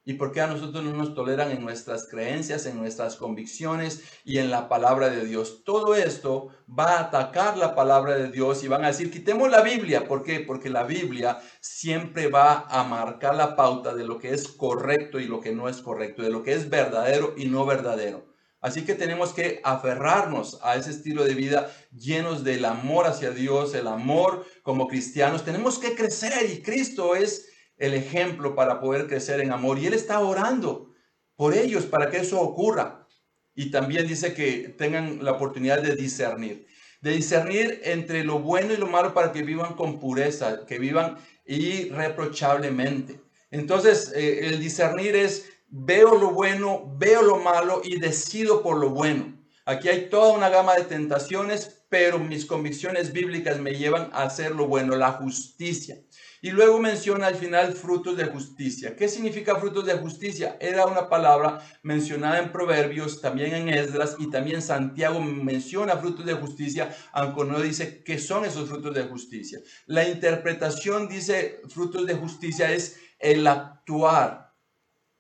¿Y 0.04 0.14
por 0.14 0.32
qué 0.32 0.41
a 0.41 0.47
nosotros 0.47 0.84
no 0.84 0.93
nos 0.93 1.14
toleran 1.14 1.52
en 1.52 1.62
nuestras 1.62 2.08
creencias, 2.08 2.66
en 2.66 2.78
nuestras 2.78 3.18
convicciones 3.18 4.02
y 4.26 4.39
en 4.39 4.49
la 4.49 4.68
palabra 4.68 5.10
de 5.10 5.26
Dios? 5.26 5.64
Todo 5.64 5.93
esto 5.93 6.47
va 6.68 6.95
a 6.95 7.02
atacar 7.02 7.56
la 7.56 7.76
palabra 7.76 8.16
de 8.16 8.32
Dios 8.32 8.64
y 8.64 8.68
van 8.68 8.84
a 8.84 8.88
decir, 8.88 9.12
quitemos 9.12 9.52
la 9.52 9.62
Biblia. 9.62 10.08
¿Por 10.08 10.24
qué? 10.24 10.39
Porque 10.39 10.72
la 10.72 10.84
Biblia 10.84 11.39
siempre 11.60 12.30
va 12.30 12.66
a 12.68 12.84
marcar 12.84 13.36
la 13.36 13.56
pauta 13.56 13.93
de 13.93 14.04
lo 14.04 14.18
que 14.18 14.34
es 14.34 14.47
correcto 14.47 15.20
y 15.20 15.26
lo 15.26 15.39
que 15.39 15.52
no 15.52 15.70
es 15.70 15.84
correcto, 15.84 16.24
de 16.24 16.32
lo 16.32 16.41
que 16.41 16.54
es 16.54 16.72
verdadero 16.72 17.36
y 17.38 17.45
no 17.45 17.68
verdadero. 17.68 18.26
Así 18.60 18.86
que 18.86 18.95
tenemos 18.95 19.34
que 19.34 19.60
aferrarnos 19.64 20.60
a 20.64 20.78
ese 20.78 20.91
estilo 20.91 21.24
de 21.26 21.36
vida 21.36 21.72
llenos 21.91 22.43
del 22.43 22.66
amor 22.66 23.06
hacia 23.06 23.32
Dios, 23.32 23.76
el 23.76 23.88
amor 23.88 24.45
como 24.64 24.88
cristianos. 24.88 25.43
Tenemos 25.43 25.78
que 25.78 25.93
crecer 25.93 26.49
y 26.49 26.62
Cristo 26.62 27.16
es 27.16 27.51
el 27.82 27.95
ejemplo 27.95 28.55
para 28.55 28.79
poder 28.79 29.07
crecer 29.07 29.41
en 29.41 29.51
amor. 29.51 29.79
Y 29.79 29.88
Él 29.88 29.93
está 29.93 30.19
orando 30.19 30.93
por 31.36 31.55
ellos 31.55 31.86
para 31.86 32.11
que 32.11 32.17
eso 32.17 32.39
ocurra. 32.39 33.07
Y 33.55 33.71
también 33.71 34.07
dice 34.07 34.34
que 34.34 34.75
tengan 34.77 35.23
la 35.23 35.32
oportunidad 35.32 35.82
de 35.82 35.95
discernir. 35.95 36.67
De 37.01 37.11
discernir 37.11 37.82
entre 37.84 38.23
lo 38.23 38.39
bueno 38.39 38.73
y 38.73 38.77
lo 38.77 38.86
malo 38.86 39.15
para 39.15 39.32
que 39.32 39.41
vivan 39.41 39.73
con 39.73 39.99
pureza, 39.99 40.65
que 40.67 40.77
vivan 40.77 41.17
irreprochablemente. 41.45 43.19
Entonces, 43.49 44.13
eh, 44.15 44.45
el 44.47 44.59
discernir 44.59 45.15
es 45.15 45.49
veo 45.67 46.15
lo 46.19 46.32
bueno, 46.32 46.93
veo 46.97 47.23
lo 47.23 47.38
malo 47.38 47.82
y 47.84 47.99
decido 47.99 48.61
por 48.61 48.77
lo 48.77 48.91
bueno. 48.91 49.41
Aquí 49.65 49.89
hay 49.89 50.09
toda 50.09 50.34
una 50.34 50.49
gama 50.49 50.75
de 50.75 50.84
tentaciones, 50.84 51.84
pero 51.89 52.19
mis 52.19 52.45
convicciones 52.45 53.11
bíblicas 53.11 53.59
me 53.59 53.73
llevan 53.75 54.11
a 54.13 54.23
hacer 54.23 54.51
lo 54.51 54.67
bueno, 54.67 54.95
la 54.95 55.13
justicia. 55.13 55.97
Y 56.44 56.50
luego 56.50 56.80
menciona 56.80 57.28
al 57.28 57.36
final 57.36 57.74
frutos 57.74 58.18
de 58.18 58.26
justicia. 58.26 58.96
¿Qué 58.96 59.08
significa 59.08 59.58
frutos 59.58 59.86
de 59.86 59.94
justicia? 59.94 60.58
Era 60.60 60.88
una 60.88 61.08
palabra 61.08 61.64
mencionada 61.84 62.39
en 62.39 62.52
Proverbios, 62.52 63.22
también 63.22 63.54
en 63.54 63.70
Esdras 63.70 64.16
y 64.18 64.28
también 64.32 64.64
Santiago 64.64 65.20
menciona 65.22 65.98
frutos 65.98 66.26
de 66.26 66.34
justicia, 66.34 66.96
aunque 67.14 67.44
no 67.46 67.62
dice 67.62 68.04
qué 68.04 68.18
son 68.18 68.44
esos 68.44 68.68
frutos 68.68 68.96
de 68.96 69.04
justicia. 69.04 69.60
La 69.86 70.08
interpretación 70.08 71.08
dice 71.08 71.62
frutos 71.70 72.08
de 72.08 72.16
justicia 72.16 72.72
es 72.72 73.00
el 73.20 73.46
actuar, 73.46 74.56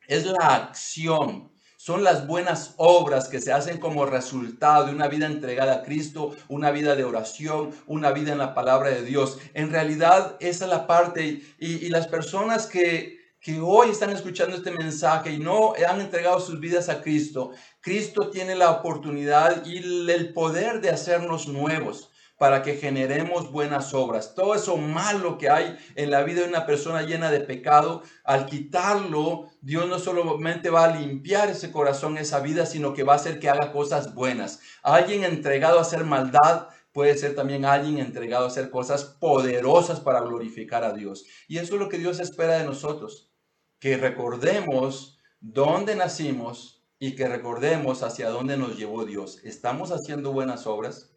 es 0.07 0.25
la 0.25 0.55
acción, 0.55 1.50
son 1.83 2.03
las 2.03 2.27
buenas 2.27 2.75
obras 2.77 3.27
que 3.27 3.41
se 3.41 3.51
hacen 3.51 3.79
como 3.79 4.05
resultado 4.05 4.85
de 4.85 4.91
una 4.91 5.07
vida 5.07 5.25
entregada 5.25 5.77
a 5.77 5.81
Cristo, 5.81 6.35
una 6.47 6.69
vida 6.69 6.95
de 6.95 7.03
oración, 7.03 7.71
una 7.87 8.11
vida 8.11 8.33
en 8.33 8.37
la 8.37 8.53
palabra 8.53 8.91
de 8.91 9.01
Dios. 9.01 9.39
En 9.55 9.71
realidad, 9.71 10.37
esa 10.39 10.65
es 10.65 10.69
la 10.69 10.85
parte 10.85 11.41
y, 11.57 11.89
las 11.89 12.07
personas 12.07 12.67
que, 12.67 13.33
que 13.39 13.59
hoy 13.59 13.89
están 13.89 14.11
escuchando 14.11 14.55
este 14.55 14.69
mensaje 14.69 15.31
y 15.31 15.39
no 15.39 15.73
han 15.89 16.01
entregado 16.01 16.39
sus 16.39 16.59
vidas 16.59 16.87
a 16.87 17.01
Cristo, 17.01 17.49
Cristo 17.81 18.29
tiene 18.29 18.53
la 18.53 18.69
oportunidad 18.69 19.65
y 19.65 19.79
el 19.79 20.33
poder 20.33 20.81
de 20.81 20.91
hacernos 20.91 21.47
nuevos 21.47 22.10
para 22.41 22.63
que 22.63 22.73
generemos 22.73 23.51
buenas 23.51 23.93
obras. 23.93 24.33
Todo 24.33 24.55
eso 24.55 24.75
malo 24.75 25.37
que 25.37 25.51
hay 25.51 25.77
en 25.93 26.09
la 26.09 26.23
vida 26.23 26.41
de 26.41 26.47
una 26.47 26.65
persona 26.65 27.03
llena 27.03 27.29
de 27.29 27.41
pecado, 27.41 28.01
al 28.23 28.47
quitarlo, 28.47 29.51
Dios 29.61 29.87
no 29.87 29.99
solamente 29.99 30.71
va 30.71 30.85
a 30.85 30.95
limpiar 30.95 31.49
ese 31.49 31.71
corazón, 31.71 32.17
esa 32.17 32.39
vida, 32.39 32.65
sino 32.65 32.95
que 32.95 33.03
va 33.03 33.13
a 33.13 33.17
hacer 33.17 33.39
que 33.39 33.47
haga 33.47 33.71
cosas 33.71 34.15
buenas. 34.15 34.59
Alguien 34.81 35.23
entregado 35.23 35.77
a 35.77 35.83
hacer 35.83 36.03
maldad 36.03 36.69
puede 36.91 37.15
ser 37.15 37.35
también 37.35 37.63
alguien 37.63 37.99
entregado 37.99 38.45
a 38.45 38.47
hacer 38.47 38.71
cosas 38.71 39.03
poderosas 39.03 39.99
para 39.99 40.21
glorificar 40.21 40.83
a 40.83 40.93
Dios. 40.93 41.25
Y 41.47 41.59
eso 41.59 41.75
es 41.75 41.79
lo 41.79 41.89
que 41.89 41.99
Dios 41.99 42.19
espera 42.19 42.57
de 42.57 42.65
nosotros, 42.65 43.31
que 43.79 43.97
recordemos 43.97 45.19
dónde 45.41 45.95
nacimos 45.95 46.83
y 46.97 47.13
que 47.13 47.27
recordemos 47.27 48.01
hacia 48.01 48.31
dónde 48.31 48.57
nos 48.57 48.79
llevó 48.79 49.05
Dios. 49.05 49.41
¿Estamos 49.43 49.91
haciendo 49.91 50.31
buenas 50.31 50.65
obras? 50.65 51.10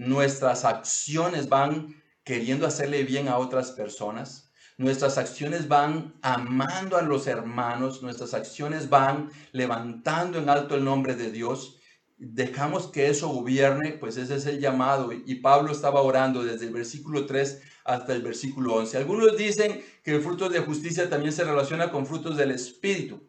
Nuestras 0.00 0.64
acciones 0.64 1.50
van 1.50 1.94
queriendo 2.24 2.66
hacerle 2.66 3.04
bien 3.04 3.28
a 3.28 3.36
otras 3.36 3.72
personas, 3.72 4.50
nuestras 4.78 5.18
acciones 5.18 5.68
van 5.68 6.14
amando 6.22 6.96
a 6.96 7.02
los 7.02 7.26
hermanos, 7.26 8.02
nuestras 8.02 8.32
acciones 8.32 8.88
van 8.88 9.30
levantando 9.52 10.38
en 10.38 10.48
alto 10.48 10.74
el 10.74 10.84
nombre 10.84 11.16
de 11.16 11.30
Dios. 11.30 11.76
Dejamos 12.16 12.86
que 12.86 13.10
eso 13.10 13.28
gobierne, 13.28 13.92
pues 13.92 14.16
ese 14.16 14.36
es 14.36 14.46
el 14.46 14.58
llamado. 14.58 15.12
Y 15.12 15.34
Pablo 15.36 15.70
estaba 15.70 16.00
orando 16.00 16.44
desde 16.44 16.66
el 16.66 16.72
versículo 16.72 17.26
3 17.26 17.60
hasta 17.84 18.14
el 18.14 18.22
versículo 18.22 18.76
11. 18.76 18.96
Algunos 18.96 19.36
dicen 19.36 19.84
que 20.02 20.14
el 20.14 20.22
fruto 20.22 20.48
de 20.48 20.60
justicia 20.60 21.10
también 21.10 21.32
se 21.32 21.44
relaciona 21.44 21.90
con 21.90 22.06
frutos 22.06 22.38
del 22.38 22.52
Espíritu. 22.52 23.28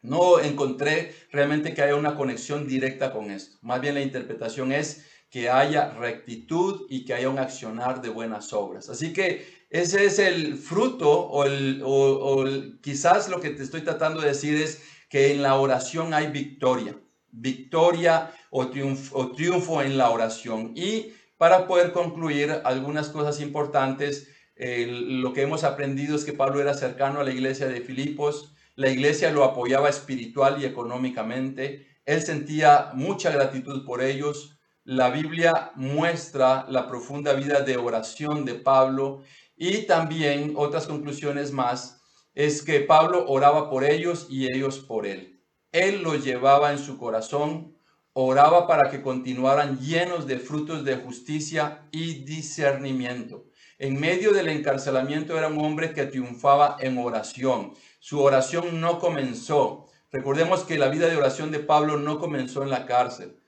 No 0.00 0.40
encontré 0.40 1.14
realmente 1.30 1.74
que 1.74 1.82
haya 1.82 1.94
una 1.94 2.16
conexión 2.16 2.66
directa 2.66 3.12
con 3.12 3.30
esto. 3.30 3.56
Más 3.62 3.80
bien 3.80 3.94
la 3.94 4.02
interpretación 4.02 4.72
es 4.72 5.06
que 5.32 5.48
haya 5.48 5.88
rectitud 5.88 6.82
y 6.90 7.06
que 7.06 7.14
haya 7.14 7.30
un 7.30 7.38
accionar 7.38 8.02
de 8.02 8.10
buenas 8.10 8.52
obras. 8.52 8.90
Así 8.90 9.14
que 9.14 9.64
ese 9.70 10.04
es 10.04 10.18
el 10.18 10.56
fruto 10.58 11.08
o, 11.10 12.44
quizás 12.82 13.30
lo 13.30 13.40
que 13.40 13.48
te 13.48 13.62
estoy 13.62 13.80
tratando 13.80 14.20
de 14.20 14.28
decir 14.28 14.60
es 14.60 14.82
que 15.08 15.32
en 15.32 15.40
la 15.40 15.54
oración 15.54 16.12
hay 16.12 16.26
victoria, 16.26 16.98
victoria 17.30 18.30
o 18.50 18.68
triunfo 18.68 19.80
en 19.80 19.96
la 19.96 20.10
oración. 20.10 20.72
Y 20.76 21.14
para 21.38 21.66
poder 21.66 21.92
concluir 21.92 22.60
algunas 22.64 23.08
cosas 23.08 23.40
importantes, 23.40 24.28
lo 24.54 25.32
que 25.32 25.40
hemos 25.40 25.64
aprendido 25.64 26.14
es 26.14 26.26
que 26.26 26.34
Pablo 26.34 26.60
era 26.60 26.74
cercano 26.74 27.20
a 27.20 27.24
la 27.24 27.32
iglesia 27.32 27.68
de 27.68 27.80
Filipos, 27.80 28.52
la 28.76 28.90
iglesia 28.90 29.30
lo 29.30 29.44
apoyaba 29.44 29.88
espiritual 29.88 30.60
y 30.60 30.66
económicamente, 30.66 31.86
él 32.04 32.20
sentía 32.20 32.90
mucha 32.92 33.30
gratitud 33.30 33.86
por 33.86 34.02
ellos, 34.02 34.58
la 34.84 35.10
Biblia 35.10 35.70
muestra 35.76 36.66
la 36.68 36.88
profunda 36.88 37.34
vida 37.34 37.60
de 37.60 37.76
oración 37.76 38.44
de 38.44 38.54
Pablo 38.54 39.22
y 39.56 39.86
también 39.86 40.54
otras 40.56 40.88
conclusiones 40.88 41.52
más 41.52 42.00
es 42.34 42.62
que 42.62 42.80
Pablo 42.80 43.26
oraba 43.28 43.70
por 43.70 43.84
ellos 43.84 44.26
y 44.28 44.46
ellos 44.52 44.80
por 44.80 45.06
él. 45.06 45.40
Él 45.70 46.02
los 46.02 46.24
llevaba 46.24 46.72
en 46.72 46.78
su 46.78 46.98
corazón, 46.98 47.76
oraba 48.12 48.66
para 48.66 48.90
que 48.90 49.02
continuaran 49.02 49.78
llenos 49.78 50.26
de 50.26 50.38
frutos 50.38 50.84
de 50.84 50.96
justicia 50.96 51.86
y 51.92 52.24
discernimiento. 52.24 53.44
En 53.78 54.00
medio 54.00 54.32
del 54.32 54.48
encarcelamiento 54.48 55.38
era 55.38 55.48
un 55.48 55.64
hombre 55.64 55.92
que 55.92 56.06
triunfaba 56.06 56.76
en 56.80 56.98
oración. 56.98 57.74
Su 58.00 58.20
oración 58.20 58.80
no 58.80 58.98
comenzó. 58.98 59.86
Recordemos 60.10 60.64
que 60.64 60.78
la 60.78 60.88
vida 60.88 61.08
de 61.08 61.16
oración 61.16 61.52
de 61.52 61.60
Pablo 61.60 61.96
no 61.98 62.18
comenzó 62.18 62.62
en 62.62 62.70
la 62.70 62.86
cárcel. 62.86 63.41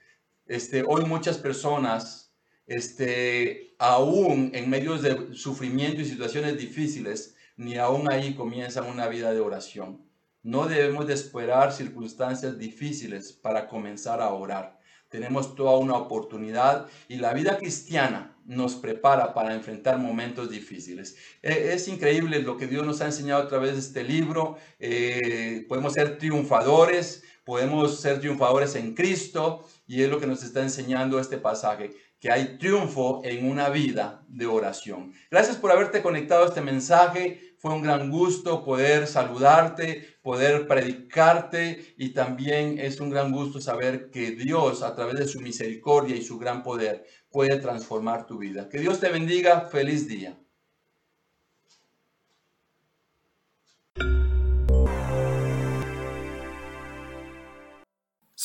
Este, 0.47 0.85
hoy 0.87 1.05
muchas 1.05 1.39
personas, 1.39 2.35
este, 2.67 3.75
aún 3.79 4.51
en 4.55 4.69
medio 4.69 4.99
de 4.99 5.35
sufrimiento 5.35 6.03
y 6.03 6.05
situaciones 6.05 6.59
difíciles, 6.59 7.35
ni 7.57 7.77
aún 7.77 8.11
ahí 8.11 8.35
comienzan 8.35 8.87
una 8.87 9.09
vida 9.09 9.33
de 9.33 9.41
oración. 9.41 10.05
No 10.43 10.67
debemos 10.67 11.07
de 11.07 11.15
esperar 11.15 11.73
circunstancias 11.73 12.59
difíciles 12.59 13.33
para 13.33 13.69
comenzar 13.69 14.21
a 14.21 14.35
orar. 14.35 14.79
Tenemos 15.09 15.55
toda 15.55 15.79
una 15.79 15.97
oportunidad 15.97 16.89
y 17.09 17.17
la 17.17 17.33
vida 17.33 17.57
cristiana 17.57 18.37
nos 18.45 18.75
prepara 18.75 19.33
para 19.33 19.55
enfrentar 19.55 19.99
momentos 19.99 20.51
difíciles. 20.51 21.17
E, 21.41 21.73
es 21.73 21.89
increíble 21.89 22.41
lo 22.41 22.57
que 22.59 22.67
Dios 22.67 22.85
nos 22.85 23.01
ha 23.01 23.07
enseñado 23.07 23.43
a 23.43 23.49
través 23.49 23.75
de 23.75 23.79
este 23.79 24.05
libro. 24.05 24.59
Eh, 24.79 25.65
podemos 25.69 25.95
ser 25.95 26.19
triunfadores, 26.19 27.23
podemos 27.45 28.01
ser 28.01 28.21
triunfadores 28.21 28.75
en 28.75 28.95
Cristo 28.95 29.65
y 29.87 30.03
es 30.03 30.09
lo 30.09 30.19
que 30.19 30.27
nos 30.27 30.43
está 30.43 30.63
enseñando 30.63 31.21
este 31.21 31.39
pasaje, 31.39 31.91
que 32.19 32.31
hay 32.31 32.57
triunfo 32.59 33.21
en 33.25 33.51
una 33.51 33.69
vida 33.69 34.25
de 34.29 34.47
oración. 34.47 35.13
Gracias 35.31 35.57
por 35.57 35.71
haberte 35.71 36.03
conectado 36.03 36.45
a 36.45 36.49
este 36.49 36.63
mensaje. 36.63 37.55
Fue 37.59 37.73
un 37.73 37.83
gran 37.83 38.11
gusto 38.11 38.65
poder 38.65 39.07
saludarte, 39.07 40.17
poder 40.23 40.67
predicarte 40.67 41.95
y 41.99 42.11
también 42.11 42.79
es 42.79 43.01
un 43.01 43.11
gran 43.11 43.31
gusto 43.31 43.61
saber 43.61 44.11
que 44.11 44.33
Dios 44.33 44.83
a 44.83 44.95
través 44.95 45.17
de 45.17 45.29
su 45.29 45.41
misericordia 45.41 46.17
y 46.17 46.23
su 46.23 46.39
gran 46.39 46.63
poder 46.63 47.05
puede 47.31 47.59
transformar 47.59 48.27
tu 48.27 48.39
vida. 48.39 48.69
Que 48.69 48.79
Dios 48.79 49.01
te 49.01 49.09
bendiga. 49.09 49.69
Feliz 49.69 50.09
día. 50.09 50.44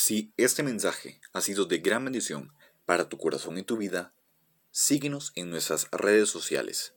Si 0.10 0.34
este 0.38 0.64
mensaje 0.64 1.22
ha 1.34 1.42
sido 1.42 1.66
de 1.66 1.78
gran 1.78 2.04
bendición 2.04 2.52
para 2.88 3.10
tu 3.10 3.20
corazón 3.20 3.60
y 3.60 3.64
tu 3.64 3.78
vida, 3.78 4.12
síguenos 4.72 5.32
en 5.36 5.52
nuestras 5.52 5.88
redes 5.92 6.30
sociales. 6.30 6.96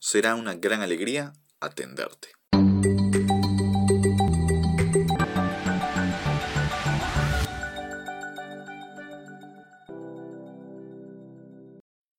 Será 0.01 0.35
una 0.35 0.57
gran 0.57 0.83
alegría 0.83 1.35
atenderte. 1.61 2.36